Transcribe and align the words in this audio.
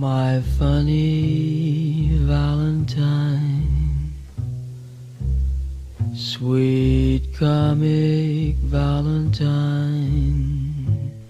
My 0.00 0.40
funny 0.56 2.12
Valentine, 2.22 4.14
sweet 6.14 7.36
comic 7.36 8.54
Valentine. 8.70 10.06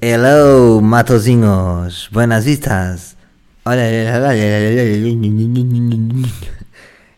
Hello, 0.02 0.82
matozinhos. 0.82 2.10
Buenas 2.12 2.44
vistas. 2.44 3.16
Olha, 3.64 3.80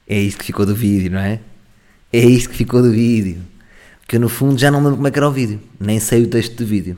é 0.07 0.21
isto 0.21 0.39
que 0.39 0.45
ficou 0.45 0.65
do 0.65 0.77
vídeo, 0.77 1.11
não 1.11 1.19
é? 1.19 1.41
É 2.13 2.21
isto 2.21 2.51
que 2.51 2.59
ficou 2.59 2.81
do 2.81 2.93
vídeo. 2.93 3.43
Que 4.07 4.15
eu, 4.15 4.21
no 4.21 4.29
fundo 4.29 4.57
já 4.57 4.71
não 4.71 4.79
lembro 4.79 4.95
como 4.95 5.09
é 5.09 5.11
que 5.11 5.19
era 5.19 5.29
o 5.29 5.33
vídeo, 5.33 5.61
nem 5.81 5.99
sei 5.99 6.23
o 6.23 6.29
texto 6.29 6.59
do 6.59 6.65
vídeo. 6.65 6.97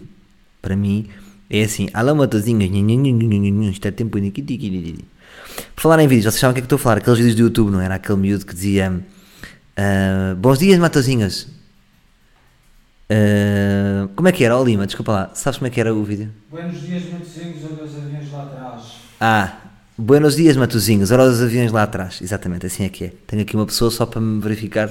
Para 0.61 0.77
mim 0.77 1.09
é 1.61 1.65
assim: 1.65 1.89
Alô, 1.93 2.15
matozinhos. 2.15 2.65
Isto 3.73 3.89
é 3.89 3.91
tempo. 3.91 4.19
Por 5.77 5.83
falar 5.83 6.03
em 6.03 6.09
vídeos, 6.09 6.33
vocês 6.33 6.41
sabem 6.41 6.53
o 6.53 6.55
que 6.55 6.61
é 6.61 6.63
que 6.63 6.67
estou 6.67 6.77
a 6.77 6.79
falar? 6.79 6.99
Aqueles 6.99 7.19
vídeos 7.19 7.37
do 7.37 7.43
YouTube, 7.43 7.71
não 7.71 7.81
era? 7.81 7.97
Aquele 7.97 8.19
miúdo 8.19 8.47
que 8.47 8.55
dizia: 8.55 9.05
ah, 9.77 10.35
Bons 10.39 10.59
dias, 10.59 10.79
matozinhos. 10.79 11.49
Ah, 13.11 14.09
como 14.17 14.29
é 14.29 14.33
que 14.33 14.45
era? 14.45 14.57
Ó 14.57 14.65
Lima, 14.65 14.87
desculpa 14.87 15.13
lá. 15.13 15.31
Sabes 15.35 15.59
como 15.59 15.67
é 15.67 15.71
que 15.71 15.79
era 15.79 15.95
o 15.95 16.03
vídeo? 16.03 16.31
Buenos 16.51 16.81
dias, 16.81 17.03
Matosinhos, 17.13 17.65
olha 17.65 17.85
os 17.85 17.97
aviões 17.97 18.33
lá 18.33 18.43
atrás. 18.45 18.83
Ah, 19.21 19.57
buenos 19.99 20.37
dias, 20.37 20.57
Matozinhos. 20.57 21.11
Olha 21.11 21.25
os 21.25 21.43
aviões 21.43 21.71
lá 21.71 21.83
atrás. 21.83 22.21
Exatamente, 22.23 22.65
assim 22.65 22.85
é 22.85 22.89
que 22.89 23.05
é. 23.05 23.13
Tenho 23.27 23.43
aqui 23.43 23.55
uma 23.55 23.67
pessoa 23.67 23.91
só 23.91 24.07
para 24.07 24.21
me 24.21 24.41
verificar 24.41 24.91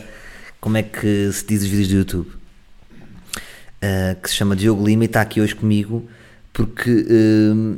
como 0.59 0.77
é 0.77 0.83
que 0.83 1.31
se 1.31 1.43
diz 1.47 1.63
os 1.63 1.67
vídeos 1.67 1.87
do 1.87 1.95
YouTube. 1.95 2.31
Ah, 3.81 4.15
que 4.21 4.29
se 4.29 4.35
chama 4.35 4.55
Diogo 4.55 4.85
Lima 4.85 5.05
e 5.05 5.07
está 5.07 5.21
aqui 5.21 5.41
hoje 5.41 5.55
comigo 5.55 6.07
porque 6.53 7.05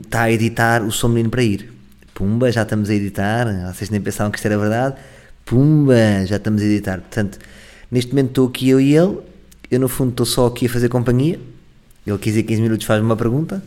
está 0.03 0.23
a 0.23 0.31
editar 0.31 0.83
o 0.83 0.91
Sou 0.91 1.09
Menino 1.09 1.29
para 1.29 1.43
Ir. 1.43 1.71
Pumba, 2.13 2.51
já 2.51 2.63
estamos 2.63 2.89
a 2.89 2.93
editar. 2.93 3.47
Vocês 3.73 3.89
nem 3.89 3.99
pensavam 3.99 4.31
que 4.31 4.37
isto 4.37 4.45
era 4.45 4.57
verdade. 4.57 4.95
Pumba, 5.45 6.25
já 6.25 6.37
estamos 6.37 6.61
a 6.61 6.65
editar. 6.65 6.99
Portanto, 6.99 7.39
neste 7.91 8.11
momento 8.11 8.29
estou 8.29 8.47
aqui 8.47 8.69
eu 8.69 8.79
e 8.79 8.95
ele. 8.95 9.17
Eu, 9.69 9.79
no 9.79 9.87
fundo, 9.87 10.11
estou 10.11 10.25
só 10.25 10.47
aqui 10.47 10.67
a 10.67 10.69
fazer 10.69 10.89
companhia. 10.89 11.39
Ele, 12.05 12.17
15 12.17 12.39
a 12.39 12.43
15 12.43 12.61
minutos, 12.61 12.85
faz-me 12.85 13.05
uma 13.05 13.15
pergunta. 13.15 13.63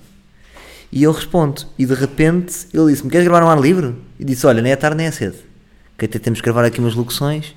E 0.92 1.03
eu 1.03 1.12
respondo. 1.12 1.62
E 1.78 1.84
de 1.84 1.95
repente 1.95 2.69
ele 2.73 2.92
disse-me: 2.92 3.11
Queres 3.11 3.27
gravar 3.27 3.45
um 3.45 3.50
ar 3.50 3.61
livre? 3.61 3.95
E 4.19 4.25
disse: 4.25 4.47
Olha, 4.47 4.62
nem 4.62 4.73
é 4.73 4.77
tarde 4.77 4.97
nem 4.97 5.06
é 5.06 5.11
cedo. 5.11 5.36
Que 5.98 6.05
até 6.05 6.19
temos 6.19 6.41
que 6.41 6.45
gravar 6.45 6.64
aqui 6.64 6.78
umas 6.78 6.95
locuções. 6.95 7.55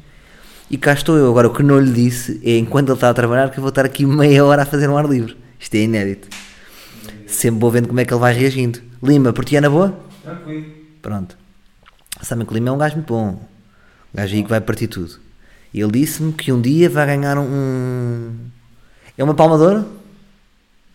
E 0.72 0.78
cá 0.78 0.94
estou 0.94 1.18
eu. 1.18 1.30
Agora, 1.30 1.48
o 1.48 1.54
que 1.54 1.64
não 1.64 1.80
lhe 1.80 1.92
disse 1.92 2.40
é 2.44 2.58
enquanto 2.58 2.90
ele 2.90 2.96
está 2.96 3.10
a 3.10 3.14
trabalhar 3.14 3.50
que 3.50 3.60
eu 3.60 3.62
vou 3.62 3.70
estar 3.70 3.86
aqui 3.86 4.06
meia 4.06 4.44
hora 4.46 4.64
a 4.64 4.66
fazer 4.66 4.90
um 4.90 4.98
ar 4.98 5.08
livre. 5.08 5.36
Isto 5.60 5.76
é 5.76 5.80
inédito. 5.80 6.28
Sempre 7.30 7.60
vou 7.62 7.72
vendo 7.72 7.88
como 7.88 8.00
é 8.00 8.06
que 8.06 8.14
ele 8.14 8.20
vai 8.20 8.34
reagindo. 8.34 8.80
Lima, 9.02 9.32
por 9.32 9.46
ti 9.46 9.56
é 9.56 9.62
na 9.62 9.70
boa? 9.70 9.98
Tranquilo. 10.24 10.66
Pronto. 11.02 11.38
Sabem 12.22 12.46
que 12.46 12.52
o 12.52 12.56
Lima 12.56 12.70
é 12.70 12.72
um 12.72 12.78
gajo 12.78 12.96
muito 12.96 13.08
bom. 13.14 13.28
Um 14.14 14.18
gajo 14.18 14.36
aí 14.36 14.44
que 14.44 14.50
vai 14.50 14.60
partir 14.60 14.88
tudo. 14.88 15.20
E 15.74 15.80
ele 15.80 15.92
disse-me 15.92 16.34
que 16.34 16.52
um 16.52 16.60
dia 16.60 16.90
vai 16.90 17.06
ganhar 17.06 17.38
um. 17.38 18.34
É 19.18 19.24
uma 19.24 19.34
palma 19.36 19.58
de 19.58 19.64
ouro? 19.64 19.86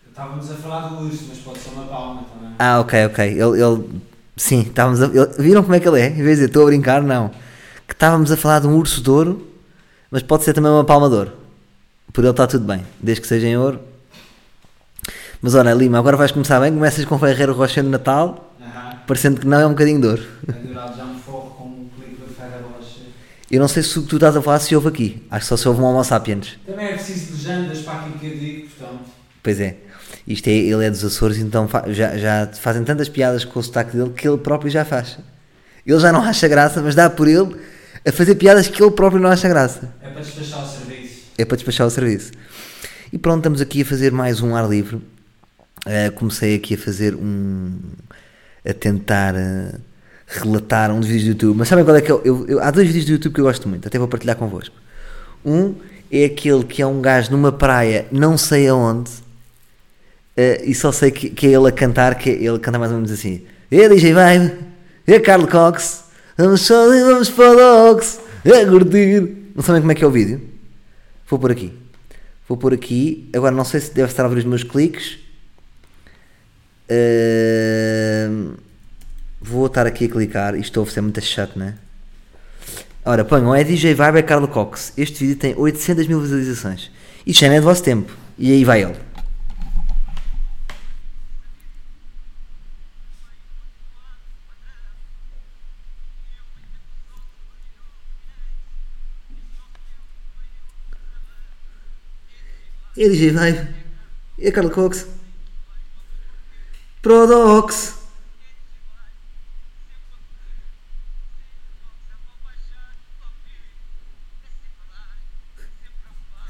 Estávamos 0.09 0.51
a 0.51 0.55
falar 0.55 0.87
do 0.89 1.05
urso, 1.05 1.25
mas 1.29 1.37
pode 1.39 1.59
ser 1.59 1.69
uma 1.71 1.85
palma 1.85 2.23
também. 2.23 2.55
Ah, 2.59 2.79
ok, 2.79 3.05
ok. 3.05 3.25
Ele, 3.25 3.61
ele- 3.61 4.01
sim, 4.35 4.61
estávamos 4.61 5.01
a, 5.01 5.05
ele- 5.07 5.27
viram 5.39 5.63
como 5.63 5.75
é 5.75 5.79
que 5.79 5.87
ele 5.87 5.99
é? 6.01 6.07
Em 6.09 6.15
vez 6.15 6.25
de 6.25 6.31
dizer 6.33 6.45
estou 6.47 6.63
a 6.63 6.65
brincar, 6.67 7.01
não. 7.01 7.29
Que 7.87 7.93
estávamos 7.93 8.31
a 8.31 8.37
falar 8.37 8.59
de 8.59 8.67
um 8.67 8.75
urso 8.77 9.01
de 9.01 9.09
ouro, 9.09 9.47
mas 10.11 10.21
pode 10.21 10.43
ser 10.43 10.53
também 10.53 10.71
uma 10.71 10.83
palma 10.85 11.09
de 11.09 11.15
ouro. 11.15 11.31
Por 12.13 12.23
ele 12.23 12.31
está 12.31 12.45
tudo 12.47 12.65
bem, 12.65 12.85
desde 13.01 13.21
que 13.21 13.27
seja 13.27 13.47
em 13.47 13.57
ouro. 13.57 13.79
Mas 15.45 15.53
olha, 15.53 15.75
Lima, 15.75 15.99
agora 15.99 16.17
vais 16.17 16.31
começar 16.31 16.59
bem. 16.59 16.73
Começas 16.73 17.05
com 17.05 17.19
Ferreiro 17.19 17.53
Rocher 17.53 17.83
no 17.83 17.91
Natal, 17.91 18.57
parecendo 19.05 19.39
que 19.39 19.45
não 19.45 19.59
é 19.59 19.67
um 19.67 19.69
bocadinho 19.69 20.01
de 20.01 20.07
ouro. 20.07 20.23
Já 20.43 21.05
me 21.05 21.19
forro 21.19 21.51
com 21.51 21.85
película 22.01 22.27
de 22.27 22.33
Ferreira 22.33 22.63
Rocher. 22.75 23.03
Eu 23.51 23.59
não 23.59 23.67
sei 23.67 23.83
se 23.83 23.99
o 23.99 24.01
que 24.01 24.07
tu 24.07 24.15
estás 24.15 24.35
a 24.35 24.41
falar 24.41 24.57
se 24.57 24.75
houve 24.75 24.87
aqui. 24.87 25.23
Acho 25.29 25.41
que 25.41 25.49
só 25.49 25.55
se 25.55 25.67
houve 25.67 25.81
um 25.81 25.83
Homo 25.83 26.03
sapiens. 26.03 26.57
Também 26.65 26.87
é 26.87 26.93
preciso 26.93 27.33
legendas 27.33 27.77
para 27.81 27.93
aquilo 27.93 28.17
que 28.17 28.25
eu 28.25 28.37
digo, 28.39 28.69
portanto. 28.69 29.01
Pois 29.43 29.59
é. 29.59 29.75
Isto 30.27 30.47
é, 30.47 30.51
ele 30.53 30.83
é 30.83 30.89
dos 30.89 31.05
Açores, 31.05 31.37
então 31.37 31.69
já, 31.89 32.17
já 32.17 32.47
fazem 32.47 32.83
tantas 32.83 33.07
piadas 33.07 33.45
com 33.45 33.59
o 33.59 33.61
sotaque 33.61 33.95
dele 33.95 34.13
que 34.17 34.27
ele 34.27 34.39
próprio 34.39 34.71
já 34.71 34.83
faz. 34.83 35.19
Ele 35.85 35.99
já 35.99 36.11
não 36.11 36.23
acha 36.23 36.47
graça, 36.47 36.81
mas 36.81 36.95
dá 36.95 37.07
por 37.07 37.27
ele 37.27 37.55
a 38.03 38.11
fazer 38.11 38.33
piadas 38.33 38.67
que 38.67 38.81
ele 38.81 38.89
próprio 38.89 39.21
não 39.21 39.29
acha 39.29 39.47
graça. 39.47 39.93
É 40.01 40.09
para 40.09 40.21
despachar 40.21 40.63
o 40.63 40.67
serviço. 40.67 41.21
É 41.37 41.45
para 41.45 41.55
despachar 41.55 41.85
o 41.85 41.91
serviço. 41.91 42.31
E 43.13 43.17
pronto, 43.19 43.37
estamos 43.37 43.61
aqui 43.61 43.83
a 43.83 43.85
fazer 43.85 44.11
mais 44.11 44.41
um 44.41 44.55
ar 44.55 44.67
livre. 44.67 44.99
Uh, 45.85 46.11
comecei 46.13 46.55
aqui 46.55 46.73
a 46.73 46.77
fazer 46.77 47.13
um. 47.15 47.71
a 48.67 48.73
tentar 48.73 49.35
uh, 49.35 49.79
relatar 50.27 50.91
um 50.91 50.99
dos 50.99 51.07
vídeos 51.07 51.25
do 51.25 51.29
YouTube. 51.45 51.57
Mas 51.59 51.67
sabem 51.67 51.85
qual 51.85 51.95
é 51.95 52.01
que 52.01 52.11
é? 52.11 52.15
Eu, 52.23 52.45
eu- 52.47 52.59
há 52.59 52.71
dois 52.71 52.87
vídeos 52.87 53.05
do 53.05 53.11
YouTube 53.11 53.33
que 53.33 53.39
eu 53.41 53.45
gosto 53.45 53.69
muito, 53.69 53.87
até 53.87 53.99
vou 53.99 54.07
partilhar 54.07 54.35
convosco. 54.35 54.75
Um 55.45 55.75
é 56.11 56.25
aquele 56.25 56.63
que 56.63 56.81
é 56.81 56.87
um 56.87 56.99
gajo 57.01 57.31
numa 57.31 57.51
praia, 57.51 58.07
não 58.11 58.35
sei 58.37 58.67
aonde, 58.67 59.11
uh, 59.11 60.63
e 60.63 60.73
só 60.73 60.91
sei 60.91 61.11
que, 61.11 61.29
que 61.29 61.45
é 61.47 61.51
ele 61.51 61.67
a 61.67 61.71
cantar, 61.71 62.15
que 62.15 62.31
é 62.31 62.33
ele 62.33 62.57
canta 62.57 62.79
mais 62.79 62.91
ou 62.91 62.97
menos 62.97 63.11
assim: 63.11 63.43
É 63.69 63.87
DJ 63.87 64.13
Vibe, 64.13 64.53
é 65.05 65.19
Carlos 65.19 65.49
Cox, 65.51 66.03
vamos 66.35 66.61
só 66.61 66.87
vamos 66.89 67.29
para 67.29 67.51
o 67.51 67.55
Dox, 67.93 68.19
é 68.43 68.65
curtir. 68.65 69.37
Não 69.55 69.63
sabem 69.63 69.81
como 69.81 69.91
é 69.91 69.95
que 69.95 70.03
é 70.03 70.07
o 70.07 70.11
vídeo? 70.11 70.41
Vou 71.29 71.37
por 71.39 71.51
aqui. 71.51 71.71
Vou 72.49 72.57
por 72.57 72.73
aqui. 72.73 73.29
Agora 73.33 73.53
não 73.55 73.63
sei 73.63 73.79
se 73.79 73.93
deve 73.93 74.09
estar 74.11 74.25
a 74.25 74.27
ver 74.27 74.39
os 74.39 74.43
meus 74.45 74.63
cliques. 74.63 75.17
Vou 79.41 79.67
estar 79.67 79.85
aqui 79.85 80.05
a 80.05 80.09
clicar. 80.09 80.55
Isto 80.55 80.79
ouve 80.79 80.91
ser 80.91 81.01
muito 81.01 81.21
chato, 81.21 81.57
não 81.57 81.67
é? 81.67 81.75
Ora, 83.03 83.23
ponham, 83.23 83.53
é 83.53 83.63
DJ 83.63 83.93
Vibe, 83.93 84.17
é 84.17 84.23
Carlo 84.23 84.47
Cox. 84.47 84.93
Este 84.97 85.19
vídeo 85.25 85.37
tem 85.37 85.53
800 85.55 86.07
mil 86.07 86.19
visualizações. 86.19 86.91
Isto 87.25 87.41
já 87.41 87.47
não 87.47 87.55
é 87.55 87.59
do 87.59 87.65
vosso 87.65 87.83
tempo. 87.83 88.11
E 88.37 88.51
aí 88.51 88.65
vai 88.65 88.81
ele. 88.83 88.95
É 102.97 103.09
DJ 103.09 103.31
Vibe, 103.31 103.67
é 104.39 104.51
Carlo 104.51 104.71
Cox. 104.71 105.14
Prodox. 107.05 107.93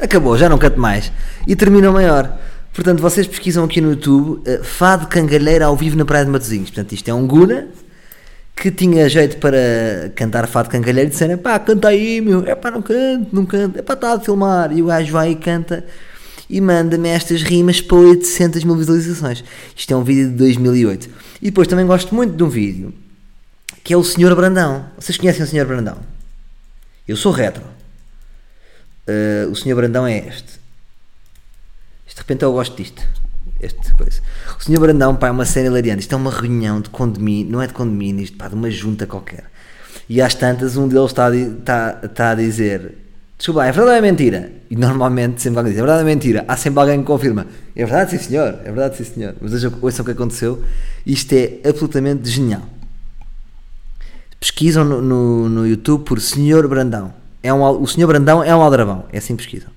Acabou, 0.00 0.36
já 0.36 0.48
não 0.48 0.58
canto 0.58 0.80
mais. 0.80 1.12
E 1.46 1.54
termina 1.54 1.92
maior. 1.92 2.36
Portanto, 2.72 3.00
vocês 3.00 3.26
pesquisam 3.26 3.64
aqui 3.64 3.80
no 3.80 3.90
YouTube 3.90 4.40
eh, 4.46 4.60
Fado 4.62 5.06
Cangalheira 5.06 5.66
ao 5.66 5.76
vivo 5.76 5.96
na 5.96 6.04
Praia 6.04 6.24
de 6.24 6.30
Matosinhos. 6.30 6.70
Portanto, 6.70 6.92
isto 6.92 7.08
é 7.08 7.14
um 7.14 7.26
Guna 7.26 7.68
que 8.56 8.70
tinha 8.70 9.08
jeito 9.08 9.36
para 9.38 10.10
cantar 10.14 10.46
Fado 10.46 10.70
Cangalheiro 10.70 11.08
e 11.08 11.10
disseram: 11.10 11.36
pá, 11.36 11.58
canta 11.58 11.88
aí, 11.88 12.20
meu. 12.20 12.46
É 12.46 12.54
pá, 12.54 12.70
não 12.70 12.80
canto, 12.80 13.28
não 13.30 13.44
canto. 13.44 13.78
É 13.78 13.82
pá, 13.82 13.94
está 13.94 14.14
a 14.14 14.20
filmar. 14.20 14.72
E 14.72 14.82
o 14.82 14.86
gajo 14.86 15.12
vai 15.12 15.32
e 15.32 15.36
canta 15.36 15.84
e 16.48 16.60
manda-me 16.60 17.08
estas 17.08 17.42
rimas 17.42 17.80
para 17.80 17.96
800 17.96 18.64
mil 18.64 18.76
visualizações. 18.76 19.44
Isto 19.76 19.92
é 19.92 19.96
um 19.96 20.04
vídeo 20.04 20.30
de 20.30 20.36
2008. 20.36 21.10
E 21.40 21.46
depois 21.46 21.68
também 21.68 21.86
gosto 21.86 22.14
muito 22.14 22.34
de 22.34 22.42
um 22.42 22.48
vídeo 22.48 22.94
que 23.84 23.92
é 23.92 23.96
o 23.96 24.04
Senhor 24.04 24.34
Brandão. 24.34 24.86
Vocês 24.98 25.18
conhecem 25.18 25.42
o 25.42 25.46
Senhor 25.46 25.66
Brandão? 25.66 25.98
Eu 27.06 27.16
sou 27.16 27.32
retro. 27.32 27.64
Uh, 29.08 29.50
o 29.50 29.56
Senhor 29.56 29.76
Brandão 29.76 30.06
é 30.06 30.18
este. 30.18 30.61
De 32.14 32.18
repente 32.18 32.44
eu 32.44 32.52
gosto 32.52 32.76
disto. 32.76 33.02
Este 33.60 33.94
coisa. 33.94 34.20
O 34.58 34.62
Senhor 34.62 34.80
Brandão, 34.80 35.14
pá, 35.14 35.28
é 35.28 35.30
uma 35.30 35.44
cena 35.44 35.68
hilariante. 35.68 36.00
Isto 36.00 36.14
é 36.14 36.16
uma 36.16 36.30
reunião 36.30 36.80
de 36.80 36.90
condomínio, 36.90 37.52
não 37.52 37.62
é 37.62 37.66
de 37.66 37.72
condomínio, 37.72 38.22
isto, 38.24 38.36
pá, 38.36 38.48
de 38.48 38.54
uma 38.54 38.70
junta 38.70 39.06
qualquer. 39.06 39.44
E 40.08 40.20
às 40.20 40.34
tantas, 40.34 40.76
um 40.76 40.88
deles 40.88 41.06
está 41.06 41.28
a, 41.28 41.36
está, 41.36 42.00
está 42.02 42.30
a 42.30 42.34
dizer: 42.34 42.98
Desculpa, 43.38 43.64
é 43.64 43.72
verdade 43.72 43.90
ou 43.90 43.96
é 43.96 44.00
mentira? 44.00 44.52
E 44.70 44.76
normalmente, 44.76 45.40
sempre 45.40 45.58
alguém 45.58 45.72
diz: 45.72 45.78
É 45.80 45.84
verdade 45.84 46.04
ou 46.04 46.08
é 46.08 46.14
mentira? 46.14 46.44
Há 46.46 46.56
sempre 46.56 46.80
alguém 46.80 47.00
que 47.00 47.06
confirma: 47.06 47.46
É 47.74 47.84
verdade, 47.84 48.10
sim 48.10 48.18
senhor, 48.18 48.58
é 48.60 48.64
verdade, 48.64 48.96
sim 48.96 49.04
senhor. 49.04 49.34
Mas 49.40 49.52
vejam 49.52 49.72
ouçam 49.80 50.02
o 50.02 50.06
que 50.06 50.12
aconteceu. 50.12 50.62
Isto 51.06 51.32
é 51.32 51.58
absolutamente 51.68 52.28
genial. 52.28 52.62
Pesquisam 54.38 54.84
no, 54.84 55.00
no, 55.00 55.48
no 55.48 55.66
YouTube 55.66 56.04
por 56.04 56.20
Senhor 56.20 56.66
Brandão. 56.68 57.14
É 57.42 57.52
um, 57.52 57.62
o 57.80 57.86
Senhor 57.86 58.06
Brandão 58.08 58.42
é 58.42 58.54
um 58.54 58.60
aldrabão. 58.60 59.06
É 59.12 59.18
assim 59.18 59.36
que 59.36 59.42
pesquisam. 59.42 59.70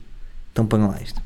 Então 0.52 0.66
ponham 0.66 0.88
lá 0.88 1.00
isto. 1.02 1.25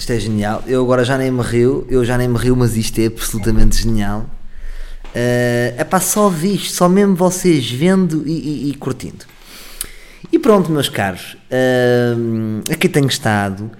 Isto 0.00 0.12
é 0.12 0.18
genial. 0.18 0.64
Eu 0.66 0.82
agora 0.82 1.04
já 1.04 1.18
nem 1.18 1.30
me 1.30 1.42
rio, 1.42 1.86
eu 1.90 2.02
já 2.04 2.16
nem 2.16 2.26
me 2.26 2.38
rio, 2.38 2.56
mas 2.56 2.74
isto 2.76 2.98
é 3.00 3.06
absolutamente 3.06 3.76
genial. 3.76 4.26
é 5.14 5.84
pá, 5.88 6.00
só 6.00 6.28
visto, 6.30 6.72
só 6.72 6.88
mesmo 6.88 7.14
vocês 7.14 7.70
vendo 7.70 8.22
e, 8.26 8.32
e- 8.32 8.70
e 8.70 8.74
curtindo. 8.74 9.26
E 10.32 10.38
pronto, 10.38 10.70
meus 10.70 10.88
caros, 10.88 11.36
hum, 12.16 12.60
aqui 12.70 12.88
tenho 12.88 13.08
estado. 13.08 13.70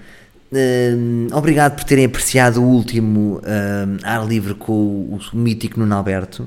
Hum, 0.53 1.27
obrigado 1.31 1.75
por 1.75 1.85
terem 1.85 2.05
apreciado 2.05 2.61
o 2.61 2.65
último 2.65 3.39
hum, 3.43 3.97
ar 4.03 4.27
livre 4.27 4.53
com 4.53 4.73
o, 4.73 5.19
o 5.33 5.37
mítico 5.37 5.79
Nuno 5.79 5.95
Alberto. 5.95 6.43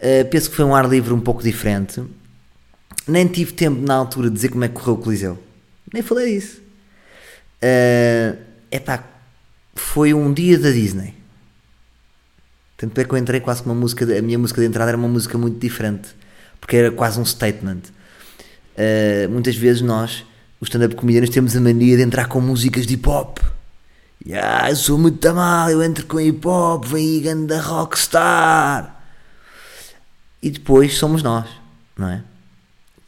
Uh, 0.00 0.28
penso 0.30 0.50
que 0.50 0.56
foi 0.56 0.64
um 0.64 0.74
ar 0.74 0.88
livre 0.88 1.12
um 1.14 1.20
pouco 1.20 1.42
diferente. 1.42 2.02
Nem 3.08 3.26
tive 3.26 3.52
tempo 3.52 3.80
na 3.84 3.94
altura 3.94 4.28
de 4.28 4.34
dizer 4.34 4.50
como 4.50 4.64
é 4.64 4.68
que 4.68 4.74
correu 4.74 4.94
o 4.94 4.98
Coliseu. 4.98 5.38
Nem 5.92 6.02
falei 6.02 6.34
disso. 6.38 6.60
É 7.60 8.34
epá, 8.72 9.04
foi 9.74 10.12
um 10.14 10.32
dia 10.32 10.58
da 10.58 10.70
Disney. 10.70 11.14
Tanto 12.76 13.00
é 13.00 13.04
que 13.04 13.12
eu 13.12 13.18
entrei 13.18 13.38
quase 13.38 13.62
com 13.62 13.70
uma 13.70 13.80
música. 13.80 14.04
A 14.04 14.22
minha 14.22 14.38
música 14.38 14.60
de 14.60 14.66
entrada 14.66 14.90
era 14.90 14.98
uma 14.98 15.06
música 15.06 15.38
muito 15.38 15.60
diferente. 15.60 16.08
Porque 16.60 16.76
era 16.76 16.90
quase 16.90 17.20
um 17.20 17.24
statement. 17.24 17.82
Uh, 18.76 19.28
muitas 19.30 19.54
vezes 19.54 19.82
nós, 19.82 20.24
os 20.60 20.68
stand-up 20.68 20.96
comedians, 20.96 21.30
temos 21.30 21.54
a 21.56 21.60
mania 21.60 21.96
de 21.96 22.02
entrar 22.02 22.26
com 22.26 22.40
músicas 22.40 22.86
de 22.86 22.94
hip 22.94 23.08
hop. 23.08 23.38
Yeah, 24.26 24.70
eu 24.70 24.76
sou 24.76 24.98
muito 24.98 25.34
mal, 25.34 25.68
eu 25.70 25.82
entro 25.82 26.06
com 26.06 26.20
hip 26.20 26.46
hop, 26.46 26.84
vem 26.86 27.08
aí 27.08 27.20
ganda 27.20 27.60
rockstar. 27.60 29.00
E 30.42 30.50
depois 30.50 30.96
somos 30.96 31.22
nós, 31.22 31.48
não 31.96 32.08
é? 32.08 32.22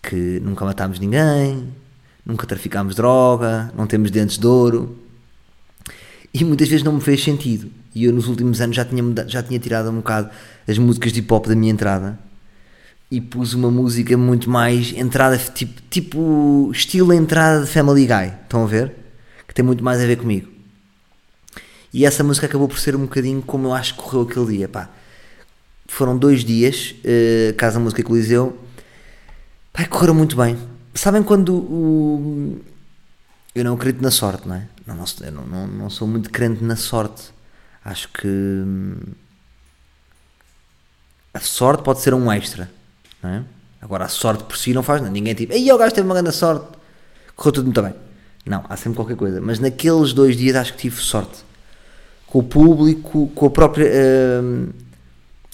Que 0.02 0.40
nunca 0.40 0.64
matámos 0.64 0.98
ninguém, 0.98 1.72
nunca 2.24 2.46
traficámos 2.46 2.94
droga, 2.94 3.72
não 3.76 3.86
temos 3.86 4.10
dentes 4.10 4.38
de 4.38 4.46
ouro. 4.46 5.03
E 6.34 6.44
muitas 6.44 6.68
vezes 6.68 6.84
não 6.84 6.92
me 6.92 7.00
fez 7.00 7.22
sentido. 7.22 7.70
E 7.94 8.04
eu 8.04 8.12
nos 8.12 8.26
últimos 8.26 8.60
anos 8.60 8.74
já 8.74 8.84
tinha, 8.84 9.02
já 9.28 9.42
tinha 9.42 9.58
tirado 9.60 9.88
um 9.88 9.96
bocado 9.96 10.28
as 10.66 10.76
músicas 10.76 11.12
de 11.12 11.20
hip 11.20 11.32
hop 11.32 11.46
da 11.46 11.54
minha 11.54 11.72
entrada 11.72 12.18
e 13.10 13.20
pus 13.20 13.54
uma 13.54 13.70
música 13.70 14.16
muito 14.16 14.50
mais 14.50 14.92
entrada, 14.92 15.38
tipo, 15.38 15.80
tipo 15.88 16.70
estilo 16.72 17.12
entrada 17.12 17.64
de 17.64 17.70
Family 17.70 18.06
Guy. 18.06 18.32
Estão 18.42 18.64
a 18.64 18.66
ver? 18.66 18.92
Que 19.46 19.54
tem 19.54 19.64
muito 19.64 19.84
mais 19.84 20.00
a 20.00 20.06
ver 20.06 20.16
comigo. 20.16 20.48
E 21.92 22.04
essa 22.04 22.24
música 22.24 22.46
acabou 22.46 22.66
por 22.66 22.80
ser 22.80 22.96
um 22.96 23.02
bocadinho 23.02 23.40
como 23.40 23.68
eu 23.68 23.72
acho 23.72 23.94
que 23.94 24.02
correu 24.02 24.22
aquele 24.22 24.56
dia. 24.56 24.68
Pá. 24.68 24.90
Foram 25.86 26.18
dois 26.18 26.44
dias, 26.44 26.92
uh, 27.04 27.54
Casa 27.54 27.78
Música 27.78 28.02
Coliseu. 28.02 28.58
Pá, 29.72 29.86
correram 29.86 30.14
muito 30.14 30.36
bem. 30.36 30.58
Sabem 30.92 31.22
quando 31.22 31.54
o. 31.54 32.60
Eu 33.54 33.64
não 33.64 33.74
acredito 33.74 34.02
na 34.02 34.10
sorte, 34.10 34.48
não 34.48 34.56
é? 34.56 34.66
Não, 34.86 34.96
não, 34.96 35.46
não, 35.46 35.66
não 35.66 35.90
sou 35.90 36.06
muito 36.08 36.30
crente 36.30 36.62
na 36.62 36.76
sorte. 36.76 37.32
Acho 37.84 38.08
que. 38.08 38.26
hum, 38.26 38.96
A 41.32 41.40
sorte 41.40 41.82
pode 41.82 42.00
ser 42.00 42.14
um 42.14 42.30
extra, 42.32 42.70
não 43.22 43.30
é? 43.30 43.42
Agora 43.80 44.04
a 44.04 44.08
sorte 44.08 44.44
por 44.44 44.56
si 44.56 44.72
não 44.72 44.82
faz 44.82 45.00
nada. 45.00 45.12
Ninguém 45.12 45.32
é 45.32 45.34
tipo, 45.34 45.52
aí 45.52 45.70
o 45.70 45.76
gajo 45.78 45.94
teve 45.94 46.06
uma 46.06 46.14
grande 46.14 46.32
sorte, 46.34 46.66
correu 47.36 47.52
tudo 47.52 47.64
muito 47.66 47.82
bem. 47.82 47.94
Não, 48.46 48.64
há 48.68 48.76
sempre 48.76 48.96
qualquer 48.96 49.16
coisa. 49.16 49.40
Mas 49.40 49.58
naqueles 49.58 50.12
dois 50.12 50.36
dias 50.36 50.56
acho 50.56 50.72
que 50.72 50.78
tive 50.80 51.00
sorte. 51.00 51.44
Com 52.26 52.38
o 52.40 52.42
público, 52.42 53.28
com 53.34 53.46
a 53.46 53.50
própria 53.50 53.86
hum, 54.42 54.68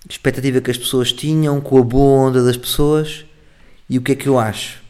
expectativa 0.08 0.60
que 0.60 0.70
as 0.70 0.78
pessoas 0.78 1.12
tinham, 1.12 1.60
com 1.60 1.78
a 1.78 1.82
boa 1.82 2.28
onda 2.28 2.42
das 2.44 2.56
pessoas. 2.56 3.24
E 3.88 3.98
o 3.98 4.02
que 4.02 4.12
é 4.12 4.14
que 4.14 4.28
eu 4.28 4.38
acho? 4.38 4.80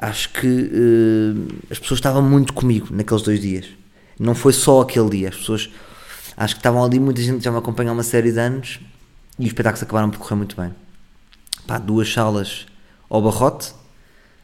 Acho 0.00 0.32
que 0.32 0.46
hum, 0.46 1.48
as 1.68 1.78
pessoas 1.80 1.98
estavam 1.98 2.22
muito 2.22 2.52
comigo 2.52 2.88
naqueles 2.92 3.22
dois 3.22 3.40
dias. 3.40 3.66
Não 4.18 4.32
foi 4.32 4.52
só 4.52 4.80
aquele 4.80 5.10
dia. 5.10 5.28
As 5.28 5.36
pessoas 5.36 5.70
acho 6.36 6.54
que 6.54 6.60
estavam 6.60 6.84
ali, 6.84 7.00
muita 7.00 7.20
gente 7.20 7.42
já 7.42 7.50
me 7.50 7.58
acompanha 7.58 7.90
há 7.90 7.92
uma 7.92 8.04
série 8.04 8.30
de 8.30 8.38
anos 8.38 8.78
e 9.36 9.42
os 9.42 9.48
espetáculos 9.48 9.82
acabaram 9.82 10.08
por 10.08 10.18
correr 10.18 10.36
muito 10.36 10.54
bem. 10.54 10.72
Pá, 11.66 11.78
duas 11.78 12.12
salas 12.12 12.66
ao 13.10 13.20
barrote, 13.20 13.74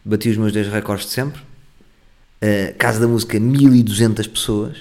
bati 0.04 0.28
os 0.28 0.36
meus 0.36 0.52
10 0.52 0.68
recordes 0.68 1.06
de 1.06 1.12
sempre. 1.12 1.40
Uh, 1.40 2.76
Casa 2.76 2.98
da 2.98 3.06
Música, 3.06 3.38
1200 3.38 4.26
pessoas, 4.26 4.76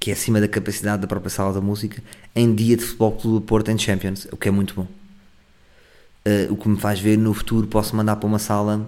que 0.00 0.10
é 0.10 0.14
acima 0.14 0.40
da 0.40 0.48
capacidade 0.48 1.00
da 1.00 1.08
própria 1.08 1.30
sala 1.30 1.52
da 1.52 1.60
música, 1.60 2.02
em 2.34 2.52
dia 2.54 2.76
de 2.76 2.84
Futebol 2.84 3.12
Clube 3.12 3.36
do 3.36 3.40
Porto 3.40 3.70
em 3.70 3.78
Champions, 3.78 4.26
o 4.32 4.36
que 4.36 4.48
é 4.48 4.50
muito 4.50 4.74
bom. 4.74 4.88
Uh, 6.26 6.52
o 6.52 6.56
que 6.56 6.68
me 6.68 6.76
faz 6.76 7.00
ver 7.00 7.16
no 7.16 7.32
futuro 7.32 7.66
posso 7.68 7.96
mandar 7.96 8.16
para 8.16 8.26
uma 8.26 8.38
sala 8.38 8.86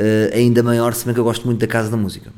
uh, 0.00 0.34
ainda 0.34 0.62
maior, 0.62 0.94
se 0.94 1.04
bem 1.04 1.14
que 1.14 1.20
eu 1.20 1.24
gosto 1.24 1.44
muito 1.44 1.60
da 1.60 1.66
Casa 1.66 1.90
da 1.90 1.96
Música. 1.96 2.32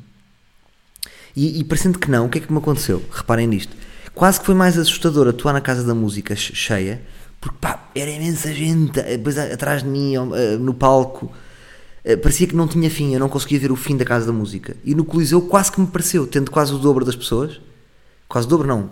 E, 1.35 1.61
e 1.61 1.65
parecendo 1.65 1.99
que 1.99 2.11
não, 2.11 2.27
o 2.27 2.29
que 2.29 2.39
é 2.39 2.41
que 2.41 2.53
me 2.53 2.59
aconteceu? 2.59 3.03
Reparem 3.11 3.47
nisto. 3.47 3.75
Quase 4.15 4.41
que 4.41 4.47
foi 4.47 4.55
mais 4.55 4.77
assustador 4.77 5.29
atuar 5.29 5.53
na 5.55 5.61
Casa 5.61 5.83
da 5.83 5.95
Música 5.95 6.37
che- 6.37 6.55
cheia, 6.55 7.01
porque 7.41 7.57
pá, 7.61 7.89
era 7.95 8.11
imensa 8.11 8.53
gente, 8.53 9.01
eh, 9.01 9.17
depois 9.17 9.39
atrás 9.39 9.83
de 9.83 9.89
mim, 9.89 10.15
eh, 10.15 10.57
no 10.59 10.75
palco, 10.75 11.33
parecia 12.23 12.47
que 12.47 12.55
não 12.55 12.69
tinha 12.69 12.91
fim, 12.91 13.15
eu 13.15 13.21
não 13.21 13.29
conseguia 13.29 13.59
ver 13.59 13.73
o 13.73 13.77
fim 13.77 13.97
da 13.97 14.05
Casa 14.05 14.27
da 14.27 14.33
Música. 14.33 14.77
E 14.85 14.95
no 14.95 15.05
Coliseu 15.05 15.41
quase 15.41 15.73
que 15.73 15.81
me 15.81 15.87
pareceu, 15.87 16.27
tendo 16.27 16.51
quase 16.51 16.75
o 16.75 16.79
dobro 16.79 17.05
das 17.05 17.17
pessoas, 17.17 17.61
quase 18.29 18.47
o 18.47 18.51
dobro 18.51 18.67
não, 18.69 18.91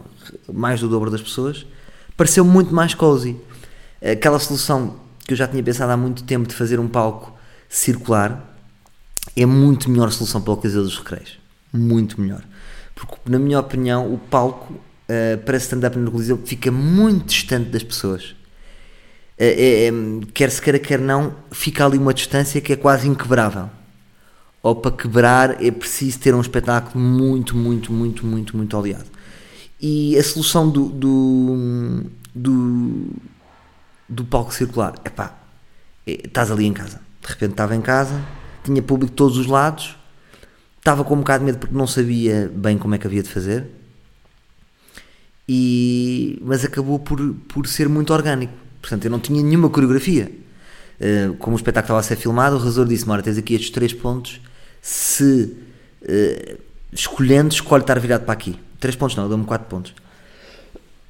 mais 0.52 0.80
do 0.80 0.88
dobro 0.88 1.10
das 1.10 1.20
pessoas, 1.20 1.66
pareceu 2.16 2.44
muito 2.44 2.74
mais 2.74 2.94
cozy. 2.94 3.36
Aquela 4.00 4.38
solução 4.38 4.96
que 5.26 5.32
eu 5.34 5.36
já 5.36 5.46
tinha 5.46 5.62
pensado 5.62 5.92
há 5.92 5.96
muito 5.96 6.22
tempo 6.24 6.48
de 6.48 6.54
fazer 6.54 6.80
um 6.80 6.88
palco 6.88 7.36
circular, 7.68 8.49
é 9.36 9.46
muito 9.46 9.90
melhor 9.90 10.10
solução 10.10 10.40
para 10.40 10.52
o 10.52 10.56
Coliseu 10.56 10.82
dos 10.82 10.98
Recreios. 10.98 11.38
Muito 11.72 12.20
melhor. 12.20 12.42
Porque, 12.94 13.16
na 13.26 13.38
minha 13.38 13.58
opinião, 13.58 14.12
o 14.12 14.18
palco 14.18 14.74
uh, 14.74 15.38
para 15.44 15.56
stand-up 15.56 15.96
no 15.98 16.10
Coliseu 16.10 16.38
fica 16.44 16.70
muito 16.70 17.26
distante 17.26 17.70
das 17.70 17.82
pessoas. 17.82 18.34
É, 19.38 19.86
é, 19.86 19.92
quer 20.34 20.50
se 20.50 20.60
queira, 20.60 20.78
quer 20.78 20.98
não, 20.98 21.34
fica 21.50 21.86
ali 21.86 21.96
uma 21.96 22.12
distância 22.12 22.60
que 22.60 22.74
é 22.74 22.76
quase 22.76 23.08
inquebrável. 23.08 23.70
Ou 24.62 24.76
para 24.76 24.90
quebrar 24.90 25.64
é 25.64 25.70
preciso 25.70 26.18
ter 26.18 26.34
um 26.34 26.40
espetáculo 26.42 27.02
muito, 27.02 27.56
muito, 27.56 27.90
muito, 27.90 28.26
muito, 28.26 28.54
muito 28.54 28.76
oleado. 28.76 29.06
E 29.80 30.18
a 30.18 30.22
solução 30.22 30.68
do, 30.68 30.90
do, 30.90 32.04
do, 32.34 33.06
do 34.06 34.24
palco 34.26 34.52
circular, 34.52 34.94
epá, 35.06 35.38
é, 36.06 36.26
estás 36.26 36.50
ali 36.50 36.66
em 36.66 36.74
casa. 36.74 37.00
De 37.22 37.28
repente 37.28 37.52
estava 37.52 37.74
em 37.74 37.80
casa, 37.80 38.22
tinha 38.64 38.82
público 38.82 39.10
de 39.10 39.16
todos 39.16 39.36
os 39.38 39.46
lados, 39.46 39.96
estava 40.78 41.04
com 41.04 41.14
um 41.14 41.18
bocado 41.18 41.40
de 41.40 41.46
medo 41.46 41.58
porque 41.58 41.74
não 41.74 41.86
sabia 41.86 42.50
bem 42.54 42.78
como 42.78 42.94
é 42.94 42.98
que 42.98 43.06
havia 43.06 43.22
de 43.22 43.28
fazer, 43.28 43.66
e, 45.52 46.38
mas 46.42 46.64
acabou 46.64 46.98
por, 47.00 47.18
por 47.48 47.66
ser 47.66 47.88
muito 47.88 48.12
orgânico. 48.12 48.52
Portanto, 48.80 49.04
eu 49.04 49.10
não 49.10 49.18
tinha 49.18 49.42
nenhuma 49.42 49.68
coreografia. 49.68 50.30
Uh, 51.00 51.34
como 51.38 51.56
o 51.56 51.58
espetáculo 51.58 51.86
estava 51.86 52.00
a 52.00 52.02
ser 52.04 52.14
filmado, 52.14 52.54
o 52.54 52.58
realizador 52.58 52.86
disse: 52.86 53.08
Ora, 53.10 53.20
tens 53.20 53.36
aqui 53.36 53.54
estes 53.54 53.70
três 53.70 53.92
pontos. 53.92 54.40
Se 54.80 55.56
uh, 56.02 56.58
escolhendo, 56.92 57.52
escolhe 57.52 57.82
estar 57.82 57.98
virado 57.98 58.24
para 58.24 58.32
aqui. 58.32 58.56
Três 58.78 58.94
pontos 58.94 59.16
não, 59.16 59.28
deu-me 59.28 59.44
quatro 59.44 59.66
pontos. 59.66 59.92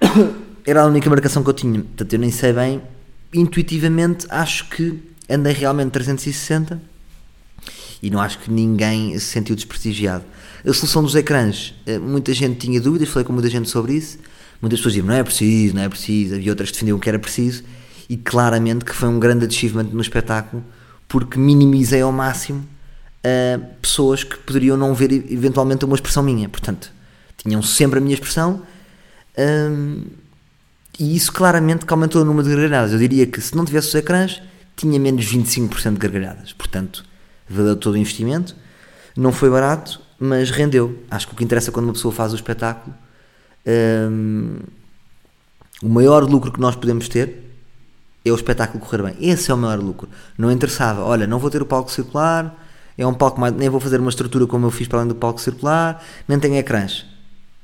Era 0.64 0.82
a 0.82 0.86
única 0.86 1.10
marcação 1.10 1.42
que 1.44 1.50
eu 1.50 1.54
tinha. 1.54 1.80
Portanto, 1.80 2.12
eu 2.12 2.18
nem 2.18 2.30
sei 2.30 2.54
bem. 2.54 2.80
Intuitivamente, 3.34 4.26
acho 4.30 4.70
que 4.70 5.02
andei 5.28 5.52
realmente 5.52 5.90
360 5.90 6.80
e 8.02 8.10
não 8.10 8.20
acho 8.20 8.38
que 8.38 8.50
ninguém 8.50 9.18
se 9.18 9.26
sentiu 9.26 9.54
desprestigiado. 9.54 10.24
A 10.66 10.72
solução 10.72 11.02
dos 11.02 11.14
ecrãs, 11.14 11.74
eh, 11.86 11.98
muita 11.98 12.32
gente 12.34 12.58
tinha 12.58 12.80
dúvidas, 12.80 13.08
falei 13.08 13.24
com 13.24 13.32
muita 13.32 13.48
gente 13.48 13.68
sobre 13.68 13.94
isso. 13.94 14.18
Muitas 14.60 14.78
pessoas 14.78 14.94
diziam, 14.94 15.06
não 15.06 15.14
é 15.14 15.22
preciso, 15.22 15.74
não 15.74 15.82
é 15.82 15.88
preciso. 15.88 16.34
Havia 16.34 16.52
outras 16.52 16.70
que 16.70 16.74
defendiam 16.74 16.98
que 16.98 17.08
era 17.08 17.18
preciso. 17.18 17.62
E 18.08 18.16
claramente 18.16 18.84
que 18.84 18.94
foi 18.94 19.08
um 19.08 19.18
grande 19.18 19.46
achievement 19.46 19.88
no 19.92 20.00
espetáculo, 20.00 20.64
porque 21.08 21.38
minimizei 21.38 22.02
ao 22.02 22.12
máximo 22.12 22.66
uh, 23.24 23.64
pessoas 23.80 24.24
que 24.24 24.36
poderiam 24.38 24.76
não 24.76 24.94
ver 24.94 25.12
eventualmente 25.12 25.84
uma 25.84 25.94
expressão 25.94 26.22
minha. 26.22 26.48
Portanto, 26.48 26.92
tinham 27.36 27.62
sempre 27.62 27.98
a 27.98 28.02
minha 28.02 28.14
expressão. 28.14 28.62
Um, 29.38 30.04
e 30.98 31.16
isso 31.16 31.32
claramente 31.32 31.86
que 31.86 31.92
aumentou 31.92 32.20
o 32.20 32.24
número 32.24 32.46
de 32.46 32.54
gargalhadas. 32.54 32.92
Eu 32.92 32.98
diria 32.98 33.26
que 33.26 33.40
se 33.40 33.56
não 33.56 33.64
tivesse 33.64 33.88
os 33.88 33.94
ecrãs, 33.94 34.42
tinha 34.76 35.00
menos 35.00 35.24
25% 35.24 35.92
de 35.92 35.98
gargalhadas. 35.98 36.52
Portanto, 36.52 37.04
valeu 37.54 37.76
todo 37.76 37.94
o 37.94 37.98
investimento. 37.98 38.54
Não 39.16 39.32
foi 39.32 39.50
barato, 39.50 40.00
mas 40.18 40.50
rendeu. 40.50 40.98
Acho 41.10 41.26
que 41.26 41.34
o 41.34 41.36
que 41.36 41.44
interessa 41.44 41.72
quando 41.72 41.86
uma 41.86 41.92
pessoa 41.92 42.12
faz 42.12 42.32
o 42.32 42.36
espetáculo, 42.36 42.94
um, 44.10 44.58
o 45.82 45.88
maior 45.88 46.24
lucro 46.24 46.52
que 46.52 46.60
nós 46.60 46.76
podemos 46.76 47.08
ter 47.08 47.50
é 48.24 48.30
o 48.30 48.34
espetáculo 48.34 48.84
correr 48.84 49.02
bem. 49.02 49.16
Esse 49.20 49.50
é 49.50 49.54
o 49.54 49.56
maior 49.56 49.80
lucro. 49.80 50.08
Não 50.36 50.50
interessava, 50.50 51.02
olha, 51.02 51.26
não 51.26 51.38
vou 51.38 51.50
ter 51.50 51.62
o 51.62 51.66
palco 51.66 51.90
circular, 51.90 52.54
é 52.96 53.06
um 53.06 53.14
palco 53.14 53.40
mais, 53.40 53.54
nem 53.54 53.68
vou 53.68 53.80
fazer 53.80 53.98
uma 53.98 54.10
estrutura 54.10 54.46
como 54.46 54.66
eu 54.66 54.70
fiz 54.70 54.86
para 54.86 54.98
além 54.98 55.08
do 55.08 55.14
palco 55.14 55.40
circular, 55.40 56.04
nem 56.28 56.38
tenho 56.38 56.56
ecrãs. 56.56 57.06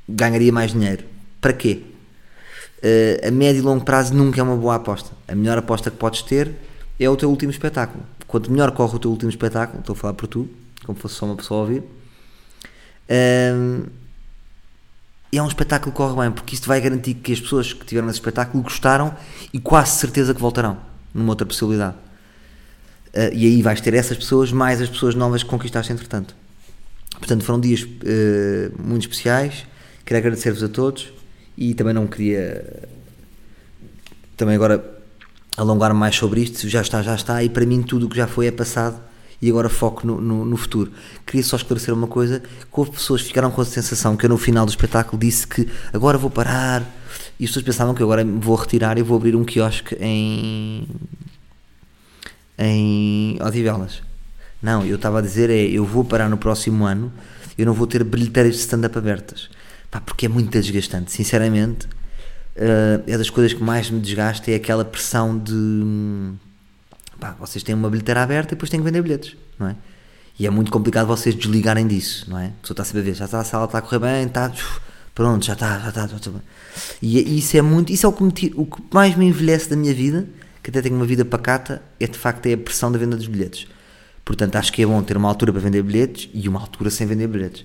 Ganharia 0.08 0.52
mais 0.52 0.72
dinheiro. 0.72 1.04
Para 1.40 1.52
quê? 1.52 1.82
Uh, 2.78 3.28
a 3.28 3.30
médio 3.30 3.60
e 3.60 3.62
longo 3.62 3.84
prazo 3.84 4.14
nunca 4.14 4.40
é 4.40 4.42
uma 4.42 4.56
boa 4.56 4.76
aposta. 4.76 5.10
A 5.28 5.34
melhor 5.34 5.58
aposta 5.58 5.90
que 5.90 5.96
podes 5.96 6.22
ter 6.22 6.54
é 6.98 7.08
o 7.08 7.16
teu 7.16 7.28
último 7.28 7.50
espetáculo. 7.50 8.04
Quanto 8.26 8.50
melhor 8.50 8.72
corre 8.72 8.96
o 8.96 8.98
teu 8.98 9.10
último 9.10 9.30
espetáculo, 9.30 9.80
estou 9.80 9.94
a 9.94 9.96
falar 9.96 10.14
por 10.14 10.26
tu, 10.26 10.48
como 10.84 10.98
fosse 10.98 11.14
só 11.14 11.26
uma 11.26 11.36
pessoa 11.36 11.60
a 11.60 11.62
ouvir, 11.62 11.82
e 15.32 15.38
é 15.38 15.42
um 15.42 15.48
espetáculo 15.48 15.92
que 15.92 15.96
corre 15.96 16.20
bem, 16.20 16.30
porque 16.30 16.54
isto 16.54 16.66
vai 16.66 16.80
garantir 16.80 17.14
que 17.14 17.32
as 17.32 17.40
pessoas 17.40 17.72
que 17.72 17.84
tiveram 17.84 18.06
nesse 18.06 18.18
espetáculo 18.18 18.62
gostaram 18.62 19.14
e 19.52 19.60
quase 19.60 19.98
certeza 19.98 20.32
que 20.32 20.40
voltarão 20.40 20.78
numa 21.12 21.30
outra 21.30 21.46
possibilidade. 21.46 21.96
Uh, 23.08 23.32
e 23.32 23.46
aí 23.46 23.62
vais 23.62 23.80
ter 23.80 23.94
essas 23.94 24.16
pessoas 24.16 24.52
mais 24.52 24.80
as 24.80 24.88
pessoas 24.88 25.14
novas 25.14 25.42
que 25.42 25.48
conquistaste 25.48 25.92
entretanto. 25.92 26.34
Portanto, 27.18 27.44
foram 27.44 27.58
dias 27.58 27.82
uh, 27.82 28.82
muito 28.82 29.02
especiais. 29.02 29.66
Queria 30.04 30.18
agradecer-vos 30.18 30.62
a 30.62 30.68
todos 30.68 31.12
e 31.56 31.74
também 31.74 31.94
não 31.94 32.06
queria 32.06 32.88
também 34.36 34.54
agora 34.54 34.95
alongar 35.56 35.94
mais 35.94 36.16
sobre 36.16 36.42
isto. 36.42 36.68
Já 36.68 36.80
está, 36.80 37.02
já 37.02 37.14
está, 37.14 37.42
e 37.42 37.48
para 37.48 37.64
mim 37.64 37.82
tudo 37.82 38.06
o 38.06 38.08
que 38.08 38.16
já 38.16 38.26
foi 38.26 38.46
é 38.46 38.50
passado 38.50 39.00
e 39.40 39.50
agora 39.50 39.68
foco 39.68 40.06
no, 40.06 40.20
no, 40.20 40.44
no, 40.44 40.56
futuro. 40.56 40.92
Queria 41.24 41.42
só 41.42 41.56
esclarecer 41.56 41.92
uma 41.92 42.06
coisa: 42.06 42.40
que 42.40 42.46
houve 42.72 42.92
pessoas 42.92 43.22
que 43.22 43.28
ficaram 43.28 43.50
com 43.50 43.60
a 43.60 43.64
sensação 43.64 44.16
que 44.16 44.26
eu 44.26 44.30
no 44.30 44.38
final 44.38 44.64
do 44.64 44.70
espetáculo 44.70 45.18
disse 45.18 45.46
que 45.46 45.68
agora 45.92 46.18
vou 46.18 46.30
parar, 46.30 46.82
e 47.38 47.44
as 47.44 47.50
pessoas 47.50 47.64
pensavam 47.64 47.94
que 47.94 48.02
agora 48.02 48.24
vou 48.24 48.56
retirar 48.56 48.98
e 48.98 49.02
vou 49.02 49.16
abrir 49.16 49.36
um 49.36 49.44
quiosque 49.44 49.96
em. 50.00 50.86
em 52.58 53.38
Odivelas. 53.42 54.02
Não, 54.62 54.84
eu 54.84 54.96
estava 54.96 55.18
a 55.18 55.22
dizer 55.22 55.50
é 55.50 55.62
eu 55.62 55.84
vou 55.84 56.04
parar 56.04 56.28
no 56.28 56.38
próximo 56.38 56.84
ano, 56.84 57.12
eu 57.58 57.66
não 57.66 57.74
vou 57.74 57.86
ter 57.86 58.02
bilheteiras 58.02 58.54
de 58.54 58.60
stand-up 58.60 58.96
abertas. 58.96 59.50
Pá, 59.90 60.00
porque 60.00 60.26
é 60.26 60.28
muito 60.28 60.50
desgastante, 60.50 61.12
sinceramente. 61.12 61.86
Uh, 62.56 63.04
é 63.06 63.18
das 63.18 63.28
coisas 63.28 63.52
que 63.52 63.62
mais 63.62 63.90
me 63.90 64.00
desgasta 64.00 64.50
é 64.50 64.54
aquela 64.54 64.82
pressão 64.82 65.36
de 65.36 66.32
pá, 67.20 67.36
vocês 67.38 67.62
têm 67.62 67.74
uma 67.74 67.90
bilheteira 67.90 68.22
aberta 68.22 68.54
e 68.54 68.56
depois 68.56 68.70
têm 68.70 68.80
que 68.80 68.84
vender 68.84 69.02
bilhetes, 69.02 69.36
não 69.58 69.68
é? 69.68 69.76
E 70.38 70.46
é 70.46 70.50
muito 70.50 70.70
complicado 70.70 71.06
vocês 71.06 71.34
desligarem 71.34 71.86
disso, 71.86 72.28
não 72.28 72.38
é? 72.38 72.46
A 72.46 72.52
pessoa 72.62 72.82
está 72.82 72.98
a 72.98 73.02
ver, 73.02 73.14
já 73.14 73.24
está, 73.24 73.40
a 73.40 73.44
sala 73.44 73.64
está 73.64 73.78
a 73.78 73.82
correr 73.82 73.98
bem, 73.98 74.26
está, 74.26 74.52
pronto, 75.14 75.44
já 75.44 75.54
está, 75.54 75.78
já 75.78 75.88
está, 75.88 76.06
já 76.06 76.16
está. 76.16 76.30
E 77.00 77.38
isso 77.38 77.56
é 77.56 77.62
muito, 77.62 77.90
isso 77.92 78.04
é 78.04 78.08
o 78.08 78.12
que, 78.12 78.22
me, 78.22 78.32
o 78.54 78.66
que 78.66 78.82
mais 78.92 79.16
me 79.16 79.26
envelhece 79.26 79.68
da 79.70 79.76
minha 79.76 79.94
vida, 79.94 80.26
que 80.62 80.68
até 80.68 80.82
tenho 80.82 80.96
uma 80.96 81.06
vida 81.06 81.24
pacata, 81.24 81.82
é 81.98 82.06
de 82.06 82.18
facto 82.18 82.46
é 82.46 82.52
a 82.52 82.58
pressão 82.58 82.92
da 82.92 82.98
venda 82.98 83.16
dos 83.16 83.26
bilhetes. 83.26 83.66
Portanto, 84.24 84.56
acho 84.56 84.72
que 84.72 84.82
é 84.82 84.86
bom 84.86 85.02
ter 85.02 85.16
uma 85.16 85.28
altura 85.28 85.52
para 85.52 85.60
vender 85.62 85.82
bilhetes 85.82 86.28
e 86.34 86.48
uma 86.48 86.60
altura 86.60 86.90
sem 86.90 87.06
vender 87.06 87.28
bilhetes. 87.28 87.64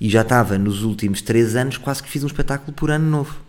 E 0.00 0.08
já 0.08 0.20
estava 0.20 0.58
nos 0.58 0.82
últimos 0.82 1.22
3 1.22 1.56
anos, 1.56 1.76
quase 1.78 2.02
que 2.02 2.08
fiz 2.08 2.22
um 2.22 2.26
espetáculo 2.26 2.72
por 2.72 2.90
ano 2.90 3.08
novo. 3.08 3.43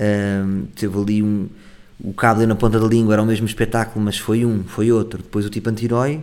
Um, 0.00 0.66
teve 0.74 0.98
ali 0.98 1.22
um, 1.22 1.48
o 2.02 2.12
Cabo 2.12 2.44
na 2.46 2.54
Ponta 2.54 2.78
da 2.78 2.86
Língua 2.86 3.14
era 3.14 3.22
o 3.22 3.26
mesmo 3.26 3.46
espetáculo, 3.46 4.04
mas 4.04 4.18
foi 4.18 4.44
um, 4.44 4.64
foi 4.64 4.90
outro. 4.90 5.22
Depois 5.22 5.46
o 5.46 5.50
tipo 5.50 5.70
anti-herói, 5.70 6.22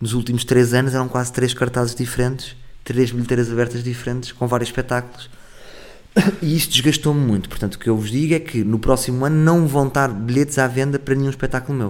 nos 0.00 0.14
últimos 0.14 0.44
três 0.44 0.72
anos 0.74 0.94
eram 0.94 1.08
quase 1.08 1.32
três 1.32 1.52
cartazes 1.54 1.94
diferentes, 1.94 2.56
três 2.82 3.10
bilheteiras 3.10 3.50
abertas 3.50 3.84
diferentes, 3.84 4.32
com 4.32 4.46
vários 4.46 4.68
espetáculos. 4.68 5.30
E 6.42 6.54
isto 6.56 6.72
desgastou-me 6.72 7.20
muito. 7.20 7.48
Portanto, 7.48 7.76
o 7.76 7.78
que 7.78 7.88
eu 7.88 7.96
vos 7.96 8.10
digo 8.10 8.34
é 8.34 8.38
que 8.38 8.62
no 8.62 8.78
próximo 8.78 9.24
ano 9.24 9.36
não 9.36 9.66
vão 9.66 9.88
estar 9.88 10.08
bilhetes 10.08 10.58
à 10.58 10.66
venda 10.66 10.98
para 10.98 11.14
nenhum 11.14 11.30
espetáculo 11.30 11.78
meu. 11.78 11.88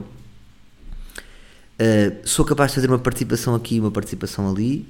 Uh, 1.72 2.20
sou 2.22 2.44
capaz 2.44 2.70
de 2.70 2.76
fazer 2.76 2.88
uma 2.88 3.00
participação 3.00 3.54
aqui 3.54 3.80
uma 3.80 3.90
participação 3.90 4.48
ali. 4.48 4.86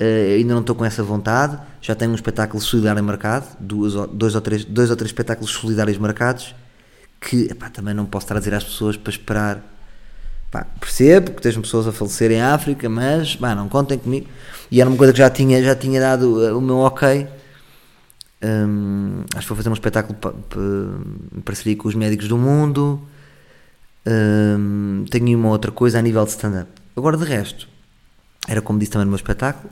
Uh, 0.00 0.36
ainda 0.36 0.54
não 0.54 0.60
estou 0.62 0.74
com 0.74 0.84
essa 0.84 1.02
vontade. 1.02 1.58
Já 1.82 1.94
tenho 1.94 2.12
um 2.12 2.14
espetáculo 2.14 2.60
solidário 2.62 3.02
marcado, 3.04 3.46
duas, 3.60 3.92
dois, 4.10 4.34
ou 4.34 4.40
três, 4.40 4.64
dois 4.64 4.88
ou 4.90 4.96
três 4.96 5.10
espetáculos 5.10 5.50
solidários 5.50 5.98
marcados 5.98 6.54
que 7.20 7.48
epá, 7.50 7.68
também 7.68 7.92
não 7.92 8.06
posso 8.06 8.32
dizer 8.34 8.54
às 8.54 8.64
pessoas 8.64 8.96
para 8.96 9.10
esperar. 9.10 9.62
Percebo 10.80 11.32
que 11.32 11.42
tens 11.42 11.56
pessoas 11.56 11.86
a 11.86 11.92
falecer 11.92 12.32
em 12.32 12.40
África, 12.40 12.88
mas 12.88 13.38
não 13.38 13.68
contem 13.68 13.98
comigo. 13.98 14.26
E 14.70 14.80
era 14.80 14.88
uma 14.88 14.96
coisa 14.96 15.12
que 15.12 15.18
já 15.18 15.30
tinha, 15.30 15.62
já 15.62 15.76
tinha 15.76 16.00
dado 16.00 16.38
uh, 16.38 16.58
o 16.58 16.60
meu 16.60 16.78
ok. 16.78 17.28
Um, 18.42 19.22
acho 19.34 19.42
que 19.42 19.48
vou 19.48 19.56
fazer 19.56 19.68
um 19.68 19.74
espetáculo 19.74 20.16
em 21.36 21.40
parceria 21.42 21.76
com 21.76 21.88
os 21.88 21.94
médicos 21.94 22.26
do 22.26 22.38
mundo. 22.38 23.00
Um, 24.06 25.04
tenho 25.10 25.38
uma 25.38 25.50
outra 25.50 25.70
coisa 25.70 25.98
a 25.98 26.02
nível 26.02 26.24
de 26.24 26.30
stand-up. 26.30 26.70
Agora, 26.96 27.16
de 27.16 27.24
resto, 27.24 27.68
era 28.48 28.60
como 28.60 28.78
disse 28.78 28.90
também 28.90 29.04
no 29.04 29.10
meu 29.10 29.16
espetáculo. 29.16 29.70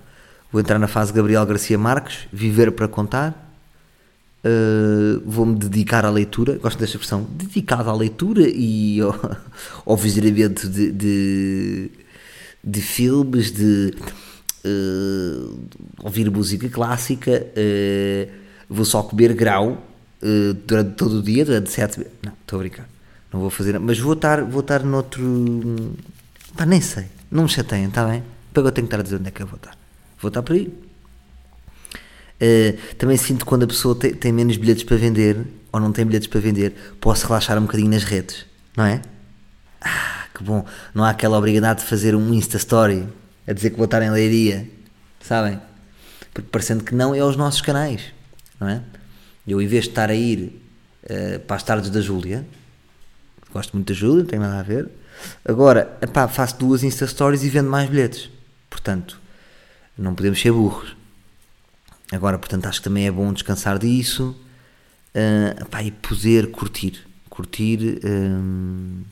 Vou 0.51 0.61
entrar 0.61 0.79
na 0.79 0.89
fase 0.89 1.13
Gabriel 1.13 1.45
Garcia 1.45 1.79
Marques, 1.79 2.27
viver 2.33 2.73
para 2.73 2.89
contar 2.89 3.49
Uh, 4.39 5.21
vou-me 5.27 5.57
dedicar 5.57 6.07
à 6.07 6.11
leitura, 6.11 6.59
gosto 6.59 6.79
desta 6.79 6.97
expressão, 6.97 7.27
dedicado 7.29 7.91
à 7.91 7.93
leitura 7.93 8.45
e 8.47 9.01
ao, 9.03 9.37
ao 9.85 9.97
visionamento 9.97 10.69
de, 10.69 10.93
de, 10.93 11.91
de, 12.63 12.81
filmes, 12.81 13.51
de 13.51 13.93
uh, 14.65 15.59
ouvir 16.05 16.31
música 16.31 16.69
clássica, 16.69 17.47
uh, 17.51 18.31
vou 18.71 18.85
só 18.85 19.03
comer 19.03 19.35
grau 19.35 19.85
durante 20.67 20.95
todo 20.97 21.19
o 21.19 21.23
dia, 21.23 21.45
durante 21.45 21.71
sete 21.71 22.05
Não, 22.25 22.33
estou 22.33 22.59
a 22.59 22.61
brincar, 22.61 22.89
não 23.33 23.41
vou 23.41 23.51
fazer, 23.51 23.79
mas 23.79 24.01
vou 24.01 24.15
estar, 24.15 24.43
vou 24.43 24.61
estar 24.61 24.83
noutro. 24.83 25.95
Pá, 26.57 26.67
nem 26.67 26.81
sei, 26.81 27.07
não 27.31 27.45
me 27.45 27.49
chateiem, 27.49 27.87
está 27.87 28.05
bem? 28.05 28.25
Para 28.53 28.65
eu 28.65 28.73
tenho 28.73 28.89
que 28.89 28.95
estar 28.95 29.01
a 29.01 29.03
dizer 29.05 29.17
onde 29.17 29.29
é 29.29 29.31
que 29.31 29.43
eu 29.43 29.47
vou 29.47 29.57
estar. 29.57 29.78
Vou 30.21 30.29
estar 30.29 30.43
por 30.43 30.55
aí. 30.55 30.73
Uh, 32.41 32.95
também 32.97 33.17
sinto 33.17 33.45
quando 33.45 33.65
a 33.65 33.67
pessoa 33.67 33.97
tem, 33.97 34.15
tem, 34.15 34.33
menos 34.33 34.57
bilhetes 34.57 34.85
para 34.85 34.97
vender 34.97 35.45
ou 35.73 35.81
não 35.81 35.93
tem 35.93 36.07
bilhetes 36.07 36.29
para 36.29 36.41
vender, 36.41 36.73
posso 37.01 37.27
relaxar 37.27 37.59
um 37.59 37.63
bocadinho 37.63 37.91
nas 37.91 38.05
redes, 38.05 38.47
não 38.77 38.85
é? 38.85 39.03
Ah, 39.81 40.27
que 40.35 40.43
bom! 40.43 40.65
Não 40.95 41.05
há 41.05 41.11
aquela 41.11 41.37
obrigação 41.37 41.75
de 41.75 41.83
fazer 41.83 42.15
um 42.15 42.33
Insta 42.33 42.57
Story 42.57 43.09
a 43.47 43.53
dizer 43.53 43.71
que 43.71 43.77
vou 43.77 43.85
estar 43.85 44.01
em 44.03 44.11
leiria, 44.11 44.69
sabem? 45.21 45.61
Porque 46.33 46.49
parecendo 46.51 46.85
que 46.85 46.95
não 46.95 47.15
é 47.15 47.19
aos 47.19 47.37
nossos 47.37 47.61
canais, 47.61 48.03
não 48.61 48.69
é? 48.69 48.83
Eu, 49.47 49.61
em 49.61 49.67
vez 49.67 49.85
de 49.85 49.91
estar 49.91 50.11
a 50.11 50.15
ir 50.15 50.63
uh, 51.05 51.41
para 51.41 51.57
as 51.57 51.63
tardes 51.63 51.91
da 51.91 52.01
Júlia, 52.01 52.47
gosto 53.53 53.73
muito 53.75 53.93
da 53.93 53.95
Júlia, 53.95 54.23
não 54.23 54.31
tem 54.31 54.39
nada 54.39 54.61
a 54.61 54.63
ver. 54.63 54.89
Agora, 55.45 55.97
epá, 56.01 56.29
faço 56.29 56.57
duas 56.59 56.83
Insta 56.83 57.07
Stories 57.07 57.43
e 57.43 57.49
vendo 57.49 57.69
mais 57.69 57.89
bilhetes. 57.89 58.31
Portanto, 58.71 59.19
não 59.99 60.15
podemos 60.15 60.41
ser 60.41 60.53
burros. 60.53 60.97
Agora, 62.13 62.39
portanto, 62.39 62.67
acho 62.67 62.79
que 62.79 62.85
também 62.85 63.07
é 63.07 63.11
bom 63.11 63.33
descansar 63.33 63.79
disso 63.79 64.35
uh, 65.15 65.67
pá, 65.67 65.83
e 65.83 65.91
poder 65.91 66.51
curtir. 66.51 67.07
Curtir 67.29 68.01
um, 68.05 69.03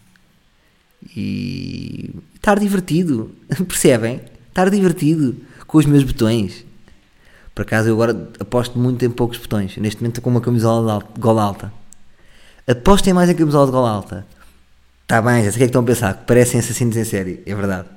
e 1.14 2.14
estar 2.34 2.58
divertido. 2.58 3.34
Percebem? 3.68 4.20
Estar 4.48 4.70
divertido 4.70 5.36
com 5.66 5.78
os 5.78 5.86
meus 5.86 6.04
botões. 6.04 6.64
Por 7.54 7.62
acaso, 7.62 7.88
eu 7.88 7.94
agora 7.94 8.30
aposto 8.38 8.78
muito 8.78 9.04
em 9.04 9.10
poucos 9.10 9.38
botões. 9.38 9.76
Neste 9.76 10.00
momento 10.00 10.18
estou 10.18 10.24
com 10.24 10.30
uma 10.30 10.40
camisola 10.40 11.02
de 11.14 11.20
gola 11.20 11.42
alta. 11.42 11.72
Apostem 12.66 13.12
mais 13.12 13.30
em 13.30 13.34
camisola 13.34 13.66
de 13.66 13.72
gola 13.72 13.90
alta. 13.90 14.26
Está 15.02 15.22
bem, 15.22 15.44
já 15.44 15.50
sei 15.50 15.50
o 15.50 15.52
que 15.52 15.56
é 15.56 15.58
que 15.58 15.64
estão 15.66 15.82
a 15.82 15.84
pensar. 15.84 16.14
Que 16.14 16.24
parecem 16.24 16.60
assassinos 16.60 16.96
em 16.96 17.04
série. 17.04 17.42
É 17.46 17.54
verdade. 17.54 17.95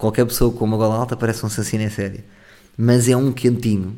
Qualquer 0.00 0.24
pessoa 0.26 0.52
com 0.52 0.64
uma 0.64 0.76
gola 0.76 0.96
alta 0.96 1.16
parece 1.16 1.44
um 1.44 1.46
assassino 1.46 1.84
em 1.84 1.90
série. 1.90 2.24
Mas 2.76 3.08
é 3.08 3.16
um 3.16 3.30
quentinho 3.30 3.96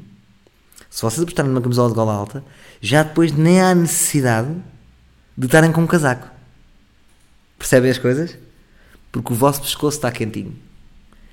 se 0.93 1.01
vocês 1.01 1.23
apostarem 1.23 1.51
numa 1.51 1.63
camisola 1.63 1.89
de 1.89 1.95
gola 1.95 2.13
alta, 2.13 2.45
já 2.79 3.03
depois 3.03 3.33
nem 3.33 3.63
há 3.63 3.75
necessidade 3.75 4.55
de 5.35 5.47
estarem 5.47 5.73
com 5.73 5.81
um 5.81 5.87
casaco. 5.87 6.29
Percebem 7.59 7.91
as 7.91 7.97
coisas? 7.97 8.37
Porque 9.11 9.33
o 9.33 9.35
vosso 9.35 9.63
pescoço 9.63 9.97
está 9.97 10.13
quentinho. 10.13 10.55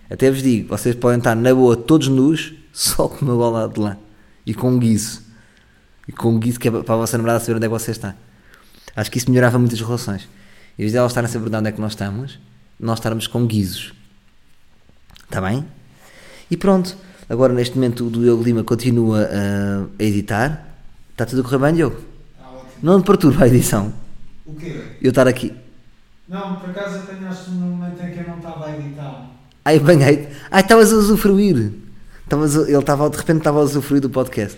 Até 0.09 0.31
vos 0.31 0.41
digo, 0.41 0.69
vocês 0.69 0.95
podem 0.95 1.17
estar 1.17 1.35
na 1.35 1.53
boa 1.53 1.75
todos 1.75 2.07
nus, 2.07 2.53
só 2.71 3.09
com 3.09 3.25
uma 3.25 3.35
gola 3.35 3.67
de 3.67 3.81
lã. 3.81 3.97
E 4.45 4.53
com 4.53 4.71
um 4.71 4.79
guiso. 4.79 5.23
E 6.07 6.13
com 6.13 6.29
um 6.29 6.39
guiso 6.39 6.57
que 6.57 6.69
é 6.69 6.71
para 6.71 6.93
a 6.93 6.97
vossa 6.97 7.17
namorada 7.17 7.41
saber 7.41 7.57
onde 7.57 7.65
é 7.65 7.67
que 7.67 7.73
você 7.73 7.91
está. 7.91 8.15
Acho 8.95 9.11
que 9.11 9.17
isso 9.17 9.29
melhorava 9.29 9.59
muitas 9.59 9.81
relações. 9.81 10.23
Em 10.77 10.83
vez 10.83 10.93
de 10.93 10.97
elas 10.97 11.11
estarem 11.11 11.29
a 11.29 11.29
saber 11.29 11.53
onde 11.53 11.67
é 11.67 11.71
que 11.73 11.81
nós 11.81 11.91
estamos, 11.91 12.39
nós 12.79 12.97
estarmos 12.97 13.27
com 13.27 13.45
guizos. 13.45 13.93
Está 15.29 15.41
bem? 15.41 15.65
E 16.50 16.57
pronto. 16.57 16.95
Agora, 17.29 17.53
neste 17.53 17.75
momento, 17.75 18.07
o 18.07 18.09
Diogo 18.12 18.43
Lima 18.43 18.63
continua 18.63 19.21
a, 19.31 19.86
a 20.00 20.03
editar. 20.03 20.65
Está 21.12 21.25
tudo 21.25 21.41
a 21.41 21.43
correr 21.43 21.59
bem, 21.59 21.74
Diogo? 21.75 21.98
Está 22.36 22.50
ótimo. 22.50 22.71
Não 22.81 23.01
te 23.01 23.05
perturba 23.05 23.43
a 23.43 23.48
edição. 23.48 23.93
O 24.45 24.55
quê? 24.55 24.81
Eu 25.01 25.09
estar 25.09 25.27
aqui. 25.27 25.53
Não, 26.27 26.55
por 26.55 26.69
acaso 26.71 26.98
apanhaste-me 26.98 27.57
no 27.57 27.67
momento 27.67 28.01
em 28.03 28.12
que 28.12 28.19
eu 28.19 28.27
não 28.27 28.38
estava 28.38 28.65
a 28.65 28.75
editar. 28.77 29.29
Ai, 29.65 29.79
banhei. 29.79 30.29
Ai, 30.50 30.62
estavas 30.62 30.91
a 30.91 30.95
usufruir. 30.95 31.71
Estavas 32.24 32.57
a- 32.57 32.62
ele 32.67 32.77
estava, 32.77 33.09
de 33.09 33.17
repente 33.17 33.38
estava 33.39 33.59
a 33.59 33.63
usufruir 33.63 34.01
do 34.01 34.09
podcast. 34.09 34.57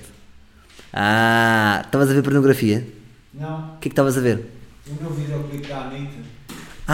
Ah, 0.94 1.82
estavas 1.86 2.10
a 2.10 2.14
ver 2.14 2.22
pornografia? 2.24 2.86
Não, 3.34 3.60
O 3.76 3.78
que 3.80 3.88
é 3.88 3.90
que 3.90 3.90
estavas 3.90 4.18
a 4.18 4.22
ver? 4.22 4.46
o 4.88 5.02
meu 5.04 5.12
videoclipe 5.14 5.68
da 5.68 5.78
Anitta. 5.86 6.31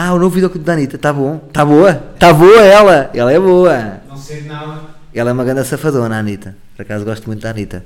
Ah, 0.00 0.14
o 0.14 0.18
novo 0.20 0.32
videoclipe 0.32 0.64
da 0.64 0.74
Anitta. 0.74 0.94
Está 0.94 1.12
bom? 1.12 1.42
Está 1.48 1.64
boa? 1.64 1.90
Está 2.14 2.32
boa 2.32 2.62
ela? 2.62 3.10
Ela 3.12 3.32
é 3.32 3.40
boa. 3.40 4.00
Não 4.08 4.16
sei 4.16 4.42
de 4.42 4.46
nada. 4.46 4.80
Ela 5.12 5.30
é 5.30 5.32
uma 5.32 5.42
grande 5.42 5.66
safadona, 5.66 6.14
a 6.14 6.18
Anitta. 6.20 6.56
Por 6.76 6.82
acaso 6.82 7.04
gosto 7.04 7.26
muito 7.26 7.42
da 7.42 7.50
Anitta. 7.50 7.84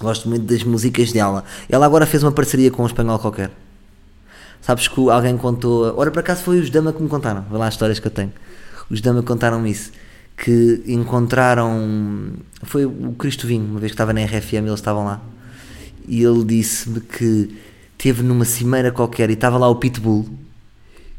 Gosto 0.00 0.26
muito 0.30 0.46
das 0.46 0.64
músicas 0.64 1.12
dela. 1.12 1.44
Ela 1.68 1.84
agora 1.84 2.06
fez 2.06 2.22
uma 2.22 2.32
parceria 2.32 2.70
com 2.70 2.84
um 2.84 2.86
espanhol 2.86 3.18
qualquer. 3.18 3.50
Sabes 4.62 4.88
que 4.88 4.98
alguém 5.10 5.36
contou. 5.36 5.94
Ora, 5.94 6.10
por 6.10 6.20
acaso 6.20 6.42
foi 6.42 6.58
os 6.58 6.70
Dama 6.70 6.90
que 6.90 7.02
me 7.02 7.08
contaram. 7.10 7.44
Vê 7.50 7.58
lá 7.58 7.66
as 7.66 7.74
histórias 7.74 7.98
que 7.98 8.06
eu 8.06 8.10
tenho. 8.10 8.32
Os 8.88 9.02
Dama 9.02 9.22
contaram-me 9.22 9.70
isso. 9.70 9.92
que 10.38 10.84
encontraram. 10.86 12.30
Foi 12.62 12.86
o 12.86 13.14
Cristo 13.18 13.46
Vinho, 13.46 13.66
uma 13.66 13.78
vez 13.78 13.92
que 13.92 13.94
estava 13.94 14.14
na 14.14 14.24
RFM, 14.24 14.64
eles 14.68 14.80
estavam 14.80 15.04
lá. 15.04 15.20
E 16.08 16.24
ele 16.24 16.44
disse-me 16.44 17.00
que 17.00 17.54
teve 17.98 18.22
numa 18.22 18.46
cimeira 18.46 18.90
qualquer 18.90 19.28
e 19.28 19.34
estava 19.34 19.58
lá 19.58 19.68
o 19.68 19.76
Pitbull. 19.76 20.43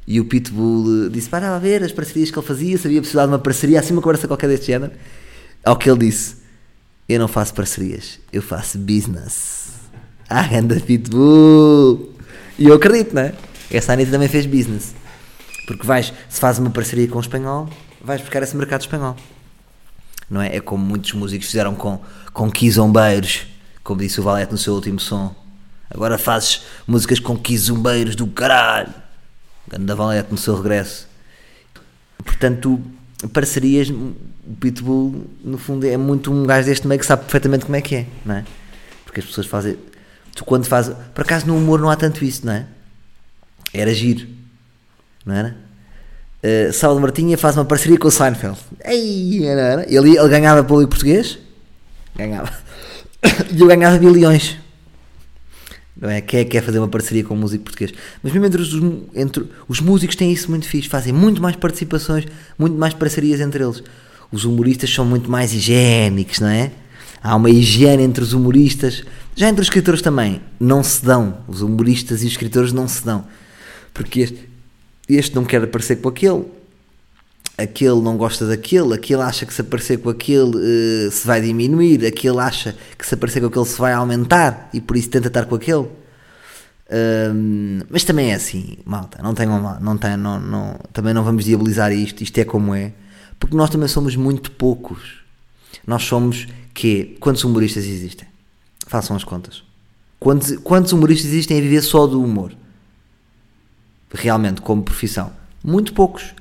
E 0.08 0.20
o 0.20 0.26
Pitbull 0.26 1.06
eh, 1.06 1.10
disse: 1.10 1.30
para 1.30 1.56
a 1.56 1.60
ver 1.60 1.84
as 1.84 1.92
parcerias 1.92 2.30
que 2.30 2.38
ele 2.38 2.46
fazia, 2.46 2.78
sabia 2.78 3.02
precisar 3.02 3.24
de 3.24 3.32
uma 3.32 3.40
parceria, 3.40 3.80
assim 3.80 3.94
uma 3.94 4.02
conversa 4.02 4.28
qualquer 4.28 4.48
deste 4.48 4.68
género. 4.68 4.92
Ao 5.64 5.76
que 5.76 5.90
ele 5.90 6.00
disse: 6.00 6.38
Eu 7.10 7.20
não 7.20 7.28
faço 7.28 7.54
parcerias, 7.54 8.20
eu 8.32 8.42
faço 8.42 8.78
business. 8.78 9.74
Ah, 10.30 10.48
anda 10.56 10.80
Pitbull! 10.80 12.14
E 12.58 12.68
eu 12.68 12.76
acredito, 12.76 13.14
não 13.14 13.24
é? 13.24 13.34
Essa 13.70 13.94
Anitta 13.94 14.12
também 14.12 14.28
fez 14.28 14.46
business. 14.46 14.96
Porque 15.68 15.86
vais, 15.86 16.14
se 16.30 16.40
fazes 16.40 16.60
uma 16.60 16.70
parceria 16.70 17.08
com 17.08 17.18
o 17.18 17.22
espanhol, 17.22 17.70
vais 18.02 18.22
buscar 18.22 18.42
esse 18.44 18.56
mercado 18.56 18.82
espanhol. 18.82 19.16
Não 20.30 20.42
é? 20.42 20.56
É 20.56 20.60
como 20.60 20.84
muitos 20.84 21.14
músicos 21.14 21.48
fizeram 21.48 21.76
com, 21.76 22.00
com 22.34 22.50
quizombeiros, 22.52 23.48
como 23.84 24.00
disse 24.00 24.20
o 24.20 24.24
Valete 24.24 24.52
no 24.52 24.58
seu 24.58 24.74
último 24.74 25.00
som. 25.00 25.36
Agora 25.90 26.18
fazes 26.18 26.62
músicas 26.88 27.20
com 27.20 27.38
quizombeiros 27.38 28.16
do 28.16 28.28
caralho. 28.28 28.94
Ganda 29.68 29.96
Valete 29.96 30.32
no 30.32 30.38
seu 30.38 30.56
regresso. 30.56 31.08
Portanto, 32.24 32.82
parcerias, 33.34 33.90
o 33.90 34.16
Pitbull, 34.60 35.26
no 35.44 35.58
fundo, 35.58 35.86
é 35.86 35.98
muito 35.98 36.32
um 36.32 36.46
gajo 36.46 36.68
deste 36.68 36.88
meio 36.88 37.00
que 37.00 37.06
sabe 37.06 37.24
perfeitamente 37.24 37.66
como 37.66 37.76
é 37.76 37.82
que 37.82 37.96
é, 37.96 38.06
não 38.26 38.36
é? 38.36 38.46
Porque 39.04 39.20
as 39.20 39.26
pessoas 39.26 39.48
fazem. 39.48 39.78
Tu 40.36 40.44
quando 40.44 40.66
fazes. 40.66 40.96
Por 41.14 41.22
acaso 41.22 41.48
no 41.48 41.58
humor 41.58 41.80
não 41.80 41.90
há 41.90 41.96
tanto 41.96 42.24
isso, 42.24 42.46
não 42.46 42.54
é? 42.54 42.66
Era 43.74 43.94
giro, 43.94 44.28
não 45.26 45.36
era? 45.36 45.56
Uh, 46.44 46.72
Salvador 46.72 47.02
Martinha 47.02 47.38
faz 47.38 47.58
uma 47.58 47.66
parceria 47.66 47.98
com 47.98 48.08
o 48.08 48.12
Seinfeld. 48.12 48.60
Ei, 48.84 49.40
não 49.42 49.48
era? 49.48 49.86
Ele, 49.92 50.18
ele 50.18 50.30
ganhava 50.30 50.64
público 50.64 50.92
português? 50.92 51.40
Ganhava. 52.16 52.52
E 53.52 53.60
eu 53.60 53.68
ganhava 53.68 53.98
bilhões. 53.98 54.56
Não 56.00 56.10
é? 56.10 56.20
Quem 56.20 56.42
é 56.42 56.44
que 56.44 56.52
quer 56.52 56.62
fazer 56.62 56.80
uma 56.80 56.88
parceria 56.88 57.24
com 57.24 57.34
um 57.34 57.38
músico 57.38 57.64
português? 57.64 57.94
Mas 58.22 58.34
mesmo 58.34 58.46
entre 58.46 58.62
os, 58.62 58.74
entre 59.16 59.46
os 59.68 59.80
músicos 59.80 60.16
têm 60.16 60.32
isso 60.32 60.50
muito 60.50 60.68
fixe, 60.68 60.90
fazem 60.90 61.14
muito 61.14 61.42
mais 61.42 61.56
participações, 61.56 62.26
muito 62.58 62.78
mais 62.78 62.94
parcerias 62.94 63.40
entre 63.40 63.64
eles. 63.64 63.82
Os 64.32 64.44
humoristas 64.44 64.94
são 64.94 65.06
muito 65.06 65.32
mais 65.32 65.54
higiênicos, 65.54 66.40
não 66.40 66.50
é? 66.50 66.72
Há 67.24 67.36
uma 67.36 67.50
higiene 67.50 68.04
entre 68.04 68.24
os 68.24 68.34
humoristas, 68.34 69.04
já 69.36 69.50
entre 69.50 69.62
os 69.62 69.68
escritores 69.68 70.02
também, 70.02 70.42
não 70.60 70.84
se 70.84 71.04
dão. 71.04 71.40
Os 71.48 71.62
humoristas 71.62 72.22
e 72.22 72.26
os 72.26 72.32
escritores 72.34 72.72
não 72.72 72.88
se 72.88 73.04
dão. 73.04 73.26
Porque 73.94 74.20
este, 74.20 74.50
este 75.08 75.36
não 75.36 75.46
quer 75.46 75.64
aparecer 75.64 75.96
com 75.96 76.10
aquele, 76.10 76.44
aquele 77.58 78.02
não 78.02 78.18
gosta 78.18 78.46
daquele, 78.46 78.94
aquele 78.94 79.22
acha 79.22 79.46
que 79.46 79.54
se 79.54 79.62
aparecer 79.62 79.98
com 79.98 80.10
aquele 80.10 81.08
uh, 81.08 81.12
se 81.12 81.26
vai 81.26 81.42
diminuir, 81.42 82.06
aquele 82.06 82.40
acha 82.40 82.76
que 82.98 83.06
se 83.06 83.14
aparecer 83.14 83.40
com 83.40 83.48
aquele 83.48 83.66
se 83.66 83.80
vai 83.80 83.94
aumentar 83.94 84.70
e 84.74 84.82
por 84.82 84.98
isso 84.98 85.10
tenta 85.10 85.28
estar 85.28 85.46
com 85.46 85.56
aquele. 85.56 85.88
Um, 86.92 87.80
mas 87.90 88.04
também 88.04 88.32
é 88.32 88.36
assim, 88.36 88.78
malta, 88.86 89.22
não 89.24 89.34
não 89.82 89.98
tem, 89.98 90.18
não, 90.18 90.40
não, 90.40 90.80
também 90.94 91.14
não 91.14 91.24
vamos 91.24 91.46
diabolizar 91.46 91.92
isto, 91.92 92.22
isto 92.22 92.38
é 92.38 92.46
como 92.46 92.76
é, 92.76 92.94
porque 93.40 93.56
nós 93.56 93.70
também 93.70 93.88
somos 93.88 94.16
muito 94.16 94.52
poucos. 94.52 95.24
Nós 95.86 96.04
somos 96.04 96.48
que 96.74 97.18
quantos 97.20 97.44
humoristas 97.44 97.86
existem? 97.86 98.28
Façam 98.88 99.16
as 99.16 99.24
contas. 99.24 99.64
Quantos, 100.20 100.58
quantos 100.58 100.92
humoristas 100.92 101.32
existem 101.32 101.58
a 101.58 101.62
viver 101.62 101.82
só 101.82 102.08
do 102.08 102.22
humor? 102.22 102.54
Realmente, 104.14 104.62
como 104.62 104.84
profissão? 104.84 105.32
Muito 105.64 105.94
poucos 105.94 106.34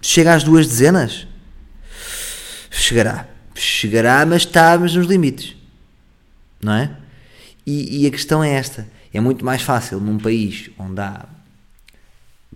chega 0.00 0.34
às 0.34 0.42
duas 0.42 0.66
dezenas? 0.66 1.26
Chegará. 2.70 3.26
Chegará, 3.54 4.24
mas 4.24 4.42
estamos 4.42 4.94
nos 4.94 5.06
limites. 5.06 5.56
Não 6.62 6.72
é? 6.72 6.90
E, 7.66 8.02
e, 8.02 8.06
a 8.06 8.10
questão 8.10 8.42
é 8.42 8.52
esta: 8.52 8.86
é 9.12 9.20
muito 9.20 9.44
mais 9.44 9.62
fácil 9.62 10.00
num 10.00 10.18
país 10.18 10.70
onde 10.78 11.00
há 11.00 11.26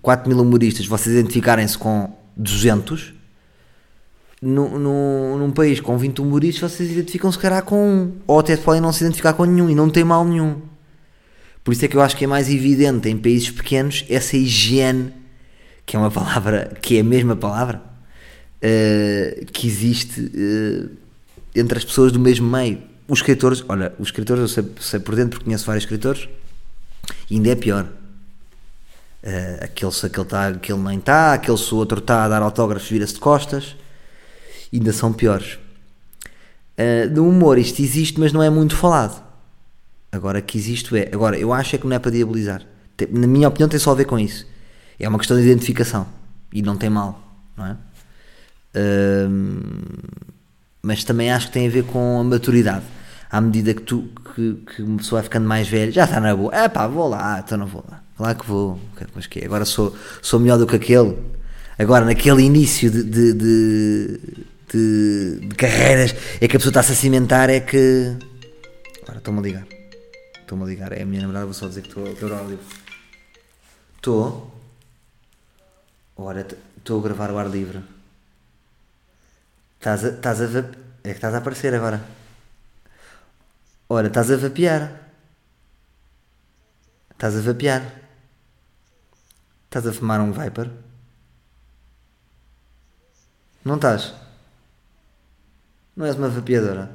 4 0.01 0.29
mil 0.29 0.41
humoristas 0.41 0.87
vocês 0.87 1.15
identificarem-se 1.15 1.77
com 1.77 2.17
200. 2.37 3.13
No, 4.43 4.79
no, 4.79 5.39
num 5.39 5.51
país 5.51 5.81
com 5.81 5.97
20 5.97 6.21
humoristas, 6.21 6.73
vocês 6.73 6.91
identificam-se 6.91 7.39
calhar 7.39 7.63
com 7.63 7.83
um, 7.83 8.13
ou 8.27 8.39
até 8.39 8.57
podem 8.59 8.81
não 8.81 8.93
se 8.93 9.03
identificar 9.03 9.33
com 9.33 9.45
nenhum 9.45 9.71
e 9.71 9.75
não 9.75 9.89
tem 9.89 10.05
mal 10.05 10.23
nenhum. 10.23 10.61
Por 11.63 11.73
isso 11.73 11.83
é 11.83 11.89
que 11.89 11.97
eu 11.97 12.03
acho 12.03 12.15
que 12.15 12.25
é 12.25 12.27
mais 12.27 12.51
evidente 12.51 13.09
em 13.09 13.17
países 13.17 13.51
pequenos 13.51 14.05
essa 14.11 14.37
higiene 14.37 15.13
que 15.87 15.97
é 15.97 15.99
uma 15.99 16.11
palavra, 16.11 16.77
que 16.81 16.97
é 16.97 17.01
a 17.01 17.05
mesma 17.05 17.37
palavra, 17.37 17.81
uh, 18.57 19.47
que 19.47 19.67
existe 19.67 20.21
uh, 20.21 20.91
entre 21.55 21.79
as 21.79 21.85
pessoas 21.85 22.13
do 22.13 22.19
mesmo 22.19 22.49
meio. 22.49 22.83
Os 23.07 23.19
escritores, 23.19 23.63
olha, 23.69 23.93
os 23.99 24.09
escritores 24.09 24.41
eu 24.43 24.49
sei, 24.49 24.65
sei 24.81 25.01
por 25.01 25.15
dentro 25.15 25.33
porque 25.33 25.45
conheço 25.45 25.67
vários 25.67 25.85
escritores, 25.85 26.29
e 27.31 27.37
ainda 27.37 27.51
é 27.51 27.55
pior. 27.55 27.85
Uh, 29.23 29.65
aquele 29.65 29.93
se 29.93 30.07
aquele, 30.07 30.27
tá, 30.27 30.49
aquele 30.49 30.79
nem 30.79 30.99
está, 30.99 31.35
aquele 31.35 31.59
se 31.59 31.73
o 31.75 31.77
outro 31.77 31.99
está 31.99 32.25
a 32.25 32.29
dar 32.29 32.43
autógrafos 32.43 32.89
vira-se 32.89 33.15
de 33.15 33.21
costas, 33.21 33.77
ainda 34.73 34.93
são 34.93 35.13
piores. 35.13 35.59
Uh, 36.79 37.09
no 37.15 37.29
humor 37.29 37.59
isto 37.59 37.81
existe, 37.81 38.19
mas 38.19 38.33
não 38.33 38.43
é 38.43 38.51
muito 38.51 38.77
falado. 38.77 39.23
Agora 40.11 40.41
que 40.41 40.57
existe 40.57 40.97
é. 40.97 41.11
Agora, 41.13 41.37
eu 41.37 41.53
acho 41.53 41.75
é 41.75 41.79
que 41.79 41.87
não 41.87 41.97
é 41.97 41.99
para 41.99 42.11
diabolizar. 42.11 42.63
Tem, 42.97 43.09
na 43.11 43.27
minha 43.27 43.49
opinião, 43.49 43.69
tem 43.69 43.81
só 43.81 43.91
a 43.91 43.95
ver 43.95 44.05
com 44.05 44.19
isso. 44.19 44.47
É 44.99 45.09
uma 45.09 45.19
questão 45.19 45.37
de 45.37 45.43
identificação 45.43 46.07
e 46.53 46.63
não 46.63 46.77
tem 46.77 46.91
mal, 46.91 47.21
não 47.57 47.67
é? 47.67 47.77
mas 50.83 51.05
também 51.05 51.31
acho 51.31 51.47
que 51.47 51.53
tem 51.53 51.67
a 51.67 51.71
ver 51.71 51.85
com 51.85 52.21
a 52.21 52.25
maturidade. 52.25 52.85
À 53.31 53.41
medida 53.41 53.73
que 53.73 53.83
tu 53.83 54.09
que, 54.35 54.55
que 54.67 54.83
uma 54.83 54.99
pessoa 54.99 55.21
vai 55.21 55.25
ficando 55.25 55.47
mais 55.47 55.69
velha, 55.69 55.91
já 55.91 56.05
está 56.05 56.21
na 56.21 56.35
boa. 56.37 56.55
É 56.55 56.69
pá, 56.69 56.87
vou 56.87 57.09
lá, 57.09 57.43
então 57.45 57.57
não 57.57 57.67
vou 57.67 57.85
lá. 57.89 58.03
Lá 58.19 58.35
que 58.35 58.47
vou. 58.47 58.79
Mas 59.15 59.27
que 59.27 59.45
Agora 59.45 59.65
sou, 59.65 59.97
sou 60.23 60.39
melhor 60.39 60.59
do 60.59 60.67
que 60.67 60.77
aquele. 60.77 61.17
Agora, 61.79 62.05
naquele 62.05 62.43
início 62.43 62.91
de, 62.91 63.03
de, 63.03 63.33
de, 63.33 64.21
de, 64.73 65.49
de 65.49 65.55
carreiras, 65.57 66.15
é 66.41 66.47
que 66.47 66.57
a 66.57 66.59
pessoa 66.59 66.71
está-se 66.71 66.93
a 66.93 66.95
cimentar, 66.95 67.51
é 67.51 67.61
que. 67.61 68.17
Agora 69.03 69.19
estou-me 69.19 69.41
a 69.41 69.43
ligar. 69.43 69.67
Estou-me 70.41 70.65
a 70.65 70.67
ligar. 70.67 70.93
É 70.93 71.03
a 71.03 71.07
minha 71.07 71.23
namorada, 71.23 71.47
vou 71.47 71.55
só 71.55 71.67
dizer 71.67 71.83
que 71.83 71.89
estou 71.89 72.33
a 72.33 72.39
áudio. 72.39 72.59
Estou. 73.97 74.54
Ora, 76.17 76.47
estou 76.77 77.01
a 77.01 77.03
gravar 77.03 77.31
o 77.31 77.39
ar 77.39 77.49
livre. 77.49 77.83
Estás 79.79 80.05
a, 80.05 80.09
estás 80.09 80.41
a 80.41 80.85
É 81.05 81.11
que 81.11 81.19
estás 81.19 81.35
a 81.35 81.39
aparecer 81.39 81.75
agora. 81.75 82.01
Ora, 83.89 84.07
estás 84.07 84.31
a 84.31 84.37
vapear. 84.37 84.83
Estás 87.11 87.37
a 87.37 87.43
vapear. 87.43 87.83
Estás 89.67 89.87
a 89.87 89.93
fumar 89.93 90.21
um 90.21 90.33
Viper? 90.33 90.71
Não 93.65 93.75
estás? 93.75 94.15
Não 95.95 96.07
és 96.07 96.17
uma 96.17 96.29
vapeadora? 96.29 96.91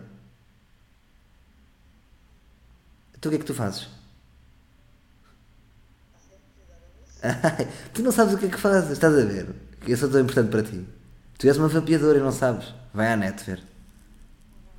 Então 3.13 3.29
o 3.29 3.31
que 3.31 3.35
é 3.35 3.39
que 3.39 3.45
tu 3.45 3.53
fazes? 3.53 3.98
Tu 7.93 8.01
não 8.01 8.11
sabes 8.11 8.33
o 8.33 8.37
que 8.37 8.45
é 8.45 8.49
que 8.49 8.59
fazes, 8.59 8.91
estás 8.91 9.13
a 9.13 9.25
ver? 9.25 9.47
Eu 9.87 9.97
sou 9.97 10.09
tão 10.09 10.21
importante 10.21 10.49
para 10.49 10.63
ti. 10.63 10.85
Tu 11.37 11.47
és 11.47 11.57
uma 11.57 11.67
vapeadora 11.67 12.17
e 12.17 12.21
não 12.21 12.31
sabes. 12.31 12.73
Vai 12.93 13.11
à 13.11 13.17
net 13.17 13.43
ver. 13.43 13.61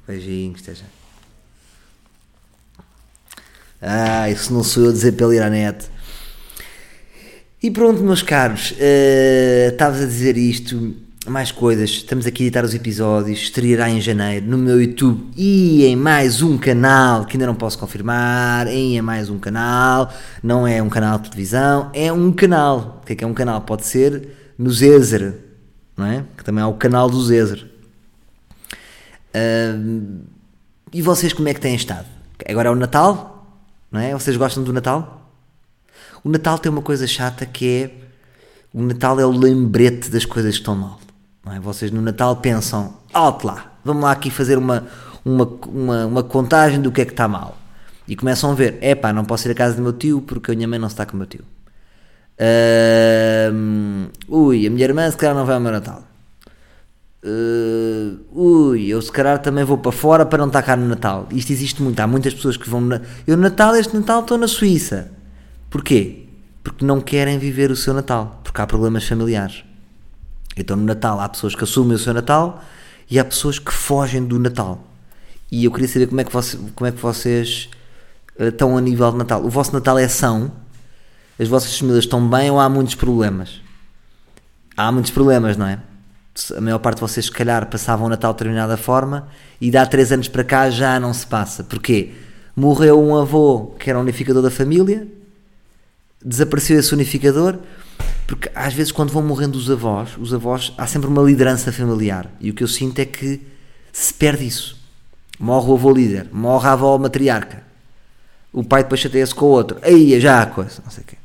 Beijinhos, 0.06 0.60
esteja. 0.60 0.84
Ah, 3.80 4.28
isso 4.28 4.52
não 4.52 4.62
sou 4.62 4.84
eu 4.84 4.90
a 4.90 4.92
dizer 4.92 5.12
para 5.12 5.26
ele 5.26 5.36
ir 5.36 5.42
à 5.42 5.48
net. 5.48 5.88
E 7.62 7.70
pronto, 7.70 8.02
meus 8.02 8.22
caros, 8.22 8.72
uh, 8.72 9.70
estavas 9.70 10.02
a 10.02 10.06
dizer 10.06 10.36
isto 10.36 10.96
mais 11.28 11.52
coisas. 11.52 11.90
Estamos 11.90 12.26
aqui 12.26 12.44
a 12.44 12.46
editar 12.46 12.64
os 12.64 12.74
episódios. 12.74 13.40
Estreará 13.40 13.90
em 13.90 14.00
janeiro 14.00 14.46
no 14.46 14.56
meu 14.56 14.80
YouTube 14.80 15.30
e 15.36 15.84
em 15.84 15.94
mais 15.94 16.40
um 16.40 16.56
canal 16.56 17.26
que 17.26 17.36
ainda 17.36 17.46
não 17.46 17.54
posso 17.54 17.78
confirmar. 17.78 18.66
Em 18.68 19.00
mais 19.02 19.28
um 19.28 19.38
canal. 19.38 20.10
Não 20.42 20.66
é 20.66 20.82
um 20.82 20.88
canal 20.88 21.18
de 21.18 21.28
televisão, 21.28 21.90
é 21.92 22.10
um 22.12 22.32
canal. 22.32 23.00
O 23.02 23.06
que 23.06 23.12
é 23.12 23.16
que 23.16 23.24
é 23.24 23.26
um 23.26 23.34
canal? 23.34 23.60
Pode 23.60 23.84
ser 23.84 24.28
no 24.56 24.70
Zezer, 24.70 25.34
não 25.96 26.06
é? 26.06 26.24
Que 26.36 26.44
também 26.44 26.62
é 26.62 26.66
o 26.66 26.74
canal 26.74 27.10
do 27.10 27.22
Zezer. 27.22 27.68
Uh, 29.34 30.20
e 30.92 31.02
vocês 31.02 31.32
como 31.32 31.48
é 31.48 31.54
que 31.54 31.60
têm 31.60 31.74
estado? 31.74 32.06
Agora 32.48 32.68
é 32.68 32.72
o 32.72 32.74
Natal, 32.74 33.60
não 33.92 34.00
é? 34.00 34.12
Vocês 34.12 34.36
gostam 34.36 34.64
do 34.64 34.72
Natal? 34.72 35.30
O 36.24 36.28
Natal 36.28 36.58
tem 36.58 36.72
uma 36.72 36.82
coisa 36.82 37.06
chata 37.06 37.44
que 37.44 37.68
é 37.68 37.90
o 38.72 38.82
Natal 38.82 39.18
é 39.20 39.26
o 39.26 39.30
lembrete 39.30 40.10
das 40.10 40.24
coisas 40.24 40.54
que 40.54 40.60
estão 40.60 40.74
mal. 40.74 40.98
Não 41.44 41.52
é? 41.54 41.60
Vocês 41.60 41.90
no 41.90 42.02
Natal 42.02 42.36
pensam, 42.36 42.94
alto 43.12 43.46
lá, 43.46 43.72
vamos 43.84 44.02
lá 44.02 44.12
aqui 44.12 44.30
fazer 44.30 44.58
uma, 44.58 44.86
uma, 45.24 45.44
uma, 45.66 46.06
uma 46.06 46.22
contagem 46.22 46.80
do 46.80 46.92
que 46.92 47.00
é 47.00 47.04
que 47.04 47.12
está 47.12 47.26
mal. 47.28 47.56
E 48.06 48.16
começam 48.16 48.50
a 48.50 48.54
ver, 48.54 48.76
é 48.80 48.94
pá, 48.94 49.12
não 49.12 49.24
posso 49.24 49.46
ir 49.48 49.52
à 49.52 49.54
casa 49.54 49.76
do 49.76 49.82
meu 49.82 49.92
tio 49.92 50.20
porque 50.20 50.50
a 50.52 50.54
minha 50.54 50.66
mãe 50.68 50.78
não 50.78 50.88
está 50.88 51.06
com 51.06 51.14
o 51.14 51.16
meu 51.16 51.26
tio. 51.26 51.44
Uh, 52.40 54.10
ui, 54.28 54.66
a 54.66 54.70
minha 54.70 54.84
irmã 54.84 55.10
se 55.10 55.16
calhar 55.16 55.34
não 55.34 55.44
vai 55.44 55.54
ao 55.54 55.60
meu 55.60 55.72
Natal. 55.72 56.02
eh, 57.22 58.16
ui, 58.32 58.86
eu 58.88 59.00
se 59.02 59.12
calhar 59.12 59.38
também 59.40 59.62
vou 59.64 59.78
para 59.78 59.92
fora 59.92 60.24
para 60.26 60.38
não 60.38 60.46
estar 60.46 60.62
cá 60.62 60.76
no 60.76 60.88
Natal. 60.88 61.28
Isto 61.32 61.52
existe 61.52 61.82
muito. 61.82 62.00
Há 62.00 62.06
muitas 62.06 62.34
pessoas 62.34 62.56
que 62.56 62.68
vão. 62.68 62.80
Na... 62.80 63.00
Eu, 63.26 63.36
Natal, 63.36 63.76
este 63.76 63.94
Natal, 63.96 64.20
estou 64.22 64.38
na 64.38 64.48
Suíça. 64.48 65.10
Porquê? 65.68 66.26
Porque 66.64 66.84
não 66.84 67.00
querem 67.00 67.38
viver 67.38 67.70
o 67.70 67.76
seu 67.76 67.92
Natal. 67.94 68.40
Porque 68.42 68.60
há 68.60 68.66
problemas 68.66 69.04
familiares. 69.06 69.64
Então, 70.56 70.76
no 70.76 70.84
Natal, 70.84 71.20
há 71.20 71.28
pessoas 71.28 71.54
que 71.54 71.64
assumem 71.64 71.94
o 71.94 71.98
seu 71.98 72.12
Natal 72.12 72.62
e 73.10 73.18
há 73.18 73.24
pessoas 73.24 73.58
que 73.58 73.72
fogem 73.72 74.24
do 74.24 74.38
Natal. 74.38 74.84
E 75.50 75.64
eu 75.64 75.70
queria 75.72 75.88
saber 75.88 76.06
como 76.06 76.20
é 76.20 76.24
que, 76.24 76.32
você- 76.32 76.58
como 76.74 76.86
é 76.88 76.92
que 76.92 76.98
vocês 77.00 77.68
eh, 78.38 78.48
estão 78.48 78.76
a 78.76 78.80
nível 78.80 79.10
de 79.12 79.18
Natal. 79.18 79.44
O 79.44 79.50
vosso 79.50 79.72
Natal 79.72 79.98
é 79.98 80.08
são? 80.08 80.52
As 81.38 81.48
vossas 81.48 81.76
famílias 81.78 82.04
estão 82.04 82.26
bem 82.28 82.50
ou 82.50 82.58
há 82.60 82.68
muitos 82.68 82.94
problemas? 82.94 83.60
há 84.76 84.90
muitos 84.90 85.10
problemas, 85.10 85.58
não 85.58 85.66
é? 85.66 85.78
A 86.56 86.60
maior 86.60 86.78
parte 86.78 86.96
de 86.96 87.00
vocês, 87.02 87.26
se 87.26 87.32
calhar, 87.32 87.66
passavam 87.68 88.06
o 88.06 88.08
Natal 88.08 88.32
de 88.32 88.38
determinada 88.38 88.76
forma 88.78 89.28
e 89.60 89.70
de 89.70 89.76
há 89.76 89.84
três 89.84 90.10
anos 90.10 90.26
para 90.26 90.42
cá 90.42 90.70
já 90.70 90.98
não 90.98 91.12
se 91.12 91.26
passa. 91.26 91.62
Porquê? 91.62 92.14
Morreu 92.56 92.98
um 92.98 93.14
avô 93.14 93.74
que 93.78 93.90
era 93.90 93.98
unificador 94.00 94.42
da 94.42 94.50
família, 94.50 95.06
desapareceu 96.24 96.78
esse 96.78 96.94
unificador, 96.94 97.58
porque 98.26 98.50
às 98.54 98.72
vezes 98.74 98.92
quando 98.92 99.12
vão 99.12 99.22
morrendo 99.22 99.56
os 99.56 99.70
avós, 99.70 100.10
os 100.18 100.32
avós, 100.34 100.72
há 100.78 100.86
sempre 100.86 101.08
uma 101.08 101.22
liderança 101.22 101.72
familiar. 101.72 102.26
E 102.40 102.50
o 102.50 102.54
que 102.54 102.62
eu 102.62 102.68
sinto 102.68 102.98
é 103.00 103.04
que 103.04 103.40
se 103.92 104.12
perde 104.14 104.46
isso. 104.46 104.78
Morre 105.38 105.70
o 105.70 105.74
avô 105.74 105.90
líder, 105.92 106.28
morre 106.32 106.68
a 106.68 106.72
avó 106.72 106.96
matriarca. 106.98 107.62
O 108.52 108.62
pai 108.64 108.82
depois 108.82 109.00
chateia-se 109.00 109.34
com 109.34 109.46
o 109.46 109.48
outro. 109.48 109.78
Aí, 109.82 110.20
já 110.20 110.42
há 110.42 110.46
coisa, 110.46 110.82
não 110.84 110.90
sei 110.90 111.02
o 111.04 111.06
quê. 111.06 111.16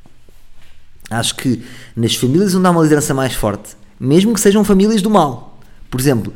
Acho 1.09 1.35
que 1.35 1.63
nas 1.95 2.15
famílias 2.15 2.55
onde 2.55 2.65
há 2.67 2.71
uma 2.71 2.81
liderança 2.81 3.13
mais 3.13 3.33
forte, 3.33 3.75
mesmo 3.99 4.33
que 4.33 4.39
sejam 4.39 4.63
famílias 4.63 5.01
do 5.01 5.09
mal, 5.09 5.59
por 5.89 5.99
exemplo, 5.99 6.33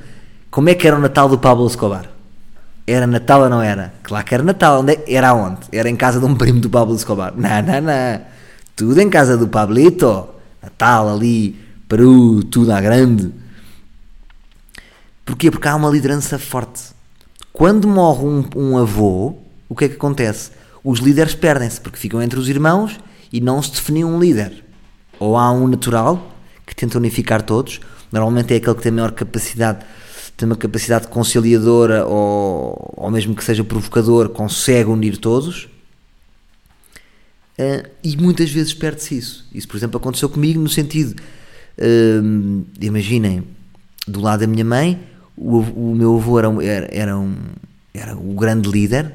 como 0.52 0.70
é 0.70 0.76
que 0.76 0.88
era 0.88 0.96
o 0.96 1.00
Natal 1.00 1.28
do 1.30 1.38
Pablo 1.38 1.66
Escobar? 1.68 2.10
Era 2.86 3.06
Natal 3.06 3.42
ou 3.44 3.50
não 3.50 3.62
era? 3.62 3.94
Claro 4.02 4.26
que 4.26 4.34
era 4.34 4.44
Natal. 4.44 4.82
Onde 4.82 4.94
é- 4.94 5.04
Era 5.14 5.34
onde? 5.34 5.60
Era 5.72 5.88
em 5.90 5.96
casa 5.96 6.20
de 6.20 6.26
um 6.26 6.34
primo 6.36 6.60
do 6.60 6.70
Pablo 6.72 6.96
Escobar. 6.96 7.34
Não, 7.36 7.62
não, 7.62 7.82
não. 7.82 8.22
Tudo 8.80 8.98
em 9.02 9.10
casa 9.10 9.36
do 9.36 9.46
Pablito. 9.46 10.30
Natal 10.64 11.10
ali, 11.10 11.60
Peru, 11.86 12.42
tudo 12.46 12.72
à 12.72 12.80
grande. 12.80 13.30
Porquê? 15.26 15.52
Porque 15.52 15.68
há 15.68 15.76
uma 15.76 15.90
liderança 15.90 16.40
forte. 16.40 16.84
Quando 17.52 17.90
morre 17.90 18.24
um, 18.24 18.46
um 18.56 18.78
avô, 18.78 19.36
o 19.68 19.76
que 19.76 19.84
é 19.84 19.90
que 19.90 19.96
acontece? 19.96 20.52
Os 20.82 21.00
líderes 21.00 21.36
perdem-se, 21.36 21.82
porque 21.82 22.00
ficam 22.00 22.22
entre 22.22 22.40
os 22.40 22.48
irmãos 22.48 22.98
e 23.34 23.42
não 23.42 23.62
se 23.62 23.72
define 23.72 24.06
um 24.06 24.18
líder. 24.18 24.64
Ou 25.20 25.36
há 25.36 25.52
um 25.52 25.68
natural, 25.68 26.34
que 26.66 26.74
tenta 26.74 26.98
unificar 26.98 27.42
todos, 27.42 27.82
normalmente 28.10 28.54
é 28.54 28.58
aquele 28.58 28.76
que 28.76 28.84
tem 28.84 28.94
maior 28.94 29.12
capacidade, 29.12 29.86
tem 30.38 30.46
uma 30.46 30.56
capacidade 30.56 31.10
conciliadora 31.10 32.06
ou, 32.06 32.94
ou 32.96 33.12
mesmo 33.12 33.36
que 33.36 33.44
seja 33.44 33.62
provocador, 33.62 34.30
consegue 34.30 34.90
unir 34.90 35.18
todos. 35.18 35.68
Uh, 37.60 37.90
e 38.02 38.16
muitas 38.16 38.50
vezes 38.50 38.74
perde-se 38.74 39.18
isso. 39.18 39.46
Isso, 39.54 39.68
por 39.68 39.76
exemplo, 39.76 39.98
aconteceu 39.98 40.30
comigo 40.30 40.62
no 40.62 40.70
sentido, 40.70 41.22
hum, 42.24 42.64
imaginem, 42.80 43.44
do 44.08 44.22
lado 44.22 44.40
da 44.42 44.48
minha 44.48 44.64
mãe, 44.64 44.98
o, 45.36 45.58
o 45.60 45.94
meu 45.96 46.16
avô 46.16 46.40
era, 46.40 46.50
um- 46.50 46.62
era, 46.62 46.88
era, 46.90 47.18
um, 47.18 47.36
era 47.94 48.16
o 48.16 48.34
grande 48.34 48.70
líder. 48.70 49.14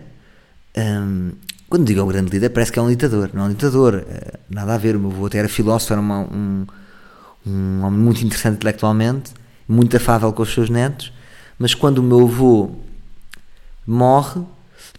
Hum, 0.77 1.33
quando 1.71 1.87
digo 1.87 2.03
o 2.03 2.07
grande 2.07 2.31
líder, 2.31 2.51
parece 2.51 2.71
que 2.71 2.79
é 2.79 2.83
um 2.83 2.89
ditador. 2.91 3.31
Não 3.33 3.45
é 3.45 3.47
um 3.47 3.51
ditador, 3.51 4.05
eh, 4.09 4.39
nada 4.51 4.75
a 4.75 4.79
ver. 4.79 4.95
O 4.97 5.01
meu 5.01 5.11
avô 5.11 5.27
até 5.27 5.39
era 5.39 5.49
filósofo, 5.49 5.93
era 5.95 6.01
uma- 6.03 6.21
um, 6.21 6.67
um 7.47 7.83
homem 7.83 7.99
muito 7.99 8.23
interessante 8.25 8.57
intelectualmente, 8.57 9.33
muito 9.67 9.97
afável 9.97 10.31
com 10.35 10.43
os 10.43 10.53
seus 10.53 10.69
netos. 10.69 11.13
Mas 11.59 11.75
quando 11.75 11.99
o 11.99 12.03
meu 12.03 12.21
avô 12.27 12.71
morre, 13.87 14.43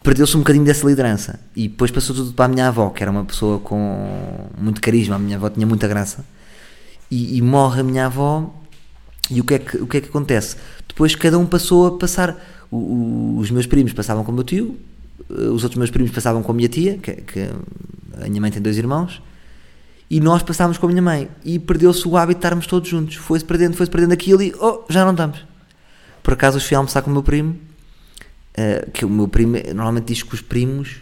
perdeu-se 0.05 0.35
um 0.37 0.39
bocadinho 0.39 0.63
dessa 0.63 0.85
liderança. 0.87 1.39
E 1.55 1.67
depois 1.67 1.91
passou 1.91 2.15
tudo 2.15 2.31
para 2.33 2.45
a 2.45 2.47
minha 2.47 2.67
avó, 2.67 2.89
que 2.91 3.01
era 3.03 3.11
uma 3.11 3.25
pessoa 3.25 3.59
com 3.59 4.47
muito 4.57 4.79
carisma. 4.79 5.15
A 5.15 5.19
minha 5.19 5.35
avó 5.37 5.49
tinha 5.49 5.65
muita 5.67 5.87
graça. 5.87 6.23
E, 7.11 7.37
e 7.37 7.41
morre 7.41 7.81
a 7.81 7.83
minha 7.83 8.05
avó. 8.05 8.53
E 9.29 9.41
o 9.41 9.43
que, 9.43 9.55
é 9.55 9.59
que, 9.59 9.77
o 9.77 9.87
que 9.87 9.97
é 9.97 10.01
que 10.01 10.07
acontece? 10.09 10.55
Depois 10.87 11.15
cada 11.15 11.37
um 11.39 11.45
passou 11.45 11.87
a 11.87 11.97
passar. 11.97 12.35
o- 12.71 12.77
o- 12.77 13.37
os 13.39 13.51
meus 13.51 13.65
primos 13.67 13.93
passavam 13.93 14.23
com 14.23 14.31
o 14.31 14.35
meu 14.35 14.43
tio, 14.43 14.77
eh, 15.29 15.33
os 15.49 15.63
outros 15.63 15.77
meus 15.77 15.91
primos 15.91 16.11
passavam 16.11 16.41
com 16.43 16.51
a 16.51 16.55
minha 16.55 16.67
tia, 16.67 16.97
que, 16.97 17.11
que 17.13 17.39
a 18.21 18.27
minha 18.27 18.41
mãe 18.41 18.51
tem 18.51 18.61
dois 18.61 18.77
irmãos, 18.77 19.21
e 20.09 20.19
nós 20.19 20.41
passávamos 20.43 20.77
com 20.77 20.85
a 20.87 20.89
minha 20.89 21.01
mãe. 21.01 21.29
E 21.43 21.57
perdeu-se 21.59 22.07
o 22.07 22.17
hábito 22.17 22.39
de 22.39 22.45
estarmos 22.45 22.67
todos 22.67 22.89
juntos. 22.89 23.15
Foi-se 23.15 23.45
perdendo, 23.45 23.75
foi-se 23.77 23.91
perdendo 23.91 24.13
aquilo 24.13 24.41
e 24.41 24.53
oh, 24.59 24.81
já 24.89 25.03
não 25.05 25.11
estamos. 25.11 25.45
Por 26.23 26.33
acaso, 26.33 26.59
fui 26.59 26.75
almoçar 26.75 27.01
com 27.03 27.09
o 27.11 27.13
meu 27.13 27.23
primo 27.23 27.55
Uh, 28.57 28.89
que 28.91 29.03
o 29.03 29.09
meu 29.09 29.27
primo 29.27 29.57
normalmente 29.73 30.05
diz 30.05 30.23
que 30.23 30.33
os 30.33 30.41
primos 30.41 31.01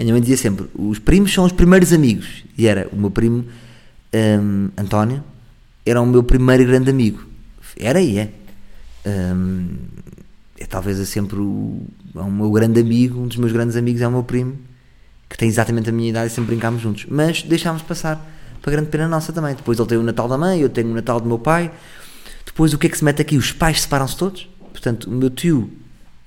a 0.00 0.02
minha 0.02 0.14
mãe 0.14 0.20
dizia 0.20 0.36
sempre 0.36 0.66
os 0.74 0.98
primos 0.98 1.32
são 1.32 1.44
os 1.44 1.52
primeiros 1.52 1.92
amigos. 1.92 2.42
E 2.56 2.66
era 2.66 2.88
o 2.90 2.96
meu 2.96 3.10
primo 3.10 3.44
um, 4.14 4.70
António 4.76 5.22
era 5.84 6.00
o 6.00 6.06
meu 6.06 6.22
primeiro 6.22 6.64
grande 6.64 6.90
amigo. 6.90 7.24
Era 7.78 8.00
e 8.00 8.18
é. 8.18 8.30
Um, 9.06 9.76
é 10.58 10.64
talvez 10.64 10.98
é 10.98 11.04
sempre 11.04 11.36
o, 11.38 11.82
é 12.14 12.20
o 12.20 12.30
meu 12.30 12.50
grande 12.50 12.80
amigo 12.80 13.18
um 13.20 13.26
dos 13.26 13.38
meus 13.38 13.50
grandes 13.50 13.76
amigos 13.76 14.02
é 14.02 14.08
o 14.08 14.10
meu 14.10 14.22
primo 14.22 14.58
que 15.28 15.38
tem 15.38 15.48
exatamente 15.48 15.88
a 15.88 15.92
minha 15.92 16.10
idade 16.10 16.26
e 16.26 16.30
sempre 16.30 16.52
brincámos 16.52 16.82
juntos. 16.82 17.06
Mas 17.08 17.42
deixámos 17.42 17.82
passar 17.82 18.26
para 18.60 18.72
grande 18.72 18.88
pena 18.88 19.06
nossa 19.06 19.32
também. 19.32 19.54
Depois 19.54 19.78
ele 19.78 19.88
tem 19.88 19.98
o 19.98 20.02
Natal 20.02 20.28
da 20.28 20.38
mãe 20.38 20.60
eu 20.60 20.68
tenho 20.68 20.88
o 20.88 20.94
Natal 20.94 21.20
do 21.20 21.28
meu 21.28 21.38
pai. 21.38 21.70
Depois 22.44 22.72
o 22.72 22.78
que 22.78 22.86
é 22.86 22.90
que 22.90 22.96
se 22.96 23.04
mete 23.04 23.20
aqui? 23.20 23.36
Os 23.36 23.52
pais 23.52 23.82
separam-se 23.82 24.16
todos. 24.16 24.48
Portanto 24.72 25.04
o 25.04 25.10
meu 25.10 25.28
tio 25.28 25.70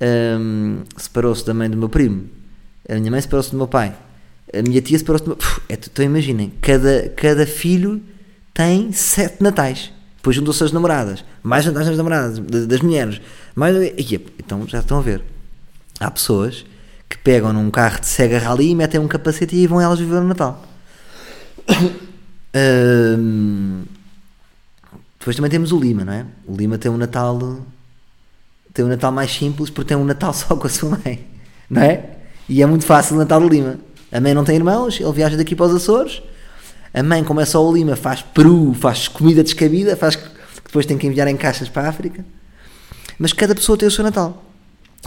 um, 0.04 0.84
separou-se 0.98 1.46
da 1.46 1.54
mãe 1.54 1.70
do 1.70 1.78
meu 1.78 1.90
primo, 1.90 2.30
a 2.90 2.96
minha 2.96 3.12
mãe 3.12 3.22
separou-se 3.22 3.52
do 3.52 3.58
meu 3.58 3.68
pai, 3.68 3.96
a 4.54 4.62
minha 4.62 4.82
tia 4.82 4.98
separou-se 4.98 5.24
do 5.26 5.30
meu. 5.30 5.38
É, 5.70 5.74
então 5.74 6.04
imaginem, 6.04 6.52
cada, 6.62 7.10
cada 7.10 7.46
filho 7.46 8.02
tem 8.54 8.92
sete 8.92 9.42
natais. 9.42 9.92
Depois 10.18 10.36
juntam-se 10.36 10.64
as 10.64 10.72
namoradas, 10.72 11.26
mais 11.42 11.66
natais 11.66 11.88
das 11.88 11.98
namoradas, 11.98 12.40
das, 12.40 12.80
mulheres, 12.80 13.20
mais. 13.54 13.76
então 14.40 14.66
já 14.68 14.80
estão 14.80 15.00
a 15.00 15.02
ver. 15.02 15.22
Há 16.00 16.10
pessoas 16.10 16.66
que 17.10 17.18
pegam 17.18 17.52
num 17.52 17.70
carro 17.70 18.00
de 18.00 18.08
Sega 18.08 18.40
Rally 18.40 18.70
e 18.70 18.76
metem 18.76 19.02
um 19.02 19.08
capacete 19.08 19.56
e 19.56 19.68
vão 19.68 19.82
elas 19.82 20.00
viver 20.00 20.16
o 20.16 20.24
Natal. 20.24 20.64
Hum, 22.56 23.84
depois 25.18 25.36
também 25.36 25.50
temos 25.50 25.72
o 25.72 25.80
Lima, 25.80 26.06
não 26.06 26.14
é? 26.14 26.26
O 26.46 26.56
Lima 26.56 26.78
tem 26.78 26.92
um 26.92 26.98
Natal 26.98 27.64
tem 28.74 28.84
um 28.84 28.88
Natal 28.88 29.12
mais 29.12 29.32
simples 29.32 29.70
porque 29.70 29.90
tem 29.90 29.98
um 29.98 30.06
Natal 30.06 30.34
só 30.34 30.56
com 30.56 30.68
a 30.68 30.70
sua 30.70 30.98
mãe, 31.06 31.26
não 31.70 31.82
é? 31.82 32.10
E 32.50 32.62
é 32.62 32.66
muito 32.66 32.86
fácil 32.86 33.16
o 33.16 33.20
Natal 33.20 33.40
do 33.40 33.48
Lima. 33.48 33.78
A 34.12 34.20
mãe 34.20 34.34
não 34.34 34.44
tem 34.44 34.56
irmãos, 34.56 35.00
ele 35.00 35.12
viaja 35.12 35.38
daqui 35.38 35.56
para 35.56 35.68
os 35.68 35.76
Açores. 35.76 36.22
A 36.94 37.02
mãe, 37.02 37.24
como 37.24 37.42
é 37.42 37.46
só 37.46 37.66
o 37.66 37.74
Lima, 37.74 37.96
faz 37.96 38.22
peru, 38.22 38.74
faz 38.74 39.08
comida 39.08 39.44
descabida, 39.44 39.96
faz 39.96 40.16
que 40.16 40.28
depois 40.66 40.86
tem 40.86 40.98
que 40.98 41.08
enviar 41.08 41.28
em 41.28 41.38
caixas 41.38 41.70
para 41.70 41.84
a 41.84 41.90
África. 41.90 42.26
Mas 43.18 43.34
cada 43.34 43.56
pessoa 43.56 43.78
tem 43.78 43.88
o 43.88 43.92
seu 43.92 44.04
Natal. 44.04 44.44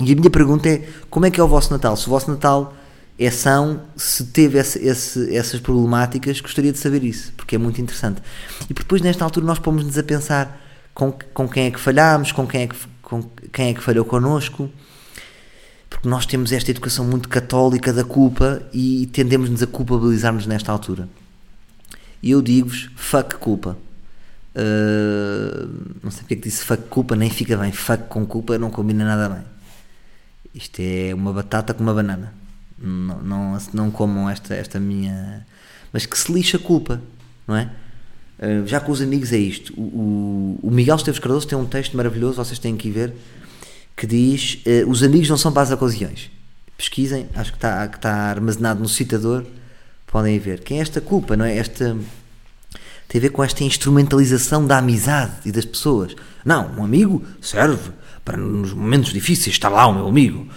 E 0.01 0.13
a 0.13 0.15
minha 0.15 0.31
pergunta 0.31 0.69
é: 0.69 0.87
como 1.09 1.27
é 1.27 1.31
que 1.31 1.41
é 1.41 1.43
o 1.45 1.49
vosso 1.49 1.73
Natal? 1.73 1.97
Se 1.97 2.07
o 2.07 2.11
vosso 2.11 2.31
Natal 2.31 2.75
é 3.19 3.31
são, 3.31 3.83
se 3.97 4.25
teve 4.27 4.59
esse, 4.59 4.79
esse, 4.79 5.35
essas 5.35 5.61
problemáticas, 5.61 6.41
gostaria 6.41 6.73
de 6.73 6.79
saber 6.79 7.03
isso, 7.03 7.33
porque 7.37 7.55
é 7.55 7.59
muito 7.59 7.81
interessante. 7.81 8.23
E 8.69 8.75
depois, 8.75 9.01
nesta 9.01 9.25
altura, 9.25 9.47
nós 9.47 9.59
pomos-nos 9.59 9.97
a 9.97 10.03
pensar 10.03 10.61
com, 10.93 11.13
com 11.33 11.49
quem 11.49 11.67
é 11.67 11.71
que 11.71 11.81
falhámos, 11.81 12.33
com 12.33 12.47
quem 12.47 12.63
é 12.63 12.67
que, 12.67 12.77
com 13.07 13.23
quem 13.53 13.69
é 13.69 13.75
que 13.75 13.81
falhou 13.81 14.05
connosco, 14.05 14.69
porque 15.89 16.09
nós 16.09 16.27
temos 16.27 16.51
esta 16.51 16.73
educação 16.73 17.05
muito 17.05 17.29
católica 17.29 17.93
da 17.93 18.03
culpa 18.03 18.61
e 18.73 19.07
tendemos-nos 19.13 19.63
a 19.63 19.67
culpabilizar-nos 19.69 20.45
nesta 20.45 20.73
altura. 20.73 21.09
E 22.21 22.33
eu 22.33 22.43
digo-vos, 22.43 22.91
fuck 22.97 23.37
culpa. 23.37 23.79
Uh, 24.57 25.69
não 26.03 26.11
sei 26.11 26.23
porque 26.23 26.35
é 26.35 26.37
que 26.39 26.49
disse 26.49 26.65
fuck 26.65 26.83
culpa, 26.89 27.15
nem 27.15 27.31
fica 27.31 27.57
bem. 27.57 27.71
Fuck 27.71 28.09
com 28.09 28.27
culpa 28.27 28.59
não 28.59 28.73
combina 28.73 29.05
nada 29.05 29.33
bem. 29.33 29.45
Isto 30.53 30.81
é 30.81 31.15
uma 31.15 31.33
batata 31.33 31.73
com 31.73 31.85
uma 31.85 31.95
banana. 31.95 32.35
Não, 32.77 33.23
não, 33.23 33.59
não 33.73 33.91
comam 33.93 34.29
esta, 34.29 34.53
esta 34.53 34.81
minha. 34.81 35.47
Mas 35.93 36.07
que 36.07 36.19
se 36.19 36.33
lixa 36.33 36.57
a 36.57 36.61
culpa, 36.61 37.01
não 37.47 37.55
é? 37.55 37.71
Já 38.67 38.81
com 38.81 38.93
os 38.93 39.01
amigos 39.01 39.33
é 39.33 39.39
isto. 39.39 39.73
O, 39.77 40.59
o, 40.63 40.69
o 40.69 40.71
Miguel 40.71 40.97
Esteves 40.97 41.19
Cardoso 41.19 41.47
tem 41.47 41.57
um 41.57 41.65
texto 41.65 41.97
maravilhoso, 41.97 42.37
vocês 42.37 42.59
têm 42.59 42.77
que 42.77 42.89
ir 42.89 42.93
ver, 42.93 43.15
que 43.97 44.07
diz: 44.07 44.63
uh, 44.67 44.91
Os 44.91 45.03
amigos 45.03 45.29
não 45.29 45.39
são 45.39 45.53
para 45.53 45.63
as 45.63 45.71
ocasiões. 45.71 46.31
Pesquisem, 46.77 47.27
acho 47.35 47.53
que 47.53 47.57
está, 47.57 47.89
que 47.89 48.07
armazenado 48.07 48.81
no 48.81 48.89
citador, 48.89 49.45
podem 50.07 50.39
ver. 50.39 50.61
Quem 50.61 50.79
é 50.79 50.83
esta 50.83 51.01
culpa, 51.01 51.37
não 51.37 51.45
é? 51.45 51.57
Esta. 51.57 51.97
Tem 53.09 53.21
a 53.21 53.23
ver 53.23 53.31
com 53.31 53.43
esta 53.43 53.63
instrumentalização 53.65 54.67
da 54.67 54.79
amizade 54.79 55.33
e 55.47 55.53
das 55.53 55.65
pessoas. 55.65 56.15
Não, 56.45 56.75
um 56.77 56.85
amigo 56.85 57.25
serve 57.41 57.91
para 58.25 58.37
nos 58.37 58.73
momentos 58.73 59.13
difíceis 59.13 59.55
estar 59.55 59.69
lá 59.69 59.87
o 59.87 59.95
meu 59.95 60.09
amigo. 60.09 60.49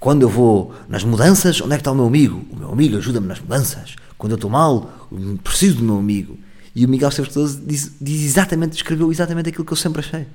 Quando 0.00 0.22
eu 0.22 0.28
vou 0.28 0.74
nas 0.88 1.04
mudanças, 1.04 1.60
onde 1.60 1.74
é 1.74 1.76
que 1.76 1.82
está 1.82 1.92
o 1.92 1.94
meu 1.94 2.06
amigo? 2.06 2.46
O 2.50 2.56
meu 2.56 2.72
amigo 2.72 2.96
ajuda-me 2.96 3.26
nas 3.26 3.40
mudanças. 3.40 3.94
Quando 4.16 4.32
eu 4.32 4.36
estou 4.36 4.50
mal, 4.50 5.08
preciso 5.44 5.76
do 5.76 5.84
meu 5.84 5.98
amigo. 5.98 6.38
E 6.78 6.84
o 6.84 6.88
Miguel 6.88 7.08
Esteves 7.08 7.34
Cardoso 7.34 7.60
diz, 7.66 7.90
diz 8.00 8.22
exatamente, 8.22 8.76
escreveu 8.76 9.10
exatamente 9.10 9.48
aquilo 9.48 9.64
que 9.64 9.72
eu 9.72 9.76
sempre 9.76 9.98
achei. 9.98 10.28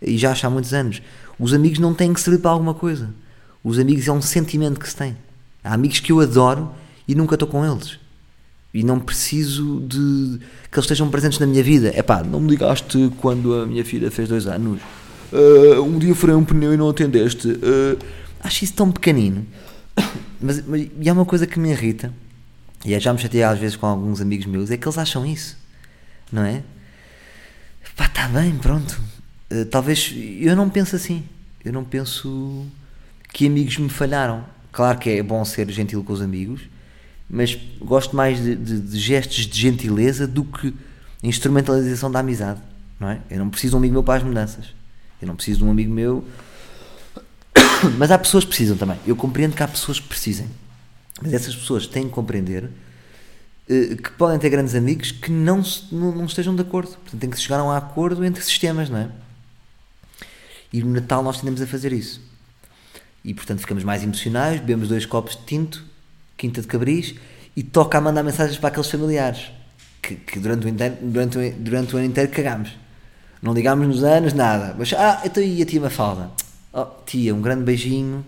E 0.00 0.16
já 0.16 0.30
acho 0.32 0.46
há 0.46 0.48
muitos 0.48 0.72
anos. 0.72 1.02
Os 1.38 1.52
amigos 1.52 1.78
não 1.78 1.92
têm 1.92 2.14
que 2.14 2.20
servir 2.22 2.40
para 2.40 2.50
alguma 2.50 2.72
coisa. 2.72 3.10
Os 3.62 3.78
amigos 3.78 4.08
é 4.08 4.10
um 4.10 4.22
sentimento 4.22 4.80
que 4.80 4.88
se 4.88 4.96
tem. 4.96 5.14
Há 5.62 5.74
amigos 5.74 6.00
que 6.00 6.12
eu 6.12 6.20
adoro 6.20 6.72
e 7.06 7.14
nunca 7.14 7.34
estou 7.34 7.46
com 7.46 7.62
eles. 7.62 7.98
E 8.72 8.82
não 8.82 8.98
preciso 8.98 9.80
de 9.80 10.38
que 10.70 10.78
eles 10.78 10.84
estejam 10.84 11.10
presentes 11.10 11.38
na 11.38 11.46
minha 11.46 11.62
vida. 11.62 11.92
É 11.94 12.02
pá, 12.02 12.22
não 12.22 12.40
me 12.40 12.48
ligaste 12.48 13.12
quando 13.20 13.52
a 13.52 13.66
minha 13.66 13.84
filha 13.84 14.10
fez 14.10 14.30
dois 14.30 14.46
anos. 14.46 14.80
Uh, 15.30 15.82
um 15.82 15.98
dia 15.98 16.14
furei 16.14 16.34
um 16.34 16.44
pneu 16.44 16.72
e 16.72 16.78
não 16.78 16.88
atendeste. 16.88 17.48
Uh, 17.48 17.98
acho 18.40 18.64
isso 18.64 18.72
tão 18.72 18.90
pequenino. 18.90 19.44
Mas, 20.40 20.62
mas 20.66 20.86
e 21.00 21.08
há 21.08 21.14
uma 21.14 21.24
coisa 21.24 21.46
que 21.46 21.58
me 21.58 21.70
irrita, 21.70 22.12
e 22.84 22.92
eu 22.92 23.00
já 23.00 23.10
me 23.10 23.18
chatei 23.18 23.42
às 23.42 23.58
vezes 23.58 23.74
com 23.74 23.86
alguns 23.86 24.20
amigos 24.20 24.44
meus, 24.44 24.70
é 24.70 24.76
que 24.76 24.86
eles 24.86 24.98
acham 24.98 25.24
isso. 25.24 25.56
Não 26.30 26.44
é? 26.44 26.62
Pá, 27.96 28.06
está 28.06 28.28
bem, 28.28 28.56
pronto. 28.58 29.00
Uh, 29.50 29.64
talvez 29.64 30.12
eu 30.40 30.54
não 30.54 30.68
penso 30.68 30.96
assim. 30.96 31.24
Eu 31.64 31.72
não 31.72 31.84
penso 31.84 32.66
que 33.32 33.46
amigos 33.46 33.78
me 33.78 33.88
falharam. 33.88 34.44
Claro 34.70 34.98
que 34.98 35.10
é 35.10 35.22
bom 35.22 35.44
ser 35.44 35.70
gentil 35.70 36.04
com 36.04 36.12
os 36.12 36.20
amigos, 36.20 36.60
mas 37.30 37.58
gosto 37.80 38.14
mais 38.14 38.42
de, 38.42 38.54
de, 38.54 38.80
de 38.80 38.98
gestos 38.98 39.46
de 39.46 39.58
gentileza 39.58 40.26
do 40.26 40.44
que 40.44 40.74
instrumentalização 41.22 42.10
da 42.10 42.20
amizade. 42.20 42.60
Não 43.00 43.08
é? 43.10 43.20
Eu 43.30 43.38
não 43.38 43.50
preciso 43.50 43.70
de 43.70 43.76
um 43.76 43.78
amigo 43.78 43.94
meu 43.94 44.02
para 44.02 44.18
as 44.18 44.22
mudanças. 44.22 44.66
Eu 45.20 45.28
não 45.28 45.34
preciso 45.34 45.60
de 45.60 45.64
um 45.64 45.70
amigo 45.70 45.92
meu. 45.92 46.24
Mas 47.96 48.10
há 48.10 48.18
pessoas 48.18 48.44
que 48.44 48.50
precisam 48.50 48.76
também. 48.76 48.98
Eu 49.06 49.16
compreendo 49.16 49.54
que 49.54 49.62
há 49.62 49.68
pessoas 49.68 49.98
que 49.98 50.08
precisem. 50.08 50.46
Mas 51.22 51.32
essas 51.32 51.56
pessoas 51.56 51.86
têm 51.86 52.04
que 52.04 52.10
compreender 52.10 52.70
que 53.66 54.12
podem 54.12 54.38
ter 54.38 54.48
grandes 54.48 54.74
amigos 54.74 55.10
que 55.10 55.30
não, 55.30 55.62
não, 55.90 56.24
estejam 56.24 56.54
de 56.54 56.62
acordo. 56.62 56.90
Portanto, 56.90 57.20
tem 57.20 57.28
que 57.28 57.38
chegar 57.38 57.58
a 57.58 57.64
um 57.64 57.70
acordo 57.70 58.24
entre 58.24 58.42
sistemas, 58.42 58.88
não 58.88 58.98
é? 58.98 59.08
E 60.72 60.82
no 60.82 60.92
Natal 60.92 61.22
nós 61.22 61.38
tendemos 61.38 61.60
a 61.60 61.66
fazer 61.66 61.92
isso. 61.92 62.20
E 63.24 63.34
portanto 63.34 63.60
ficamos 63.60 63.82
mais 63.82 64.04
emocionais, 64.04 64.60
bebemos 64.60 64.88
dois 64.88 65.04
copos 65.04 65.36
de 65.36 65.42
tinto, 65.42 65.84
quinta 66.36 66.60
de 66.60 66.66
cabris, 66.68 67.14
e 67.56 67.62
toca 67.62 67.98
a 67.98 68.00
mandar 68.00 68.22
mensagens 68.22 68.58
para 68.58 68.68
aqueles 68.68 68.90
familiares 68.90 69.50
que, 70.00 70.14
que 70.14 70.38
durante, 70.38 70.66
o 70.66 70.68
inteiro, 70.68 70.96
durante, 71.00 71.38
o, 71.38 71.52
durante 71.58 71.94
o 71.94 71.98
ano 71.98 72.06
inteiro 72.06 72.30
cagámos. 72.30 72.70
Não 73.42 73.52
ligámos 73.52 73.86
nos 73.88 74.04
anos, 74.04 74.32
nada. 74.32 74.76
Mas, 74.78 74.92
ah, 74.92 75.22
então 75.24 75.42
e 75.42 75.60
a 75.60 75.66
tia 75.66 75.80
Mafalda? 75.80 76.30
Oh, 76.72 76.84
tia, 77.04 77.34
um 77.34 77.40
grande 77.40 77.64
beijinho, 77.64 78.24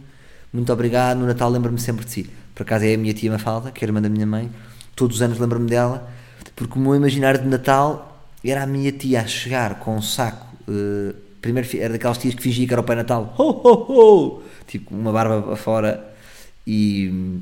muito 0.53 0.73
obrigado. 0.73 1.19
No 1.19 1.27
Natal 1.27 1.49
lembro-me 1.51 1.79
sempre 1.79 2.05
de 2.05 2.11
si. 2.11 2.31
Por 2.55 2.63
acaso 2.63 2.85
é 2.85 2.95
a 2.95 2.99
minha 2.99 3.15
tia 3.15 3.31
Mafalda, 3.31 3.71
que 3.71 3.85
é 3.85 3.87
a 3.87 3.89
irmã 3.89 4.03
da 4.03 4.09
minha 4.09 4.27
mãe. 4.27 4.51
Todos 4.99 5.19
os 5.19 5.23
anos 5.23 5.39
lembro-me 5.39 5.71
dela, 5.71 6.11
porque 6.57 6.77
o 6.77 6.83
meu 6.83 6.93
imaginário 6.97 7.41
de 7.41 7.47
Natal 7.47 8.21
era 8.45 8.65
a 8.65 8.67
minha 8.67 8.91
tia 8.91 9.21
a 9.21 9.27
chegar 9.29 9.79
com 9.79 9.97
um 9.97 10.03
saco. 10.03 10.45
Uh, 10.67 11.15
primeiro 11.41 11.69
era 11.79 11.93
daquelas 11.93 12.19
tias 12.19 12.35
que 12.35 12.43
fingia 12.43 12.67
que 12.67 12.75
era 12.75 12.81
o 12.81 12.85
Pai 12.85 12.97
Natal. 12.97 13.33
Ho, 13.39 13.45
ho, 13.45 13.93
ho! 13.93 14.43
Tipo, 14.67 14.93
uma 14.93 15.13
barba 15.13 15.55
fora. 15.55 16.05
E, 16.67 17.41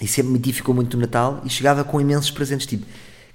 e 0.00 0.06
sempre 0.06 0.30
me 0.30 0.38
edificou 0.38 0.72
muito 0.72 0.96
no 0.96 1.00
Natal. 1.00 1.42
E 1.44 1.50
chegava 1.50 1.82
com 1.82 2.00
imensos 2.00 2.30
presentes. 2.30 2.66
Tipo, 2.66 2.86